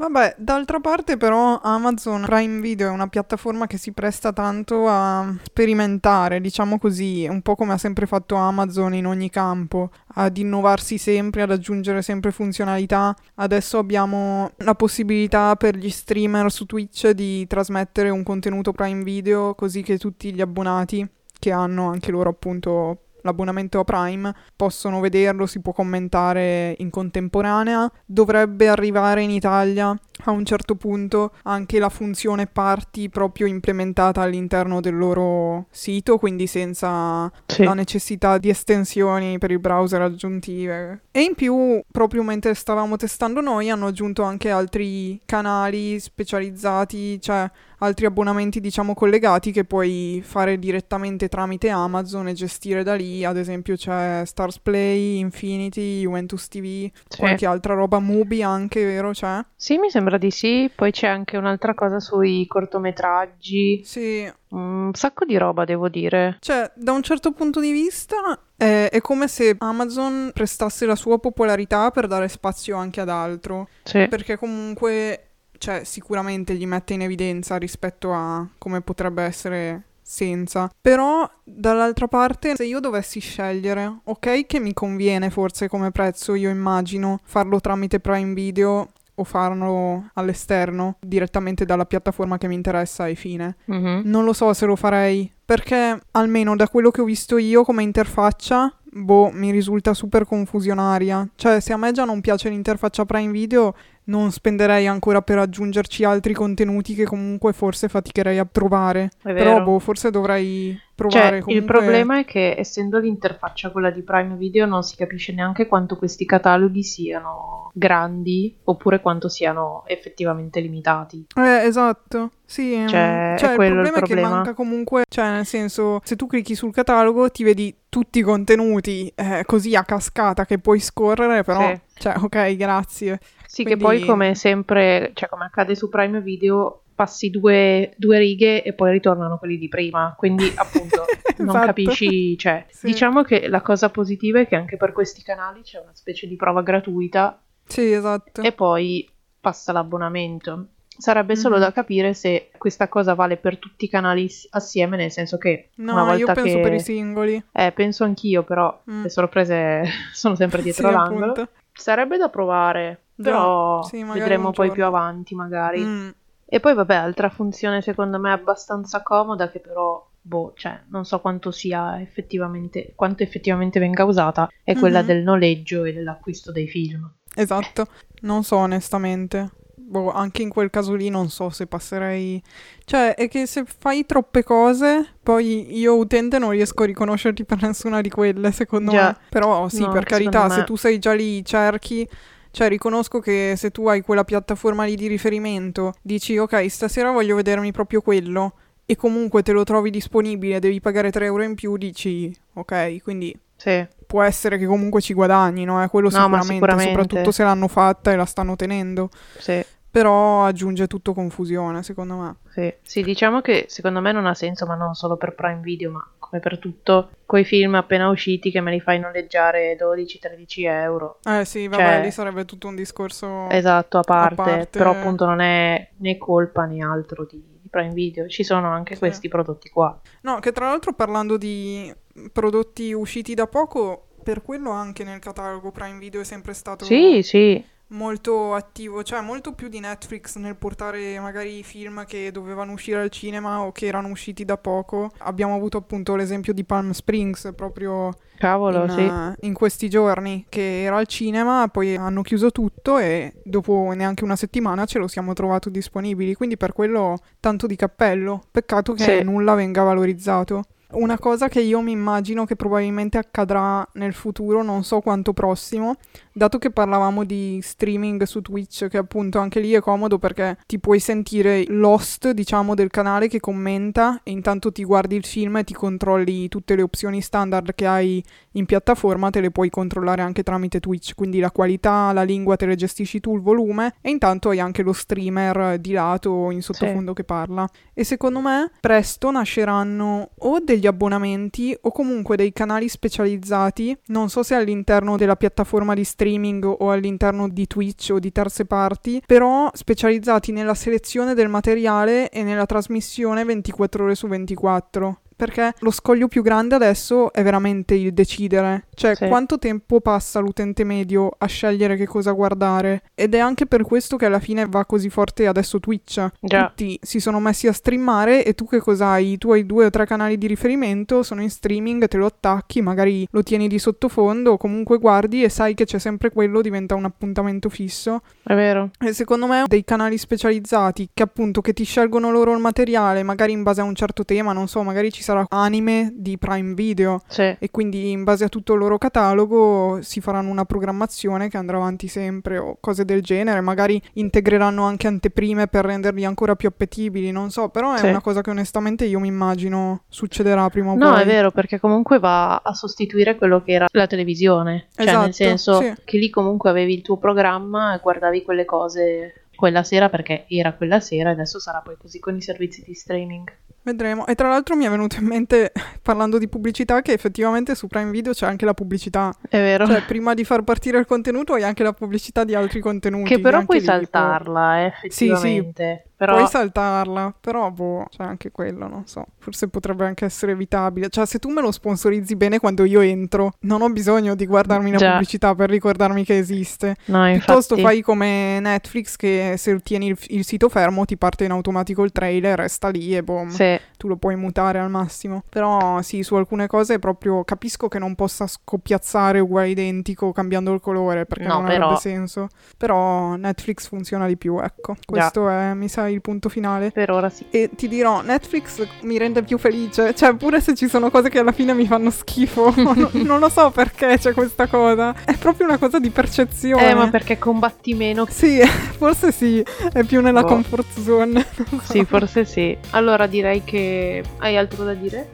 Vabbè, 0.00 0.36
d'altra 0.38 0.80
parte 0.80 1.18
però 1.18 1.60
Amazon 1.60 2.22
Prime 2.24 2.60
Video 2.62 2.88
è 2.88 2.90
una 2.90 3.08
piattaforma 3.08 3.66
che 3.66 3.76
si 3.76 3.92
presta 3.92 4.32
tanto 4.32 4.88
a 4.88 5.30
sperimentare, 5.42 6.40
diciamo 6.40 6.78
così, 6.78 7.26
un 7.28 7.42
po' 7.42 7.54
come 7.54 7.74
ha 7.74 7.78
sempre 7.78 8.06
fatto 8.06 8.34
Amazon 8.34 8.94
in 8.94 9.06
ogni 9.06 9.28
campo, 9.28 9.90
ad 10.14 10.38
innovarsi 10.38 10.96
sempre, 10.96 11.42
ad 11.42 11.50
aggiungere 11.50 12.00
sempre 12.00 12.30
funzionalità. 12.32 13.14
Adesso 13.34 13.76
abbiamo 13.76 14.52
la 14.58 14.74
possibilità 14.74 15.54
per 15.56 15.76
gli 15.76 15.90
streamer 15.90 16.50
su 16.50 16.64
Twitch 16.64 17.10
di 17.10 17.46
trasmettere 17.46 18.08
un 18.08 18.22
contenuto 18.22 18.72
Prime 18.72 19.02
Video 19.02 19.54
così 19.54 19.82
che 19.82 19.98
tutti 19.98 20.32
gli 20.32 20.40
abbonati 20.40 21.06
che 21.40 21.50
hanno 21.50 21.88
anche 21.88 22.12
loro 22.12 22.30
appunto 22.30 23.06
l'abbonamento 23.22 23.80
a 23.80 23.84
Prime 23.84 24.34
possono 24.54 25.00
vederlo, 25.00 25.46
si 25.46 25.60
può 25.60 25.72
commentare 25.72 26.76
in 26.78 26.90
contemporanea. 26.90 27.90
Dovrebbe 28.06 28.68
arrivare 28.68 29.22
in 29.22 29.30
Italia 29.30 29.98
a 30.24 30.30
un 30.30 30.44
certo 30.44 30.74
punto 30.74 31.32
anche 31.44 31.78
la 31.78 31.88
funzione 31.88 32.46
party 32.46 33.08
proprio 33.08 33.46
implementata 33.46 34.20
all'interno 34.22 34.80
del 34.80 34.96
loro 34.96 35.66
sito, 35.70 36.18
quindi 36.18 36.46
senza 36.46 37.30
Sì. 37.46 37.64
la 37.64 37.74
necessità 37.74 38.38
di 38.38 38.48
estensioni 38.48 39.38
per 39.38 39.50
il 39.50 39.58
browser 39.58 40.00
aggiuntive. 40.02 41.02
E 41.10 41.22
in 41.22 41.34
più, 41.34 41.82
proprio 41.90 42.22
mentre 42.22 42.54
stavamo 42.54 42.96
testando 42.96 43.40
noi, 43.40 43.70
hanno 43.70 43.86
aggiunto 43.86 44.22
anche 44.22 44.50
altri 44.50 45.20
canali 45.24 45.98
specializzati, 46.00 47.20
cioè 47.20 47.50
altri 47.82 48.04
abbonamenti 48.04 48.60
diciamo 48.60 48.92
collegati 48.94 49.52
che 49.52 49.64
puoi 49.64 50.20
fare 50.22 50.58
direttamente 50.58 51.28
tramite 51.28 51.70
Amazon 51.70 52.28
e 52.28 52.32
gestire 52.34 52.82
da 52.82 52.94
lì. 52.94 53.24
Ad 53.24 53.36
esempio 53.38 53.74
c'è 53.76 54.22
Stars 54.26 54.58
Play, 54.58 55.18
Infinity, 55.18 56.00
Juventus 56.02 56.48
TV, 56.48 56.90
Sì. 57.08 57.18
qualche 57.18 57.46
altra 57.46 57.74
roba, 57.74 57.98
Mubi 57.98 58.42
anche, 58.42 58.84
vero? 58.84 59.12
C'è? 59.12 59.42
Sì, 59.56 59.78
mi 59.78 59.88
sembra 59.90 60.09
di 60.18 60.30
sì. 60.30 60.70
Poi 60.74 60.90
c'è 60.90 61.06
anche 61.06 61.36
un'altra 61.36 61.74
cosa 61.74 62.00
sui 62.00 62.46
cortometraggi. 62.46 63.82
Sì, 63.84 64.30
Un 64.50 64.90
sacco 64.94 65.24
di 65.24 65.36
roba, 65.38 65.64
devo 65.64 65.88
dire. 65.88 66.36
Cioè, 66.40 66.72
da 66.74 66.92
un 66.92 67.02
certo 67.02 67.30
punto 67.32 67.60
di 67.60 67.70
vista 67.72 68.16
eh, 68.56 68.88
è 68.88 69.00
come 69.00 69.28
se 69.28 69.54
Amazon 69.58 70.30
prestasse 70.34 70.86
la 70.86 70.96
sua 70.96 71.18
popolarità 71.18 71.90
per 71.90 72.06
dare 72.08 72.28
spazio 72.28 72.76
anche 72.76 73.00
ad 73.00 73.08
altro, 73.08 73.68
Sì. 73.84 74.06
perché 74.08 74.36
comunque, 74.36 75.28
cioè, 75.58 75.84
sicuramente 75.84 76.54
gli 76.54 76.66
mette 76.66 76.94
in 76.94 77.02
evidenza 77.02 77.56
rispetto 77.56 78.12
a 78.12 78.46
come 78.58 78.80
potrebbe 78.80 79.22
essere 79.22 79.82
senza. 80.02 80.68
Però, 80.80 81.30
dall'altra 81.44 82.08
parte, 82.08 82.56
se 82.56 82.64
io 82.64 82.80
dovessi 82.80 83.20
scegliere, 83.20 84.00
ok 84.02 84.46
che 84.46 84.58
mi 84.58 84.72
conviene 84.72 85.30
forse 85.30 85.68
come 85.68 85.92
prezzo, 85.92 86.34
io 86.34 86.50
immagino, 86.50 87.20
farlo 87.22 87.60
tramite 87.60 88.00
Prime 88.00 88.34
Video 88.34 88.88
o 89.20 89.24
farlo 89.24 90.10
all'esterno, 90.14 90.96
direttamente 91.00 91.64
dalla 91.64 91.84
piattaforma 91.84 92.38
che 92.38 92.48
mi 92.48 92.54
interessa 92.54 93.06
e 93.06 93.14
fine. 93.14 93.56
Mhm. 93.66 94.02
Non 94.04 94.24
lo 94.24 94.32
so 94.32 94.52
se 94.52 94.66
lo 94.66 94.76
farei, 94.76 95.30
perché 95.44 96.00
almeno 96.12 96.56
da 96.56 96.68
quello 96.68 96.90
che 96.90 97.00
ho 97.00 97.04
visto 97.04 97.36
io 97.36 97.62
come 97.62 97.82
interfaccia, 97.82 98.74
boh, 98.92 99.30
mi 99.32 99.50
risulta 99.50 99.94
super 99.94 100.24
confusionaria. 100.24 101.28
Cioè, 101.36 101.60
se 101.60 101.72
a 101.72 101.76
me 101.76 101.92
già 101.92 102.04
non 102.04 102.20
piace 102.20 102.48
l'interfaccia 102.48 103.04
Prime 103.04 103.30
Video, 103.30 103.74
non 104.10 104.32
spenderei 104.32 104.86
ancora 104.88 105.22
per 105.22 105.38
aggiungerci 105.38 106.04
altri 106.04 106.34
contenuti 106.34 106.94
che 106.94 107.04
comunque 107.04 107.52
forse 107.52 107.88
faticherei 107.88 108.38
a 108.38 108.46
trovare. 108.50 109.10
Però, 109.22 109.62
boh, 109.62 109.78
forse 109.78 110.10
dovrei 110.10 110.72
Cioè, 110.72 110.82
provare 110.94 111.36
il 111.38 111.42
comunque... 111.44 111.72
problema 111.78 112.18
è 112.18 112.24
che 112.24 112.56
essendo 112.58 112.98
l'interfaccia 112.98 113.70
quella 113.70 113.90
di 113.90 114.02
Prime 114.02 114.34
Video 114.36 114.66
non 114.66 114.82
si 114.82 114.96
capisce 114.96 115.32
neanche 115.32 115.66
quanto 115.66 115.96
questi 115.96 116.26
cataloghi 116.26 116.82
siano 116.82 117.70
grandi 117.72 118.56
oppure 118.64 119.00
quanto 119.00 119.28
siano 119.28 119.84
effettivamente 119.86 120.58
limitati. 120.60 121.26
Eh, 121.36 121.64
esatto. 121.64 122.30
Sì, 122.44 122.76
mm, 122.76 122.86
Cioè, 122.88 123.34
cioè, 123.38 123.50
il 123.50 123.54
quello 123.54 123.74
il 123.74 123.80
problema 123.82 123.96
è 123.96 124.00
che 124.00 124.06
problema. 124.14 124.28
manca 124.34 124.54
comunque, 124.54 125.04
cioè 125.08 125.30
nel 125.30 125.46
senso, 125.46 126.00
se 126.02 126.16
tu 126.16 126.26
clicchi 126.26 126.56
sul 126.56 126.72
catalogo 126.72 127.30
ti 127.30 127.44
vedi 127.44 127.72
tutti 127.88 128.18
i 128.18 128.22
contenuti 128.22 129.10
eh, 129.14 129.44
così 129.46 129.76
a 129.76 129.84
cascata 129.84 130.44
che 130.44 130.58
puoi 130.58 130.80
scorrere, 130.80 131.44
però, 131.44 131.68
Sì. 131.68 131.80
cioè, 131.94 132.14
ok, 132.20 132.56
grazie. 132.56 133.20
Sì, 133.52 133.64
che 133.64 133.76
Quindi- 133.76 133.82
poi 133.98 134.06
come 134.06 134.34
sempre, 134.36 135.10
cioè 135.14 135.28
come 135.28 135.44
accade 135.46 135.74
su 135.74 135.88
Prime 135.88 136.20
Video, 136.20 136.82
passi 136.94 137.30
due, 137.30 137.92
due 137.96 138.18
righe 138.18 138.62
e 138.62 138.72
poi 138.74 138.92
ritornano 138.92 139.38
quelli 139.38 139.58
di 139.58 139.66
prima, 139.68 140.14
quindi 140.16 140.44
appunto 140.54 141.04
non 141.38 141.48
Esatto. 141.48 141.66
capisci, 141.66 142.38
cioè 142.38 142.64
Sì. 142.68 142.86
diciamo 142.86 143.22
che 143.24 143.48
la 143.48 143.60
cosa 143.60 143.88
positiva 143.90 144.38
è 144.38 144.46
che 144.46 144.54
anche 144.54 144.76
per 144.76 144.92
questi 144.92 145.22
canali 145.22 145.62
c'è 145.62 145.80
una 145.80 145.94
specie 145.94 146.28
di 146.28 146.36
prova 146.36 146.62
gratuita 146.62 147.42
Sì, 147.66 147.90
esatto. 147.92 148.42
e 148.42 148.52
poi 148.52 149.08
passa 149.40 149.72
l'abbonamento. 149.72 150.66
Sarebbe 150.96 151.34
solo 151.34 151.56
Mhm. 151.56 151.60
da 151.62 151.72
capire 151.72 152.14
se 152.14 152.50
questa 152.56 152.86
cosa 152.88 153.14
vale 153.14 153.36
per 153.38 153.56
tutti 153.58 153.86
i 153.86 153.88
canali 153.88 154.28
assieme, 154.50 154.96
nel 154.96 155.10
senso 155.10 155.38
che 155.38 155.70
una 155.78 155.94
No, 155.94 156.04
volta 156.04 156.18
io 156.18 156.26
penso 156.26 156.56
che... 156.56 156.60
per 156.62 156.72
i 156.74 156.80
singoli. 156.80 157.42
Eh, 157.52 157.72
penso 157.72 158.04
anch'io, 158.04 158.44
però 158.44 158.80
Mm. 158.88 159.02
le 159.02 159.08
sorprese 159.08 159.82
sono 160.12 160.36
sempre 160.36 160.62
dietro 160.62 160.86
Sì, 160.88 160.94
l'angolo. 160.94 161.24
appunto. 161.32 161.48
Sarebbe 161.72 162.18
da 162.18 162.28
provare, 162.28 163.04
però 163.22 163.82
sì, 163.84 164.02
vedremo 164.04 164.50
poi 164.50 164.70
più 164.70 164.84
avanti, 164.84 165.34
magari. 165.34 165.84
Mm. 165.84 166.08
E 166.52 166.58
poi, 166.60 166.74
vabbè, 166.74 166.94
altra 166.94 167.28
funzione 167.30 167.80
secondo 167.80 168.18
me 168.18 168.32
abbastanza 168.32 169.02
comoda 169.02 169.48
che 169.50 169.60
però, 169.60 170.04
boh, 170.20 170.52
cioè, 170.56 170.82
non 170.88 171.04
so 171.04 171.20
quanto 171.20 171.50
sia 171.52 172.00
effettivamente, 172.00 172.92
quanto 172.96 173.22
effettivamente 173.22 173.78
venga 173.78 174.04
usata, 174.04 174.48
è 174.64 174.74
quella 174.76 175.00
Mhm. 175.00 175.06
del 175.06 175.22
noleggio 175.22 175.84
e 175.84 175.92
dell'acquisto 175.92 176.50
dei 176.50 176.66
film. 176.68 177.08
Esatto, 177.34 177.86
non 178.22 178.42
so 178.42 178.56
onestamente. 178.56 179.50
Boh, 179.76 180.12
anche 180.12 180.42
in 180.42 180.50
quel 180.50 180.70
caso 180.70 180.94
lì 180.94 181.08
non 181.08 181.30
so 181.30 181.50
se 181.50 181.66
passerei. 181.66 182.40
Cioè, 182.84 183.14
è 183.14 183.28
che 183.28 183.46
se 183.46 183.64
fai 183.64 184.06
troppe 184.06 184.44
cose, 184.44 185.14
poi 185.22 185.76
io 185.78 185.96
utente 185.96 186.38
non 186.38 186.50
riesco 186.50 186.82
a 186.84 186.86
riconoscerti 186.86 187.44
per 187.44 187.62
nessuna 187.62 188.00
di 188.00 188.08
quelle, 188.08 188.52
secondo 188.52 188.92
Già. 188.92 189.06
me. 189.08 189.16
Però 189.28 189.68
sì, 189.68 189.80
No, 189.82 189.88
per 189.88 190.04
carità, 190.04 190.44
me- 190.46 190.54
se 190.54 190.64
tu 190.64 190.76
sei 190.76 190.98
già 190.98 191.12
lì, 191.12 191.44
cerchi. 191.44 192.08
Cioè, 192.52 192.68
riconosco 192.68 193.20
che 193.20 193.54
se 193.56 193.70
tu 193.70 193.86
hai 193.88 194.00
quella 194.02 194.24
piattaforma 194.24 194.84
lì 194.84 194.96
di 194.96 195.06
riferimento, 195.06 195.94
dici 196.02 196.36
ok, 196.36 196.68
stasera 196.68 197.10
voglio 197.12 197.36
vedermi 197.36 197.70
proprio 197.72 198.00
quello, 198.00 198.54
e 198.86 198.96
comunque 198.96 199.42
te 199.42 199.52
lo 199.52 199.62
trovi 199.62 199.90
disponibile, 199.90 200.58
devi 200.58 200.80
pagare 200.80 201.10
3 201.12 201.26
euro 201.26 201.44
in 201.44 201.54
più, 201.54 201.76
dici 201.76 202.34
ok, 202.54 203.02
quindi 203.02 203.32
Sì, 203.54 203.86
può 204.04 204.22
essere 204.22 204.58
che 204.58 204.66
comunque 204.66 205.00
ci 205.00 205.14
guadagnino, 205.14 205.80
eh, 205.82 205.86
quello 205.88 206.08
No, 206.08 206.14
sicuramente, 206.22 206.54
sicuramente. 206.54 206.90
soprattutto 206.90 207.30
se 207.30 207.42
l'hanno 207.44 207.68
fatta 207.68 208.10
e 208.10 208.16
la 208.16 208.24
stanno 208.24 208.56
tenendo. 208.56 209.10
sì. 209.38 209.64
Però 209.90 210.44
aggiunge 210.44 210.86
tutto 210.86 211.12
confusione, 211.12 211.82
secondo 211.82 212.14
me. 212.16 212.36
Sì. 212.50 212.72
Sì, 212.82 213.02
diciamo 213.02 213.40
che 213.40 213.64
secondo 213.68 214.00
me 214.00 214.12
non 214.12 214.26
ha 214.26 214.34
senso, 214.34 214.64
ma 214.66 214.74
non 214.76 214.94
solo 214.94 215.16
per 215.16 215.34
Prime 215.34 215.60
Video, 215.60 215.90
ma 215.90 216.06
come 216.18 216.40
per 216.40 216.58
tutto, 216.60 217.10
quei 217.26 217.44
film 217.44 217.74
appena 217.74 218.08
usciti 218.08 218.52
che 218.52 218.60
me 218.60 218.70
li 218.70 218.80
fai 218.80 219.00
noleggiare 219.00 219.76
12-13 219.76 220.46
euro. 220.66 221.18
Eh 221.24 221.44
sì, 221.44 221.66
vabbè, 221.66 221.82
Cioè- 221.82 222.02
lì 222.02 222.10
sarebbe 222.12 222.44
tutto 222.44 222.68
un 222.68 222.76
discorso... 222.76 223.48
Esatto, 223.48 223.98
a 223.98 224.02
parte, 224.02 224.34
parte- 224.36 224.66
però 224.78 224.92
appunto 224.92 225.26
non 225.26 225.40
è 225.40 225.90
né 225.96 226.18
colpa 226.18 226.66
né 226.66 226.84
altro 226.84 227.24
di, 227.28 227.42
di 227.60 227.68
Prime 227.68 227.92
Video, 227.92 228.28
ci 228.28 228.44
sono 228.44 228.68
anche 228.70 228.94
Sì. 228.94 229.00
questi 229.00 229.26
prodotti 229.28 229.70
qua. 229.70 229.98
No, 230.22 230.38
che 230.38 230.52
tra 230.52 230.66
l'altro 230.68 230.92
parlando 230.92 231.36
di 231.36 231.92
prodotti 232.32 232.92
usciti 232.92 233.34
da 233.34 233.48
poco, 233.48 234.06
per 234.22 234.42
quello 234.42 234.70
anche 234.70 235.02
nel 235.02 235.18
catalogo 235.18 235.72
Prime 235.72 235.98
Video 235.98 236.20
è 236.20 236.24
sempre 236.24 236.52
stato 236.52 236.84
Sì, 236.84 237.22
sì, 237.22 237.64
molto 237.90 238.54
attivo, 238.54 239.02
cioè 239.02 239.20
molto 239.20 239.52
più 239.52 239.68
di 239.68 239.80
Netflix 239.80 240.36
nel 240.36 240.56
portare 240.56 241.18
magari 241.20 241.58
i 241.58 241.62
film 241.62 242.04
che 242.04 242.30
dovevano 242.30 242.72
uscire 242.72 243.00
al 243.00 243.10
cinema 243.10 243.62
o 243.62 243.72
che 243.72 243.86
erano 243.86 244.08
usciti 244.08 244.44
da 244.44 244.56
poco. 244.56 245.10
Abbiamo 245.18 245.54
avuto 245.54 245.78
appunto 245.78 246.14
l'esempio 246.16 246.52
di 246.52 246.64
Palm 246.64 246.90
Springs 246.90 247.52
proprio 247.54 248.14
cavolo, 248.36 248.84
in, 248.84 248.90
sì. 248.90 249.00
eh, 249.00 249.46
in 249.46 249.54
questi 249.54 249.88
giorni 249.88 250.46
che 250.48 250.82
era 250.82 250.96
al 250.96 251.06
cinema, 251.06 251.68
poi 251.68 251.96
hanno 251.96 252.22
chiuso 252.22 252.50
tutto 252.50 252.98
e 252.98 253.34
dopo 253.44 253.92
neanche 253.94 254.24
una 254.24 254.36
settimana 254.36 254.86
ce 254.86 254.98
lo 254.98 255.08
siamo 255.08 255.32
trovato 255.32 255.68
disponibili, 255.68 256.34
quindi 256.34 256.56
per 256.56 256.72
quello 256.72 257.18
tanto 257.38 257.66
di 257.66 257.76
cappello. 257.76 258.44
Peccato 258.50 258.92
che 258.94 259.18
Sì. 259.18 259.24
nulla 259.24 259.54
venga 259.54 259.82
valorizzato. 259.82 260.64
Una 260.92 261.18
cosa 261.20 261.46
che 261.46 261.60
io 261.60 261.80
mi 261.80 261.92
immagino 261.92 262.44
che 262.44 262.56
probabilmente 262.56 263.16
accadrà 263.16 263.86
nel 263.92 264.12
futuro, 264.12 264.64
non 264.64 264.82
so 264.82 264.98
quanto 264.98 265.32
prossimo, 265.32 265.94
dato 266.32 266.58
che 266.58 266.72
parlavamo 266.72 267.22
di 267.22 267.60
streaming 267.62 268.24
su 268.24 268.42
Twitch, 268.42 268.88
che 268.88 268.98
appunto 268.98 269.38
anche 269.38 269.60
lì 269.60 269.70
è 269.70 269.80
comodo 269.80 270.18
perché 270.18 270.58
ti 270.66 270.80
puoi 270.80 270.98
sentire 270.98 271.64
l'host, 271.68 272.30
diciamo, 272.32 272.74
del 272.74 272.90
canale 272.90 273.28
che 273.28 273.38
commenta 273.38 274.20
e 274.24 274.32
intanto 274.32 274.72
ti 274.72 274.82
guardi 274.82 275.14
il 275.14 275.24
film 275.24 275.58
e 275.58 275.64
ti 275.64 275.74
controlli 275.74 276.48
tutte 276.48 276.74
le 276.74 276.82
opzioni 276.82 277.20
standard 277.20 277.72
che 277.74 277.86
hai 277.86 278.22
in 278.52 278.66
piattaforma, 278.66 279.30
te 279.30 279.40
le 279.40 279.52
puoi 279.52 279.70
controllare 279.70 280.22
anche 280.22 280.42
tramite 280.42 280.80
Twitch, 280.80 281.14
quindi 281.14 281.38
la 281.38 281.52
qualità, 281.52 282.12
la 282.12 282.24
lingua 282.24 282.56
te 282.56 282.66
le 282.66 282.74
gestisci 282.74 283.20
tu, 283.20 283.36
il 283.36 283.42
volume 283.42 283.94
e 284.00 284.10
intanto 284.10 284.48
hai 284.48 284.58
anche 284.58 284.82
lo 284.82 284.92
streamer 284.92 285.78
di 285.78 285.92
lato 285.92 286.50
in 286.50 286.62
sottofondo 286.62 287.12
che 287.12 287.22
parla. 287.22 287.68
E 287.94 288.02
secondo 288.02 288.40
me 288.40 288.72
presto 288.80 289.30
nasceranno 289.30 290.30
o 290.36 290.58
degli 290.58 290.79
abbonamenti 290.86 291.76
o 291.80 291.90
comunque 291.90 292.36
dei 292.36 292.52
canali 292.52 292.88
specializzati, 292.88 293.96
non 294.06 294.28
so 294.28 294.42
se 294.42 294.54
all'interno 294.54 295.16
della 295.16 295.36
piattaforma 295.36 295.94
di 295.94 296.04
streaming 296.04 296.64
o 296.64 296.90
all'interno 296.90 297.48
di 297.48 297.66
Twitch 297.66 298.10
o 298.12 298.18
di 298.18 298.32
terze 298.32 298.64
parti, 298.64 299.22
però 299.24 299.70
specializzati 299.72 300.52
nella 300.52 300.74
selezione 300.74 301.34
del 301.34 301.48
materiale 301.48 302.30
e 302.30 302.42
nella 302.42 302.66
trasmissione 302.66 303.44
24 303.44 304.04
ore 304.04 304.14
su 304.14 304.26
24. 304.26 305.20
Perché 305.40 305.72
lo 305.78 305.90
scoglio 305.90 306.28
più 306.28 306.42
grande 306.42 306.74
adesso 306.74 307.32
è 307.32 307.42
veramente 307.42 307.94
il 307.94 308.12
decidere, 308.12 308.88
cioè 308.94 309.14
Sì. 309.14 309.26
quanto 309.26 309.58
tempo 309.58 310.00
passa 310.02 310.38
l'utente 310.38 310.84
medio 310.84 311.30
a 311.38 311.46
scegliere 311.46 311.96
che 311.96 312.06
cosa 312.06 312.32
guardare. 312.32 313.02
Ed 313.14 313.34
è 313.34 313.38
anche 313.38 313.64
per 313.64 313.82
questo 313.84 314.18
che 314.18 314.26
alla 314.26 314.38
fine 314.38 314.66
va 314.68 314.84
così 314.84 315.08
forte 315.08 315.46
adesso 315.46 315.80
Twitch. 315.80 316.28
Già. 316.40 316.66
Tutti 316.66 316.98
si 317.00 317.20
sono 317.20 317.40
messi 317.40 317.66
a 317.68 317.72
streamare 317.72 318.44
e 318.44 318.54
tu 318.54 318.66
che 318.66 318.80
cosa 318.80 319.08
hai? 319.12 319.38
Tu 319.38 319.50
hai 319.52 319.64
due 319.64 319.86
o 319.86 319.90
tre 319.90 320.04
canali 320.04 320.36
di 320.36 320.46
riferimento, 320.46 321.22
sono 321.22 321.40
in 321.40 321.48
streaming, 321.48 322.06
te 322.06 322.18
lo 322.18 322.26
attacchi, 322.26 322.82
magari 322.82 323.26
lo 323.30 323.42
tieni 323.42 323.66
di 323.66 323.78
sottofondo 323.78 324.52
o 324.52 324.56
comunque 324.58 324.98
guardi 324.98 325.42
e 325.42 325.48
sai 325.48 325.72
che 325.72 325.86
c'è 325.86 325.98
sempre 325.98 326.30
quello, 326.30 326.60
diventa 326.60 326.94
un 326.94 327.06
appuntamento 327.06 327.70
fisso. 327.70 328.20
È 328.42 328.54
vero. 328.54 328.90
E 328.98 329.14
secondo 329.14 329.46
me 329.46 329.64
dei 329.66 329.84
canali 329.84 330.18
specializzati 330.18 331.08
che 331.14 331.22
appunto 331.22 331.62
che 331.62 331.72
ti 331.72 331.84
scelgono 331.84 332.30
loro 332.30 332.52
il 332.52 332.58
materiale, 332.60 333.22
magari 333.22 333.52
in 333.52 333.62
base 333.62 333.80
a 333.80 333.84
un 333.84 333.94
certo 333.94 334.24
tema, 334.26 334.52
non 334.52 334.68
so, 334.68 334.82
magari 334.82 335.10
ci 335.10 335.22
sarà 335.30 335.46
anime 335.48 336.12
di 336.16 336.38
Prime 336.38 336.74
Video 336.74 337.22
Sì. 337.28 337.42
e 337.58 337.70
quindi 337.70 338.10
in 338.10 338.24
base 338.24 338.44
a 338.44 338.48
tutto 338.48 338.72
il 338.72 338.80
loro 338.80 338.98
catalogo 338.98 339.98
si 340.02 340.20
faranno 340.20 340.50
una 340.50 340.64
programmazione 340.64 341.48
che 341.48 341.56
andrà 341.56 341.76
avanti 341.76 342.08
sempre 342.08 342.58
o 342.58 342.76
cose 342.80 343.04
del 343.04 343.22
genere, 343.22 343.60
magari 343.60 344.00
integreranno 344.14 344.82
anche 344.84 345.06
anteprime 345.06 345.68
per 345.68 345.84
renderli 345.84 346.24
ancora 346.24 346.56
più 346.56 346.68
appetibili, 346.68 347.30
non 347.30 347.50
so, 347.50 347.68
però 347.68 347.94
è 347.94 347.98
Sì. 347.98 348.06
una 348.06 348.20
cosa 348.20 348.40
che 348.40 348.50
onestamente 348.50 349.04
io 349.04 349.20
mi 349.20 349.28
immagino 349.28 350.02
succederà 350.08 350.68
prima 350.68 350.90
o 350.92 350.96
No, 350.96 351.12
poi. 351.12 351.22
è 351.22 351.26
vero, 351.26 351.50
perché 351.52 351.78
comunque 351.78 352.18
va 352.18 352.56
a 352.56 352.74
sostituire 352.74 353.36
quello 353.36 353.62
che 353.62 353.72
era 353.72 353.86
la 353.92 354.06
televisione. 354.06 354.88
Cioè, 354.94 355.06
Esatto, 355.06 355.24
nel 355.24 355.34
senso 355.34 355.80
sì. 355.80 355.92
che 356.04 356.18
lì 356.18 356.28
comunque 356.30 356.70
avevi 356.70 356.94
il 356.94 357.02
tuo 357.02 357.16
programma 357.18 357.94
e 357.94 358.00
guardavi 358.02 358.42
quelle 358.42 358.64
cose 358.64 359.34
quella 359.60 359.82
sera 359.82 360.08
perché 360.08 360.46
era 360.48 360.72
quella 360.72 361.00
sera 361.00 361.28
e 361.28 361.32
adesso 361.34 361.60
sarà 361.60 361.80
poi 361.84 361.94
così 361.98 362.18
con 362.18 362.34
i 362.34 362.40
servizi 362.40 362.82
di 362.82 362.94
streaming. 362.94 363.52
Vedremo. 363.82 364.26
E 364.26 364.34
tra 364.34 364.48
l'altro 364.48 364.76
mi 364.76 364.84
è 364.84 364.90
venuto 364.90 365.16
in 365.18 365.26
mente, 365.26 365.72
parlando 366.02 366.38
di 366.38 366.48
pubblicità, 366.48 367.02
che 367.02 367.12
effettivamente 367.12 367.74
su 367.74 367.86
Prime 367.86 368.10
Video 368.10 368.32
c'è 368.32 368.46
anche 368.46 368.64
la 368.64 368.74
pubblicità. 368.74 369.32
È 369.48 369.56
vero. 369.56 369.86
Cioè, 369.86 370.02
prima 370.02 370.34
di 370.34 370.44
far 370.44 370.62
partire 370.62 370.98
il 370.98 371.06
contenuto 371.06 371.54
hai 371.54 371.62
anche 371.62 371.82
la 371.82 371.92
pubblicità 371.92 372.44
di 372.44 372.54
altri 372.54 372.80
contenuti. 372.80 373.28
che 373.34 373.40
però 373.40 373.64
puoi 373.64 373.78
lì, 373.78 373.84
saltarla, 373.84 374.86
eh, 374.86 374.92
Sì, 375.02 375.08
sì, 375.08 375.28
effettivamente. 375.28 376.04
Però 376.20 376.36
Puoi 376.36 376.48
saltarla, 376.48 377.34
però 377.40 377.70
boh, 377.70 378.04
c'è 378.10 378.22
anche 378.22 378.50
quello, 378.50 378.86
non 378.86 379.06
so. 379.06 379.24
Forse 379.38 379.68
potrebbe 379.68 380.04
anche 380.04 380.26
essere 380.26 380.52
evitabile. 380.52 381.08
Cioè, 381.08 381.24
se 381.24 381.38
tu 381.38 381.48
me 381.48 381.62
lo 381.62 381.72
sponsorizzi 381.72 382.36
bene 382.36 382.58
quando 382.58 382.84
io 382.84 383.00
entro, 383.00 383.52
non 383.60 383.80
ho 383.80 383.88
bisogno 383.88 384.34
di 384.34 384.44
guardarmi 384.44 384.90
la 384.90 384.98
Già. 384.98 385.10
pubblicità 385.12 385.54
per 385.54 385.70
ricordarmi 385.70 386.22
che 386.22 386.36
esiste. 386.36 386.96
no, 387.06 387.24
Piuttosto 387.24 387.72
infatti, 387.74 387.80
fai 387.94 388.02
come 388.02 388.60
Netflix 388.60 389.16
che 389.16 389.54
se 389.56 389.80
tieni 389.80 390.08
il, 390.08 390.18
il 390.26 390.44
sito 390.44 390.68
fermo 390.68 391.06
ti 391.06 391.16
parte 391.16 391.44
in 391.44 391.52
automatico 391.52 392.04
il 392.04 392.12
trailer, 392.12 392.58
resta 392.58 392.90
lì 392.90 393.16
e 393.16 393.22
boom, 393.22 393.48
sì, 393.48 393.69
tu 393.96 394.08
lo 394.08 394.16
puoi 394.16 394.36
mutare 394.36 394.78
al 394.78 394.90
massimo. 394.90 395.42
Però 395.48 396.00
sì, 396.02 396.22
su 396.22 396.34
alcune 396.34 396.66
cose 396.66 396.98
proprio 396.98 397.44
capisco 397.44 397.88
che 397.88 397.98
non 397.98 398.14
possa 398.14 398.46
scoppiazzare 398.46 399.40
uguale 399.40 399.68
identico 399.68 400.32
cambiando 400.32 400.72
il 400.72 400.80
colore 400.80 401.26
perché 401.26 401.44
No, 401.44 401.54
non 401.54 401.64
però- 401.66 401.84
avrebbe 401.86 402.00
senso. 402.00 402.48
Però 402.76 403.34
Netflix 403.36 403.88
funziona 403.88 404.26
di 404.26 404.36
più, 404.36 404.58
ecco. 404.60 404.96
Questo 405.04 405.48
è, 405.48 405.74
mi 405.74 405.88
sa, 405.88 406.08
il 406.08 406.20
punto 406.20 406.48
finale. 406.48 406.90
per 406.90 407.10
ora 407.10 407.28
sì. 407.28 407.44
E 407.50 407.70
ti 407.74 407.88
dirò, 407.88 408.22
Netflix 408.22 408.86
mi 409.02 409.18
rende 409.18 409.42
più 409.42 409.58
felice. 409.58 410.14
Cioè, 410.14 410.34
pure 410.34 410.60
se 410.60 410.74
ci 410.74 410.88
sono 410.88 411.10
cose 411.10 411.28
che 411.28 411.38
alla 411.38 411.52
fine 411.52 411.74
mi 411.74 411.86
fanno 411.86 412.10
schifo, 412.10 412.72
non, 412.80 413.10
non 413.12 413.38
lo 413.38 413.48
so 413.48 413.70
perché 413.70 414.16
c'è 414.18 414.32
questa 414.32 414.66
cosa. 414.66 415.14
È 415.24 415.36
proprio 415.36 415.66
una 415.66 415.78
cosa 415.78 415.98
di 415.98 416.10
percezione. 416.10 416.88
Eh, 416.90 416.94
ma 416.94 417.08
perché 417.10 417.38
combatti 417.38 417.94
meno? 417.94 418.26
Sì, 418.28 418.60
forse 418.96 419.32
sì, 419.32 419.62
è 419.92 420.02
più 420.04 420.20
nella 420.22 420.42
Boh. 420.42 420.48
comfort 420.48 420.86
zone. 421.00 421.44
so. 421.54 421.80
Sì, 421.82 422.04
forse 422.04 422.44
sì. 422.44 422.76
Allora 422.90 423.26
direi 423.26 423.59
che 423.64 424.22
hai 424.38 424.56
altro 424.56 424.84
da 424.84 424.94
dire? 424.94 425.28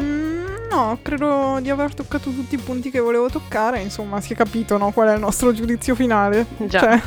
Mm, 0.00 0.68
no, 0.70 0.98
credo 1.02 1.58
di 1.60 1.70
aver 1.70 1.94
toccato 1.94 2.30
tutti 2.30 2.54
i 2.54 2.58
punti 2.58 2.90
che 2.90 3.00
volevo 3.00 3.28
toccare. 3.28 3.80
Insomma, 3.80 4.20
si 4.20 4.32
è 4.32 4.36
capito, 4.36 4.76
no? 4.78 4.90
Qual 4.92 5.08
è 5.08 5.14
il 5.14 5.20
nostro 5.20 5.52
giudizio 5.52 5.94
finale. 5.94 6.46
Già. 6.58 6.78
Cioè, 6.80 7.00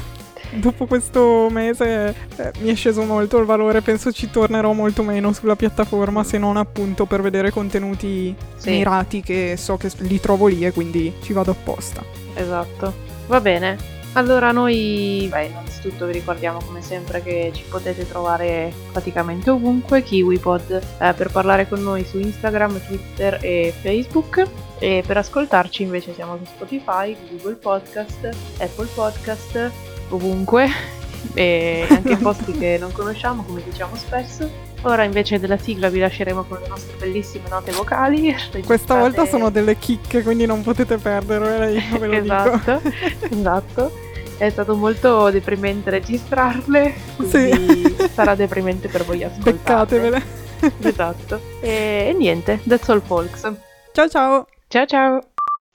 dopo 0.55 0.85
questo 0.85 1.47
mese 1.49 2.13
eh, 2.37 2.51
mi 2.59 2.69
è 2.69 2.75
sceso 2.75 3.03
molto 3.03 3.37
il 3.39 3.45
valore. 3.45 3.81
Penso 3.81 4.11
ci 4.11 4.29
tornerò 4.29 4.73
molto 4.73 5.03
meno 5.03 5.31
sulla 5.33 5.55
piattaforma, 5.55 6.23
se 6.23 6.37
non 6.37 6.57
appunto 6.57 7.05
per 7.05 7.21
vedere 7.21 7.49
contenuti 7.51 8.35
Sì. 8.57 8.69
mirati 8.71 9.21
che 9.21 9.55
so 9.57 9.77
che 9.77 9.89
li 9.99 10.19
trovo 10.19 10.47
lì 10.47 10.65
e 10.65 10.71
quindi 10.71 11.13
ci 11.21 11.33
vado 11.33 11.51
apposta. 11.51 12.03
Esatto. 12.33 12.93
Va 13.27 13.39
bene. 13.41 13.93
Allora 14.15 14.51
noi, 14.51 15.27
beh, 15.29 15.47
innanzitutto 15.47 16.05
vi 16.05 16.13
ricordiamo 16.13 16.59
come 16.65 16.81
sempre 16.81 17.21
che 17.21 17.51
ci 17.53 17.63
potete 17.69 18.07
trovare 18.07 18.73
praticamente 18.93 19.49
ovunque, 19.49 20.03
KiwiPod, 20.03 20.81
eh, 20.99 21.13
per 21.13 21.29
parlare 21.31 21.67
con 21.67 21.83
noi 21.83 22.05
su 22.05 22.17
Instagram, 22.17 22.79
Twitter 22.85 23.39
e 23.41 23.73
Facebook 23.81 24.41
e 24.79 25.03
per 25.05 25.17
ascoltarci 25.17 25.83
invece 25.83 26.13
siamo 26.13 26.37
su 26.37 26.45
Spotify, 26.45 27.13
Google 27.29 27.55
Podcast, 27.55 28.29
Apple 28.59 28.87
Podcast, 28.93 29.71
ovunque 30.07 30.69
e 31.35 31.85
anche 31.89 32.13
in 32.13 32.19
posti 32.19 32.53
che 32.53 32.77
non 32.79 32.93
conosciamo 32.93 33.43
come 33.43 33.61
diciamo 33.65 33.97
spesso. 33.97 34.49
Ora 34.83 35.03
invece 35.03 35.39
della 35.39 35.57
sigla 35.57 35.89
vi 35.89 35.99
lasceremo 35.99 36.43
con 36.43 36.59
le 36.61 36.67
nostre 36.69 36.95
bellissime 36.97 37.49
note 37.49 37.73
vocali. 37.73 38.33
Questa 38.63 38.95
volta 38.95 39.25
sono 39.25 39.49
delle 39.49 39.77
chicche, 39.77 40.23
quindi 40.23 40.45
non 40.45 40.61
potete 40.61 40.95
perdervele, 40.95 41.79
io 41.79 41.99
ve 41.99 42.07
lo 42.07 42.13
esatto, 42.13 42.81
esatto. 43.29 44.03
È 44.37 44.49
stato 44.49 44.75
molto 44.75 45.29
deprimente 45.29 45.89
registrarle, 45.89 46.93
quindi 47.15 47.95
sì. 47.95 48.09
sarà 48.11 48.35
deprimente 48.35 48.89
per 48.89 49.05
voi 49.05 49.23
ascoltarle. 49.23 49.53
Beccatevele. 49.53 50.23
esatto. 50.81 51.39
E, 51.61 52.07
e 52.09 52.13
niente, 52.13 52.59
that's 52.67 52.89
all 52.89 53.01
folks. 53.01 53.49
Ciao 53.93 54.09
ciao. 54.09 54.45
Ciao 54.67 54.85
ciao. 54.85 55.21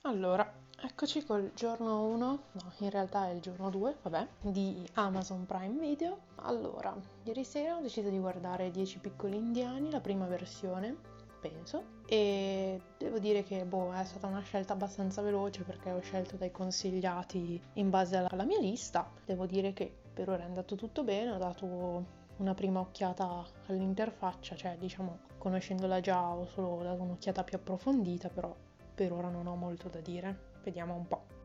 Allora, 0.03 0.47
eccoci 0.79 1.25
col 1.25 1.51
giorno 1.55 2.03
1, 2.03 2.17
no, 2.17 2.39
in 2.77 2.89
realtà 2.91 3.29
è 3.29 3.31
il 3.31 3.39
giorno 3.39 3.71
2, 3.71 3.95
vabbè, 4.03 4.27
di 4.41 4.87
Amazon 4.93 5.47
Prime 5.47 5.79
Video. 5.79 6.17
Allora, 6.43 6.95
ieri 7.23 7.43
sera 7.43 7.77
ho 7.77 7.81
deciso 7.81 8.09
di 8.09 8.19
guardare 8.19 8.69
10 8.69 8.99
piccoli 8.99 9.37
indiani, 9.37 9.89
la 9.89 10.01
prima 10.01 10.27
versione, 10.27 10.97
penso. 11.41 11.99
E 12.05 12.79
devo 12.97 13.19
dire 13.19 13.43
che 13.43 13.65
boh, 13.65 13.93
è 13.93 14.05
stata 14.05 14.27
una 14.27 14.41
scelta 14.41 14.73
abbastanza 14.73 15.21
veloce 15.21 15.63
perché 15.63 15.91
ho 15.91 15.99
scelto 15.99 16.37
dai 16.37 16.51
consigliati 16.51 17.61
in 17.73 17.89
base 17.89 18.15
alla 18.15 18.43
mia 18.43 18.59
lista. 18.59 19.09
Devo 19.25 19.45
dire 19.45 19.73
che 19.73 19.91
per 20.13 20.29
ora 20.29 20.43
è 20.43 20.45
andato 20.45 20.75
tutto 20.75 21.03
bene, 21.03 21.31
ho 21.31 21.37
dato 21.37 22.19
una 22.37 22.53
prima 22.53 22.79
occhiata 22.79 23.45
all'interfaccia, 23.67 24.55
cioè 24.55 24.77
diciamo 24.77 25.29
conoscendola 25.37 25.99
già 25.99 26.33
ho 26.33 26.45
solo 26.45 26.83
dato 26.83 27.01
un'occhiata 27.01 27.43
più 27.43 27.57
approfondita, 27.57 28.29
però 28.29 28.55
per 28.93 29.11
ora 29.11 29.29
non 29.29 29.47
ho 29.47 29.55
molto 29.55 29.89
da 29.89 29.99
dire. 29.99 30.49
Vediamo 30.63 30.95
un 30.95 31.07
po'. 31.07 31.39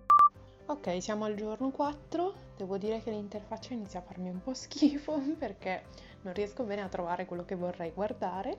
Ok, 0.66 1.00
siamo 1.00 1.24
al 1.24 1.37
giorno 1.37 1.70
4. 1.70 2.35
Devo 2.56 2.76
dire 2.76 3.00
che 3.00 3.11
l'interfaccia 3.11 3.72
inizia 3.72 4.00
a 4.00 4.02
farmi 4.02 4.28
un 4.28 4.42
po' 4.42 4.52
schifo 4.52 5.18
perché 5.38 5.85
non 6.22 6.35
riesco 6.35 6.64
bene 6.64 6.82
a 6.82 6.88
trovare 6.88 7.24
quello 7.24 7.44
che 7.44 7.54
vorrei 7.54 7.92
guardare 7.92 8.59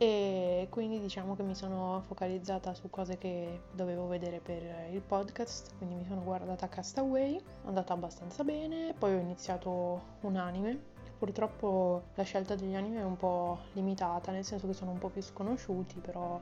e 0.00 0.68
quindi 0.70 1.00
diciamo 1.00 1.34
che 1.34 1.42
mi 1.42 1.56
sono 1.56 2.00
focalizzata 2.06 2.72
su 2.72 2.88
cose 2.88 3.18
che 3.18 3.62
dovevo 3.72 4.06
vedere 4.06 4.38
per 4.38 4.62
il 4.92 5.00
podcast, 5.00 5.76
quindi 5.76 5.96
mi 5.96 6.04
sono 6.06 6.22
guardata 6.22 6.68
Castaway, 6.68 7.36
è 7.36 7.42
andata 7.66 7.94
abbastanza 7.94 8.44
bene, 8.44 8.94
poi 8.96 9.14
ho 9.14 9.18
iniziato 9.18 10.00
un 10.20 10.36
anime. 10.36 10.96
Purtroppo 11.18 12.04
la 12.14 12.22
scelta 12.22 12.54
degli 12.54 12.76
anime 12.76 13.00
è 13.00 13.04
un 13.04 13.16
po' 13.16 13.58
limitata, 13.72 14.30
nel 14.30 14.44
senso 14.44 14.68
che 14.68 14.72
sono 14.72 14.92
un 14.92 14.98
po' 14.98 15.08
più 15.08 15.20
sconosciuti, 15.20 15.98
però 15.98 16.40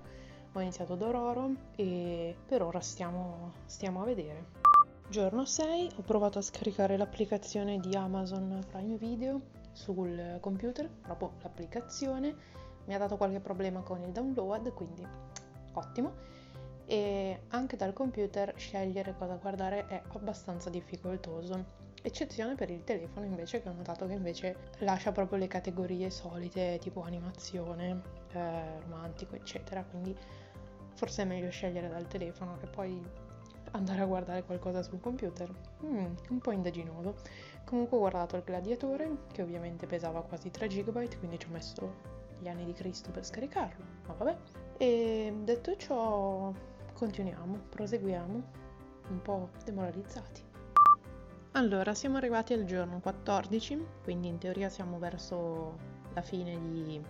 ho 0.53 0.61
iniziato 0.61 0.95
Dororo 0.95 1.51
e 1.77 2.37
per 2.47 2.61
ora 2.61 2.81
stiamo, 2.81 3.53
stiamo 3.65 4.03
a 4.03 4.05
vedere. 4.05 4.45
Giorno 5.09 5.47
6 5.47 5.93
ho 5.97 6.03
provato 6.03 6.39
a 6.39 6.43
scaricare 6.43 6.99
l'applicazione 6.99 7.79
di 7.79 7.97
Amazon 7.97 8.63
Prime 8.71 8.97
Video 8.97 9.41
sul 9.73 10.37
computer, 10.41 10.91
proprio 10.91 11.33
l'applicazione 11.41 12.65
mi 12.87 12.95
ha 12.95 12.99
dato 12.99 13.17
qualche 13.17 13.41
problema 13.41 13.81
con 13.81 14.01
il 14.03 14.11
download, 14.11 14.73
quindi 14.73 15.07
ottimo. 15.73 16.35
E 16.87 17.41
anche 17.49 17.77
dal 17.77 17.93
computer 17.93 18.53
scegliere 18.57 19.15
cosa 19.19 19.35
guardare 19.35 19.87
è 19.87 20.03
abbastanza 20.13 20.71
difficoltoso. 20.71 21.85
Eccezione 22.01 22.55
per 22.55 22.71
il 22.71 22.85
telefono 22.85 23.27
invece 23.27 23.61
che 23.61 23.69
ho 23.69 23.73
notato 23.73 24.07
che 24.07 24.13
invece 24.13 24.57
lascia 24.79 25.11
proprio 25.11 25.39
le 25.39 25.49
categorie 25.49 26.09
solite 26.11 26.79
tipo 26.81 27.03
animazione, 27.03 28.01
eh, 28.33 28.81
romantico 28.83 29.35
eccetera, 29.35 29.83
quindi 29.83 30.17
forse 30.95 31.23
è 31.23 31.25
meglio 31.25 31.51
scegliere 31.51 31.89
dal 31.89 32.07
telefono 32.07 32.57
che 32.59 32.67
poi 32.67 33.03
andare 33.73 34.03
a 34.03 34.07
guardare 34.07 34.45
qualcosa 34.45 34.83
sul 34.83 35.01
computer. 35.01 35.53
Mm, 35.85 36.15
un 36.31 36.39
po' 36.39 36.53
indaginoso. 36.53 37.17
Comunque 37.65 37.97
ho 37.97 38.01
guardato 38.01 38.37
il 38.37 38.43
gladiatore 38.45 39.25
che 39.33 39.43
ovviamente 39.43 39.87
pesava 39.87 40.23
quasi 40.23 40.51
3 40.51 40.69
GB, 40.69 41.19
quindi 41.19 41.39
ci 41.39 41.47
ho 41.49 41.53
messo 41.53 42.16
gli 42.39 42.49
anni 42.49 42.65
di 42.65 42.73
Cristo 42.73 43.11
per 43.11 43.25
scaricarlo, 43.25 43.85
ma 44.07 44.15
vabbè. 44.15 44.37
E 44.77 45.35
detto 45.43 45.77
ciò, 45.77 46.53
continuiamo, 46.93 47.59
proseguiamo, 47.71 48.43
un 49.09 49.23
po' 49.23 49.51
demoralizzati. 49.65 50.43
Allora, 51.53 51.95
siamo 51.95 52.19
arrivati 52.19 52.53
al 52.53 52.65
giorno 52.65 53.01
14, 53.01 53.87
quindi 54.03 54.29
in 54.29 54.39
teoria 54.39 54.69
siamo 54.69 54.99
verso 54.99 55.79
la 56.13 56.21
fine 56.21 56.61
di, 56.61 57.01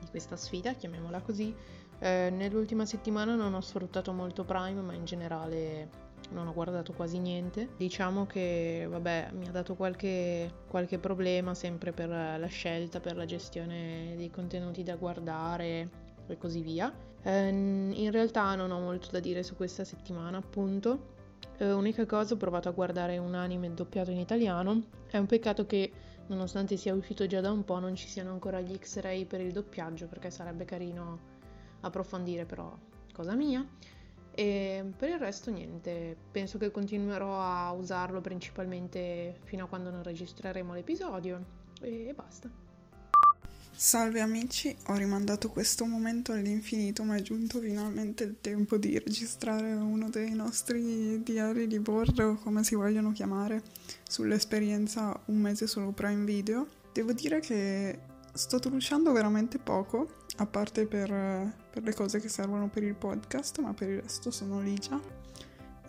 di 0.00 0.06
questa 0.10 0.36
sfida, 0.36 0.72
chiamiamola 0.72 1.20
così. 1.20 1.54
Eh, 2.00 2.28
nell'ultima 2.32 2.86
settimana 2.86 3.36
non 3.36 3.54
ho 3.54 3.60
sfruttato 3.60 4.12
molto 4.12 4.44
Prime, 4.44 4.80
ma 4.80 4.94
in 4.94 5.04
generale 5.04 6.03
non 6.30 6.46
ho 6.46 6.52
guardato 6.52 6.92
quasi 6.92 7.18
niente. 7.18 7.70
Diciamo 7.76 8.26
che, 8.26 8.86
vabbè, 8.88 9.30
mi 9.32 9.46
ha 9.46 9.50
dato 9.50 9.74
qualche, 9.74 10.62
qualche 10.68 10.98
problema 10.98 11.54
sempre 11.54 11.92
per 11.92 12.08
la 12.08 12.46
scelta, 12.46 13.00
per 13.00 13.16
la 13.16 13.24
gestione 13.24 14.14
dei 14.16 14.30
contenuti 14.30 14.82
da 14.82 14.96
guardare 14.96 15.88
e 16.26 16.36
così 16.38 16.60
via. 16.60 16.92
Eh, 17.22 17.48
in 17.48 18.10
realtà 18.10 18.54
non 18.54 18.70
ho 18.70 18.80
molto 18.80 19.08
da 19.10 19.20
dire 19.20 19.42
su 19.42 19.56
questa 19.56 19.84
settimana, 19.84 20.38
appunto. 20.38 21.12
Eh, 21.58 21.72
unica 21.72 22.04
cosa, 22.06 22.34
ho 22.34 22.36
provato 22.36 22.68
a 22.68 22.72
guardare 22.72 23.18
un 23.18 23.34
anime 23.34 23.72
doppiato 23.72 24.10
in 24.10 24.18
italiano. 24.18 24.82
È 25.06 25.18
un 25.18 25.26
peccato 25.26 25.66
che, 25.66 25.92
nonostante 26.26 26.76
sia 26.76 26.94
uscito 26.94 27.26
già 27.26 27.40
da 27.40 27.50
un 27.50 27.64
po', 27.64 27.78
non 27.78 27.94
ci 27.94 28.08
siano 28.08 28.30
ancora 28.30 28.60
gli 28.60 28.76
X-ray 28.76 29.24
per 29.24 29.40
il 29.40 29.52
doppiaggio, 29.52 30.06
perché 30.06 30.30
sarebbe 30.30 30.64
carino 30.64 31.32
approfondire, 31.80 32.44
però 32.44 32.76
cosa 33.12 33.34
mia. 33.34 33.64
E 34.34 34.84
per 34.96 35.10
il 35.10 35.18
resto 35.18 35.50
niente, 35.50 36.16
penso 36.32 36.58
che 36.58 36.72
continuerò 36.72 37.40
a 37.40 37.70
usarlo 37.70 38.20
principalmente 38.20 39.38
fino 39.44 39.64
a 39.64 39.68
quando 39.68 39.90
non 39.90 40.02
registreremo 40.02 40.74
l'episodio 40.74 41.44
e 41.80 42.12
basta. 42.14 42.50
Salve 43.76 44.20
amici, 44.20 44.74
ho 44.86 44.94
rimandato 44.94 45.50
questo 45.50 45.84
momento 45.84 46.32
all'infinito, 46.32 47.02
ma 47.02 47.16
è 47.16 47.22
giunto 47.22 47.58
finalmente 47.60 48.24
il 48.24 48.36
tempo 48.40 48.76
di 48.76 48.98
registrare 48.98 49.72
uno 49.72 50.08
dei 50.10 50.32
nostri 50.32 51.22
diari 51.22 51.66
di 51.66 51.80
bordo, 51.80 52.36
come 52.36 52.62
si 52.62 52.76
vogliono 52.76 53.12
chiamare, 53.12 53.62
sull'esperienza 54.08 55.20
un 55.26 55.38
mese 55.38 55.66
solo 55.66 55.90
Prime 55.90 56.24
Video. 56.24 56.66
Devo 56.92 57.12
dire 57.12 57.40
che 57.40 57.98
sto 58.32 58.58
truciando 58.60 59.12
veramente 59.12 59.58
poco, 59.58 60.08
a 60.36 60.46
parte 60.46 60.86
per, 60.86 61.10
per, 61.74 61.82
le 61.82 61.92
cose 61.92 62.20
che 62.20 62.28
servono 62.28 62.68
per 62.68 62.84
il 62.84 62.94
podcast, 62.94 63.58
ma 63.58 63.74
per 63.74 63.88
il 63.88 64.00
resto 64.00 64.30
sono 64.30 64.60
ligia 64.60 65.00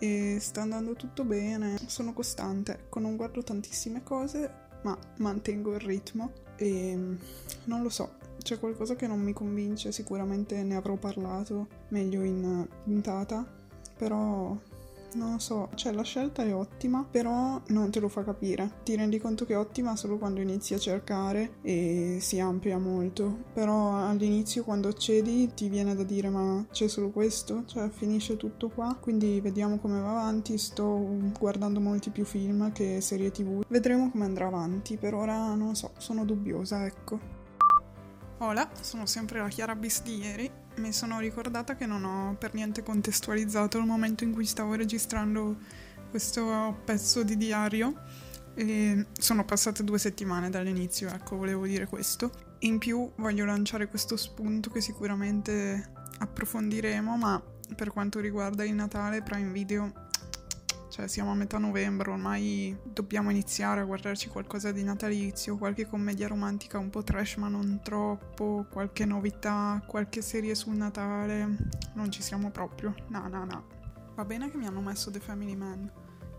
e 0.00 0.38
sta 0.40 0.62
andando 0.62 0.94
tutto 0.94 1.22
bene, 1.22 1.78
sono 1.86 2.12
costante, 2.12 2.72
ecco, 2.72 2.98
non 2.98 3.14
guardo 3.14 3.44
tantissime 3.44 4.02
cose, 4.02 4.50
ma 4.82 4.98
mantengo 5.18 5.74
il 5.74 5.80
ritmo. 5.80 6.32
E 6.56 7.16
non 7.64 7.82
lo 7.82 7.88
so, 7.88 8.14
c'è 8.42 8.58
qualcosa 8.58 8.96
che 8.96 9.06
non 9.06 9.20
mi 9.20 9.32
convince, 9.32 9.92
sicuramente 9.92 10.60
ne 10.64 10.74
avrò 10.74 10.96
parlato 10.96 11.68
meglio 11.88 12.22
in 12.24 12.66
puntata, 12.82 13.46
però 13.96 14.58
non 15.16 15.32
lo 15.32 15.38
so, 15.38 15.70
cioè 15.74 15.92
la 15.92 16.02
scelta 16.02 16.44
è 16.44 16.54
ottima, 16.54 17.04
però 17.10 17.60
non 17.68 17.90
te 17.90 17.98
lo 17.98 18.08
fa 18.08 18.22
capire. 18.22 18.80
Ti 18.84 18.94
rendi 18.94 19.18
conto 19.18 19.44
che 19.44 19.54
è 19.54 19.58
ottima 19.58 19.96
solo 19.96 20.18
quando 20.18 20.40
inizi 20.40 20.74
a 20.74 20.78
cercare 20.78 21.54
e 21.62 22.18
si 22.20 22.38
amplia 22.38 22.78
molto. 22.78 23.44
Però 23.52 23.96
all'inizio 24.06 24.62
quando 24.62 24.88
accedi 24.88 25.52
ti 25.54 25.68
viene 25.68 25.94
da 25.94 26.02
dire 26.04 26.28
ma 26.28 26.64
c'è 26.70 26.86
solo 26.88 27.10
questo? 27.10 27.64
Cioè 27.64 27.88
finisce 27.88 28.36
tutto 28.36 28.68
qua? 28.68 28.96
Quindi 29.00 29.40
vediamo 29.40 29.78
come 29.78 30.00
va 30.00 30.10
avanti, 30.10 30.58
sto 30.58 30.96
guardando 31.38 31.80
molti 31.80 32.10
più 32.10 32.24
film 32.24 32.70
che 32.72 33.00
serie 33.00 33.30
tv. 33.30 33.64
Vedremo 33.66 34.10
come 34.10 34.24
andrà 34.24 34.46
avanti, 34.46 34.96
per 34.96 35.14
ora 35.14 35.54
non 35.54 35.74
so, 35.74 35.92
sono 35.96 36.24
dubbiosa, 36.24 36.84
ecco. 36.84 37.18
Hola, 38.38 38.68
sono 38.80 39.06
sempre 39.06 39.38
la 39.38 39.48
Chiara 39.48 39.74
Bis 39.74 40.02
di 40.02 40.18
ieri. 40.18 40.64
Mi 40.76 40.92
sono 40.92 41.18
ricordata 41.18 41.74
che 41.74 41.86
non 41.86 42.04
ho 42.04 42.36
per 42.38 42.52
niente 42.54 42.82
contestualizzato 42.82 43.78
il 43.78 43.86
momento 43.86 44.24
in 44.24 44.32
cui 44.32 44.44
stavo 44.44 44.74
registrando 44.74 45.56
questo 46.10 46.80
pezzo 46.84 47.22
di 47.22 47.36
diario. 47.36 48.02
E 48.54 49.06
sono 49.18 49.44
passate 49.44 49.84
due 49.84 49.98
settimane 49.98 50.48
dall'inizio, 50.50 51.08
ecco, 51.08 51.36
volevo 51.36 51.66
dire 51.66 51.86
questo. 51.86 52.30
In 52.60 52.78
più 52.78 53.10
voglio 53.16 53.44
lanciare 53.44 53.88
questo 53.88 54.16
spunto 54.16 54.70
che 54.70 54.80
sicuramente 54.80 55.92
approfondiremo, 56.18 57.16
ma 57.16 57.42
per 57.74 57.90
quanto 57.90 58.20
riguarda 58.20 58.64
il 58.64 58.74
Natale, 58.74 59.22
Prime 59.22 59.50
Video 59.50 60.05
cioè 60.96 61.08
siamo 61.08 61.30
a 61.30 61.34
metà 61.34 61.58
novembre, 61.58 62.10
ormai 62.10 62.74
dobbiamo 62.82 63.28
iniziare 63.28 63.82
a 63.82 63.84
guardarci 63.84 64.30
qualcosa 64.30 64.72
di 64.72 64.82
natalizio, 64.82 65.58
qualche 65.58 65.86
commedia 65.86 66.26
romantica 66.26 66.78
un 66.78 66.88
po' 66.88 67.02
trash 67.02 67.36
ma 67.36 67.48
non 67.48 67.80
troppo, 67.82 68.64
qualche 68.72 69.04
novità, 69.04 69.84
qualche 69.86 70.22
serie 70.22 70.54
sul 70.54 70.74
Natale. 70.74 71.54
Non 71.92 72.10
ci 72.10 72.22
siamo 72.22 72.50
proprio. 72.50 72.94
No, 73.08 73.28
no, 73.28 73.44
no. 73.44 73.64
Va 74.14 74.24
bene 74.24 74.50
che 74.50 74.56
mi 74.56 74.66
hanno 74.66 74.80
messo 74.80 75.10
The 75.10 75.20
Family 75.20 75.54
Man, 75.54 75.92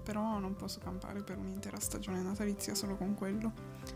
però 0.04 0.40
non 0.40 0.56
posso 0.56 0.80
campare 0.80 1.22
per 1.22 1.38
un'intera 1.38 1.80
stagione 1.80 2.24
natalizia 2.24 2.74
solo 2.74 2.96
con 2.96 3.14
quello, 3.14 3.54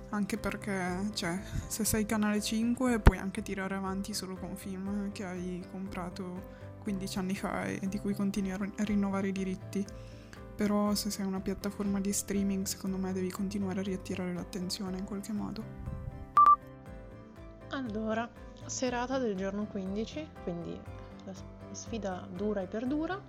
anche 0.10 0.38
perché, 0.38 1.10
cioè, 1.16 1.42
se 1.66 1.84
sei 1.84 2.06
canale 2.06 2.40
5 2.40 3.00
puoi 3.00 3.18
anche 3.18 3.42
tirare 3.42 3.74
avanti 3.74 4.14
solo 4.14 4.36
con 4.36 4.56
film 4.56 5.12
che 5.12 5.26
hai 5.26 5.66
comprato 5.72 6.60
15 6.84 7.18
anni 7.18 7.36
fa 7.36 7.66
e 7.66 7.80
di 7.88 7.98
cui 7.98 8.14
continui 8.14 8.52
a 8.52 8.60
rinnovare 8.84 9.30
i 9.30 9.32
diritti. 9.32 9.84
Però 10.62 10.94
se 10.94 11.10
sei 11.10 11.26
una 11.26 11.40
piattaforma 11.40 12.00
di 12.00 12.14
streaming, 12.14 12.68
secondo 12.68 12.96
me 12.96 13.12
devi 13.14 13.32
continuare 13.32 13.80
a 13.80 13.82
riattirare 13.82 14.32
l'attenzione 14.32 15.00
in 15.00 15.06
qualche 15.06 15.32
modo. 15.32 15.64
Allora, 17.70 18.30
serata 18.66 19.18
del 19.18 19.36
giorno 19.36 19.66
15, 19.66 20.30
quindi 20.44 20.80
la 21.26 21.34
sfida 21.72 22.28
dura 22.32 22.62
e 22.62 22.68
perdura 22.68 23.20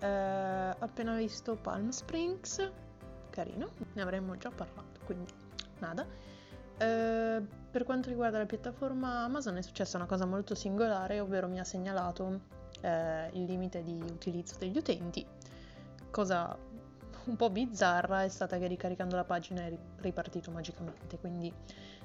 eh, 0.00 0.06
appena 0.06 1.16
visto 1.16 1.56
Palm 1.56 1.88
Springs, 1.88 2.70
carino, 3.30 3.70
ne 3.94 4.02
avremmo 4.02 4.36
già 4.36 4.50
parlato, 4.50 5.00
quindi 5.06 5.32
nada. 5.78 6.06
Eh, 6.76 7.42
per 7.70 7.84
quanto 7.84 8.10
riguarda 8.10 8.36
la 8.36 8.44
piattaforma 8.44 9.24
Amazon 9.24 9.56
è 9.56 9.62
successa 9.62 9.96
una 9.96 10.04
cosa 10.04 10.26
molto 10.26 10.54
singolare, 10.54 11.20
ovvero 11.20 11.48
mi 11.48 11.58
ha 11.58 11.64
segnalato 11.64 12.40
eh, 12.82 13.30
il 13.32 13.44
limite 13.44 13.82
di 13.82 13.98
utilizzo 13.98 14.56
degli 14.58 14.76
utenti. 14.76 15.26
Cosa 16.16 16.56
un 17.26 17.36
po' 17.36 17.50
bizzarra 17.50 18.22
è 18.22 18.30
stata 18.30 18.56
che 18.56 18.66
ricaricando 18.66 19.16
la 19.16 19.24
pagina 19.24 19.66
è 19.66 19.78
ripartito 19.98 20.50
magicamente, 20.50 21.18
quindi 21.18 21.52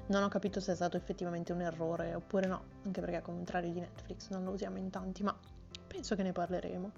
non 0.07 0.21
ho 0.21 0.27
capito 0.27 0.59
se 0.59 0.73
è 0.73 0.75
stato 0.75 0.97
effettivamente 0.97 1.53
un 1.53 1.61
errore 1.61 2.13
oppure 2.13 2.45
no, 2.45 2.61
anche 2.83 2.99
perché 2.99 3.15
al 3.15 3.21
contrario 3.21 3.71
di 3.71 3.79
Netflix 3.79 4.27
non 4.31 4.43
lo 4.43 4.51
usiamo 4.51 4.79
in 4.79 4.89
tanti, 4.89 5.23
ma 5.23 5.33
penso 5.87 6.17
che 6.17 6.23
ne 6.23 6.33
parleremo. 6.33 6.91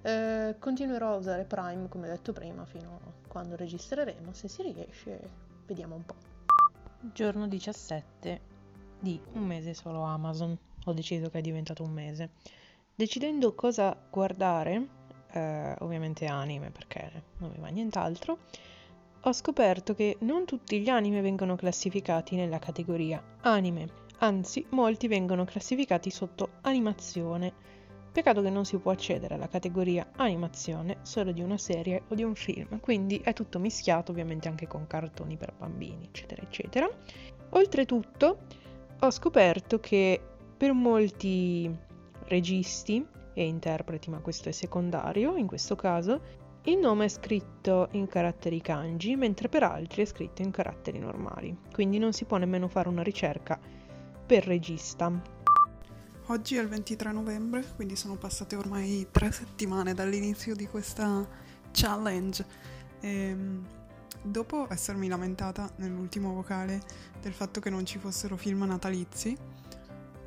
Eh, 0.00 0.56
continuerò 0.58 1.12
a 1.12 1.16
usare 1.16 1.44
Prime 1.44 1.88
come 1.90 2.08
detto 2.08 2.32
prima 2.32 2.64
fino 2.64 3.00
a 3.04 3.28
quando 3.28 3.54
registreremo, 3.54 4.32
se 4.32 4.48
si 4.48 4.62
riesce 4.62 5.20
vediamo 5.66 5.96
un 5.96 6.06
po'. 6.06 6.14
Giorno 7.12 7.48
17 7.48 8.40
di 8.98 9.20
un 9.34 9.44
mese 9.44 9.74
solo 9.74 10.04
Amazon, 10.04 10.56
ho 10.86 10.92
deciso 10.94 11.28
che 11.28 11.40
è 11.40 11.42
diventato 11.42 11.82
un 11.82 11.92
mese. 11.92 12.30
Decidendo 12.94 13.54
cosa 13.54 13.94
guardare, 14.08 14.99
eh, 15.32 15.74
ovviamente 15.80 16.26
anime 16.26 16.70
perché 16.70 17.22
non 17.38 17.50
mi 17.50 17.60
va 17.60 17.68
nient'altro, 17.68 18.38
ho 19.20 19.32
scoperto 19.32 19.94
che 19.94 20.16
non 20.20 20.44
tutti 20.46 20.80
gli 20.80 20.88
anime 20.88 21.20
vengono 21.20 21.56
classificati 21.56 22.36
nella 22.36 22.58
categoria 22.58 23.22
anime, 23.42 23.88
anzi 24.18 24.64
molti 24.70 25.08
vengono 25.08 25.44
classificati 25.44 26.10
sotto 26.10 26.50
animazione 26.62 27.70
Peccato 28.12 28.42
che 28.42 28.50
non 28.50 28.64
si 28.64 28.76
può 28.78 28.90
accedere 28.90 29.34
alla 29.34 29.46
categoria 29.46 30.10
animazione 30.16 30.98
solo 31.02 31.30
di 31.30 31.42
una 31.42 31.56
serie 31.56 32.02
o 32.08 32.16
di 32.16 32.24
un 32.24 32.34
film, 32.34 32.80
quindi 32.80 33.20
è 33.22 33.32
tutto 33.32 33.60
mischiato 33.60 34.10
ovviamente 34.10 34.48
anche 34.48 34.66
con 34.66 34.88
cartoni 34.88 35.36
per 35.36 35.52
bambini, 35.56 36.06
eccetera, 36.06 36.42
eccetera. 36.42 36.90
Oltretutto 37.50 38.38
ho 38.98 39.10
scoperto 39.12 39.78
che 39.78 40.20
per 40.56 40.72
molti 40.72 41.72
registi 42.24 43.06
e 43.32 43.46
interpreti, 43.46 44.10
ma 44.10 44.18
questo 44.18 44.48
è 44.48 44.52
secondario 44.52 45.36
in 45.36 45.46
questo 45.46 45.76
caso, 45.76 46.48
il 46.64 46.78
nome 46.78 47.06
è 47.06 47.08
scritto 47.08 47.88
in 47.92 48.06
caratteri 48.06 48.60
kanji, 48.60 49.16
mentre 49.16 49.48
per 49.48 49.62
altri 49.62 50.02
è 50.02 50.04
scritto 50.04 50.42
in 50.42 50.50
caratteri 50.50 50.98
normali, 50.98 51.56
quindi 51.72 51.98
non 51.98 52.12
si 52.12 52.24
può 52.26 52.36
nemmeno 52.36 52.68
fare 52.68 52.88
una 52.88 53.02
ricerca 53.02 53.58
per 54.26 54.44
regista. 54.44 55.38
Oggi 56.26 56.56
è 56.56 56.60
il 56.60 56.68
23 56.68 57.12
novembre, 57.12 57.64
quindi 57.74 57.96
sono 57.96 58.16
passate 58.16 58.56
ormai 58.56 59.08
tre 59.10 59.32
settimane 59.32 59.94
dall'inizio 59.94 60.54
di 60.54 60.66
questa 60.68 61.26
challenge. 61.72 62.44
E, 63.00 63.08
ehm, 63.08 63.66
dopo 64.22 64.66
essermi 64.70 65.08
lamentata 65.08 65.70
nell'ultimo 65.76 66.32
vocale 66.32 66.82
del 67.20 67.32
fatto 67.32 67.58
che 67.58 67.70
non 67.70 67.84
ci 67.86 67.98
fossero 67.98 68.36
film 68.36 68.64
natalizi, 68.64 69.36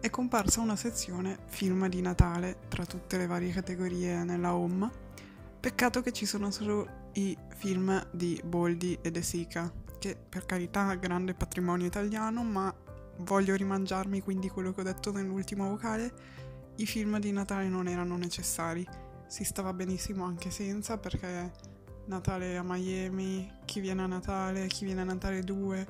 è 0.04 0.10
comparsa 0.10 0.60
una 0.60 0.76
sezione 0.76 1.38
film 1.46 1.88
di 1.88 2.02
Natale 2.02 2.58
tra 2.68 2.86
tutte 2.86 3.16
le 3.16 3.26
varie 3.26 3.54
categorie 3.54 4.26
nella 4.26 4.54
home. 4.54 4.92
Peccato 5.62 6.02
che 6.02 6.12
ci 6.12 6.26
sono 6.26 6.52
solo 6.52 7.08
i 7.14 7.38
film 7.56 8.06
di 8.12 8.38
Boldi 8.44 9.00
e 9.02 9.12
De 9.12 9.22
Sica, 9.22 9.72
che 10.00 10.18
per 10.18 10.46
carità 10.46 10.94
grande 10.96 11.34
patrimonio 11.34 11.88
italiano, 11.88 12.44
ma 12.44 12.76
voglio 13.20 13.56
rimangiarmi 13.56 14.20
quindi 14.20 14.50
quello 14.50 14.74
che 14.74 14.82
ho 14.82 14.84
detto 14.84 15.14
nell'ultimo 15.14 15.70
vocale, 15.70 16.12
i 16.76 16.86
film 16.86 17.18
di 17.18 17.32
Natale 17.32 17.70
non 17.70 17.88
erano 17.88 18.18
necessari. 18.18 18.86
Si 19.28 19.46
stava 19.46 19.72
benissimo 19.72 20.26
anche 20.26 20.52
senza 20.52 20.98
perché 20.98 21.50
Natale 22.08 22.58
a 22.58 22.62
Miami, 22.62 23.50
chi 23.64 23.80
viene 23.80 24.02
a 24.02 24.08
Natale, 24.08 24.68
chi 24.68 24.84
viene 24.84 25.00
a 25.00 25.06
Natale 25.06 25.44
2, 25.44 25.88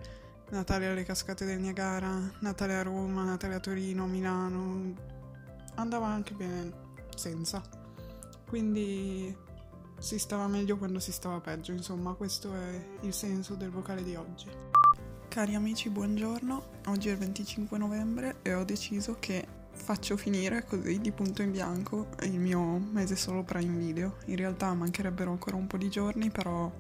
Natale 0.53 0.87
alle 0.87 1.03
cascate 1.03 1.45
del 1.45 1.59
Niagara, 1.59 2.15
Natale 2.41 2.75
a 2.75 2.83
Roma, 2.83 3.23
Natale 3.23 3.55
a 3.55 3.59
Torino, 3.59 4.05
Milano. 4.05 4.93
Andava 5.75 6.05
anche 6.05 6.35
bene 6.35 6.71
senza. 7.15 7.59
Quindi 8.47 9.35
si 9.97 10.19
stava 10.19 10.47
meglio 10.47 10.77
quando 10.77 10.99
si 10.99 11.11
stava 11.11 11.39
peggio, 11.39 11.71
insomma, 11.71 12.13
questo 12.13 12.53
è 12.53 12.85
il 13.01 13.13
senso 13.13 13.55
del 13.55 13.71
vocale 13.71 14.03
di 14.03 14.13
oggi. 14.13 14.45
Cari 15.27 15.55
amici, 15.55 15.89
buongiorno. 15.89 16.63
Oggi 16.85 17.09
è 17.09 17.13
il 17.13 17.17
25 17.17 17.75
novembre 17.79 18.35
e 18.43 18.53
ho 18.53 18.63
deciso 18.63 19.17
che 19.19 19.47
faccio 19.71 20.17
finire 20.17 20.65
così 20.65 20.99
di 20.99 21.11
punto 21.11 21.41
in 21.41 21.49
bianco 21.49 22.09
il 22.21 22.39
mio 22.39 22.77
mese 22.77 23.15
solo 23.15 23.41
Prime 23.41 23.75
Video. 23.75 24.17
In 24.25 24.35
realtà 24.35 24.71
mancherebbero 24.75 25.31
ancora 25.31 25.55
un 25.55 25.65
po' 25.65 25.77
di 25.77 25.89
giorni, 25.89 26.29
però 26.29 26.71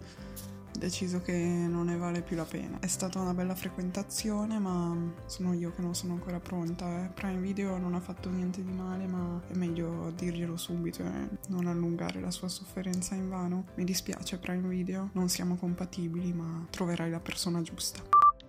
deciso 0.77 1.21
che 1.21 1.33
non 1.33 1.85
ne 1.85 1.97
vale 1.97 2.21
più 2.21 2.35
la 2.35 2.45
pena. 2.45 2.79
È 2.79 2.87
stata 2.87 3.19
una 3.19 3.33
bella 3.33 3.55
frequentazione, 3.55 4.59
ma 4.59 4.95
sono 5.25 5.53
io 5.53 5.71
che 5.73 5.81
non 5.81 5.95
sono 5.95 6.13
ancora 6.13 6.39
pronta. 6.39 7.05
Eh. 7.05 7.09
Prime 7.09 7.39
Video 7.39 7.77
non 7.77 7.93
ha 7.93 7.99
fatto 7.99 8.29
niente 8.29 8.63
di 8.63 8.71
male, 8.71 9.07
ma 9.07 9.41
è 9.47 9.55
meglio 9.55 10.11
dirglielo 10.15 10.57
subito 10.57 11.03
e 11.03 11.29
non 11.47 11.67
allungare 11.67 12.19
la 12.19 12.31
sua 12.31 12.47
sofferenza 12.47 13.15
in 13.15 13.29
vano. 13.29 13.65
Mi 13.75 13.83
dispiace 13.83 14.37
Prime 14.37 14.67
Video, 14.67 15.09
non 15.13 15.29
siamo 15.29 15.55
compatibili, 15.55 16.33
ma 16.33 16.65
troverai 16.69 17.09
la 17.09 17.19
persona 17.19 17.61
giusta. 17.61 18.01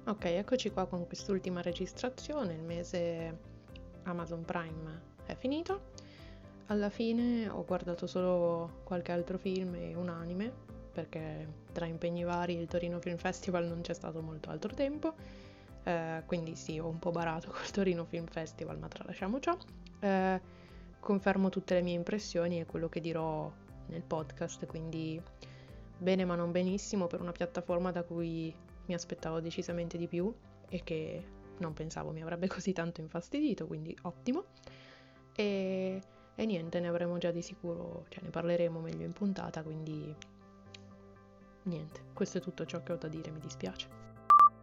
Ok, 0.06 0.24
eccoci 0.26 0.70
qua 0.70 0.86
con 0.86 1.06
quest'ultima 1.06 1.62
registrazione, 1.62 2.52
il 2.52 2.62
mese 2.62 3.38
Amazon 4.02 4.44
Prime 4.44 5.00
è 5.24 5.34
finito. 5.34 5.92
Alla 6.66 6.90
fine 6.90 7.48
ho 7.48 7.64
guardato 7.64 8.06
solo 8.06 8.80
qualche 8.84 9.12
altro 9.12 9.38
film 9.38 9.74
e 9.74 9.94
un 9.94 10.08
anime, 10.08 10.52
perché 10.92 11.63
tra 11.74 11.86
impegni 11.86 12.22
vari 12.22 12.54
il 12.54 12.68
Torino 12.68 13.00
Film 13.00 13.16
Festival 13.16 13.66
non 13.66 13.82
c'è 13.82 13.92
stato 13.92 14.22
molto 14.22 14.48
altro 14.48 14.72
tempo. 14.72 15.14
Eh, 15.82 16.22
quindi 16.24 16.54
sì, 16.54 16.78
ho 16.78 16.88
un 16.88 16.98
po' 16.98 17.10
barato 17.10 17.50
col 17.52 17.70
Torino 17.70 18.04
Film 18.04 18.26
Festival, 18.26 18.78
ma 18.78 18.88
tralasciamo 18.88 19.40
ciò. 19.40 19.56
Eh, 20.00 20.40
confermo 21.00 21.50
tutte 21.50 21.74
le 21.74 21.82
mie 21.82 21.94
impressioni 21.94 22.60
e 22.60 22.64
quello 22.64 22.88
che 22.88 23.00
dirò 23.00 23.52
nel 23.88 24.02
podcast, 24.02 24.64
quindi 24.66 25.20
bene 25.98 26.24
ma 26.24 26.34
non 26.34 26.50
benissimo 26.50 27.06
per 27.06 27.20
una 27.20 27.32
piattaforma 27.32 27.90
da 27.92 28.02
cui 28.02 28.54
mi 28.86 28.94
aspettavo 28.94 29.40
decisamente 29.40 29.96
di 29.98 30.06
più 30.06 30.32
e 30.68 30.82
che 30.82 31.22
non 31.58 31.72
pensavo 31.72 32.10
mi 32.10 32.22
avrebbe 32.22 32.46
così 32.48 32.72
tanto 32.72 33.00
infastidito, 33.00 33.66
quindi 33.66 33.96
ottimo. 34.02 34.44
E, 35.34 36.00
e 36.36 36.46
niente, 36.46 36.80
ne 36.80 36.88
avremo 36.88 37.18
già 37.18 37.30
di 37.30 37.42
sicuro, 37.42 38.06
cioè 38.08 38.22
ne 38.22 38.30
parleremo 38.30 38.80
meglio 38.80 39.04
in 39.04 39.12
puntata, 39.12 39.62
quindi 39.62 40.14
niente, 41.64 42.00
questo 42.12 42.38
è 42.38 42.40
tutto 42.40 42.64
ciò 42.64 42.82
che 42.82 42.92
ho 42.92 42.96
da 42.96 43.08
dire, 43.08 43.30
mi 43.30 43.40
dispiace. 43.40 43.88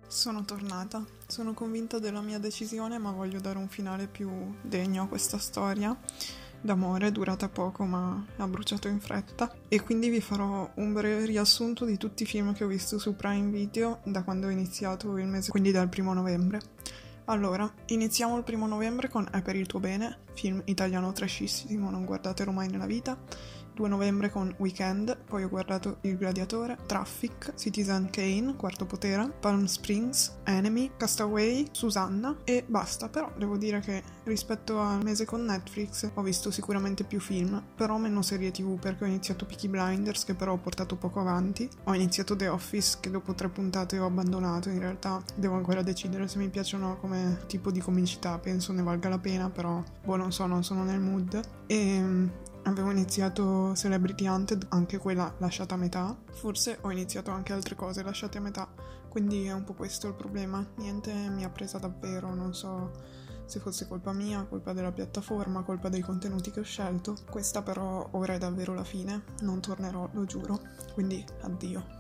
Sono 0.08 0.44
tornata, 0.44 1.06
sono 1.28 1.54
convinta 1.54 2.00
della 2.00 2.22
mia 2.22 2.40
decisione, 2.40 2.98
ma 2.98 3.12
voglio 3.12 3.40
dare 3.40 3.58
un 3.58 3.70
finale 3.70 4.08
più 4.08 4.56
degno 4.62 5.04
a 5.04 5.08
questa 5.08 5.38
storia 5.38 5.98
d'amore 6.62 7.12
durata 7.12 7.50
poco 7.50 7.86
ma 7.86 8.24
ha 8.38 8.48
bruciato 8.48 8.88
in 8.88 9.00
fretta 9.00 9.52
e 9.68 9.82
quindi 9.82 10.10
vi 10.10 10.22
farò 10.22 10.70
un 10.76 10.94
breve 10.94 11.26
riassunto 11.26 11.86
di 11.86 11.98
tutti 11.98 12.24
i 12.24 12.28
film 12.28 12.54
che 12.54 12.64
ho 12.64 12.68
visto 12.68 13.00
su 13.00 13.16
Prime 13.16 13.50
Video 13.50 14.00
da 14.04 14.24
quando 14.24 14.48
ho 14.48 14.50
iniziato 14.52 15.18
il 15.18 15.28
mese, 15.28 15.50
quindi 15.50 15.72
dal 15.72 15.90
primo 15.90 16.14
novembre. 16.14 16.60
Allora, 17.26 17.72
iniziamo 17.88 18.38
il 18.38 18.44
primo 18.44 18.68
novembre 18.68 19.08
con 19.08 19.28
È 19.32 19.42
per 19.42 19.56
il 19.56 19.66
tuo 19.66 19.80
bene, 19.80 20.20
film 20.34 20.62
italiano 20.66 21.12
trashissimo, 21.12 21.90
non 21.90 22.06
guardatelo 22.06 22.52
mai 22.52 22.68
nella 22.68 22.86
vita. 22.86 23.18
2 23.74 23.88
novembre 23.88 24.30
con 24.30 24.54
Weekend, 24.58 25.18
poi 25.26 25.44
ho 25.44 25.50
guardato 25.50 25.98
Il 26.02 26.18
Gladiatore, 26.18 26.78
Traffic, 26.86 27.54
Citizen 27.56 28.10
Kane, 28.10 28.56
Quarto 28.56 28.86
Potere, 28.86 29.32
Palm 29.40 29.66
Springs, 29.66 30.40
Enemy, 30.44 30.92
Castaway, 30.98 31.68
Susanna 31.72 32.38
e 32.44 32.64
basta, 32.68 33.10
però 33.10 33.32
devo 33.38 33.58
dire 33.58 33.80
che 33.80 34.04
rispetto 34.24 34.80
al 34.80 35.04
mese 35.04 35.26
con 35.26 35.44
Netflix 35.44 36.10
ho 36.14 36.22
visto 36.22 36.52
sicuramente 36.52 37.04
più 37.04 37.20
film, 37.20 37.62
però 37.76 37.98
meno 37.98 38.22
serie 38.22 38.52
tv 38.52 38.80
perché 38.80 39.04
ho 39.04 39.08
iniziato 39.08 39.46
Peaky 39.46 39.68
Blinders 39.68 40.26
che 40.26 40.36
però 40.36 40.54
ho 40.54 40.58
portato 40.58 40.96
poco 40.96 41.20
avanti, 41.20 41.70
ho 41.86 41.94
iniziato 41.94 42.36
The 42.36 42.48
Office 42.48 42.98
che 43.00 43.10
dopo 43.10 43.34
tre 43.34 43.50
puntate 43.50 44.00
ho 44.00 44.06
abbandonato, 44.06 44.70
in 44.70 44.80
realtà 44.80 45.22
devo 45.36 45.56
ancora 45.56 45.82
decidere 45.82 46.28
se 46.28 46.38
mi 46.38 46.50
piacciono 46.50 46.98
come 46.98 47.40
tipo 47.48 47.72
di 47.72 47.80
comicità, 47.80 48.38
penso 48.38 48.74
ne 48.74 48.84
valga 48.84 49.10
la 49.10 49.20
pena, 49.20 49.50
però 49.50 49.84
boh 50.04 50.16
non 50.16 50.32
so, 50.32 50.46
non 50.46 50.64
sono 50.64 50.84
nel 50.84 51.00
mood. 51.00 51.40
E 51.68 52.30
avevo 52.64 52.92
iniziato 52.92 53.76
Celebrity 53.76 54.28
Hunted, 54.28 54.68
anche 54.70 54.98
quella 54.98 55.34
lasciata 55.38 55.76
a 55.76 55.78
metà. 55.78 56.18
Forse 56.32 56.78
ho 56.82 56.92
iniziato 56.92 57.32
anche 57.32 57.54
altre 57.54 57.76
cose 57.76 58.04
lasciate 58.04 58.38
a 58.38 58.42
metà, 58.42 58.68
quindi 59.10 59.46
è 59.46 59.54
un 59.54 59.64
po' 59.64 59.74
questo 59.74 60.08
il 60.08 60.14
problema. 60.14 60.66
Niente 60.78 61.14
mi 61.14 61.44
ha 61.44 61.50
presa 61.50 61.78
davvero, 61.78 62.34
non 62.34 62.54
so 62.54 62.92
se 63.46 63.60
fosse 63.60 63.88
colpa 63.88 64.14
mia, 64.14 64.46
colpa 64.46 64.72
della 64.72 64.94
piattaforma, 64.94 65.64
colpa 65.64 65.90
dei 65.90 66.02
contenuti 66.02 66.52
che 66.52 66.62
ho 66.62 66.64
scelto. 66.64 67.16
Questa 67.30 67.62
però 67.62 68.08
ora 68.12 68.34
è 68.34 68.38
davvero 68.38 68.74
la 68.74 68.86
fine, 68.86 69.24
non 69.42 69.60
tornerò, 69.60 70.10
lo 70.14 70.26
giuro. 70.26 70.60
Quindi 70.94 71.26
addio. 71.42 72.00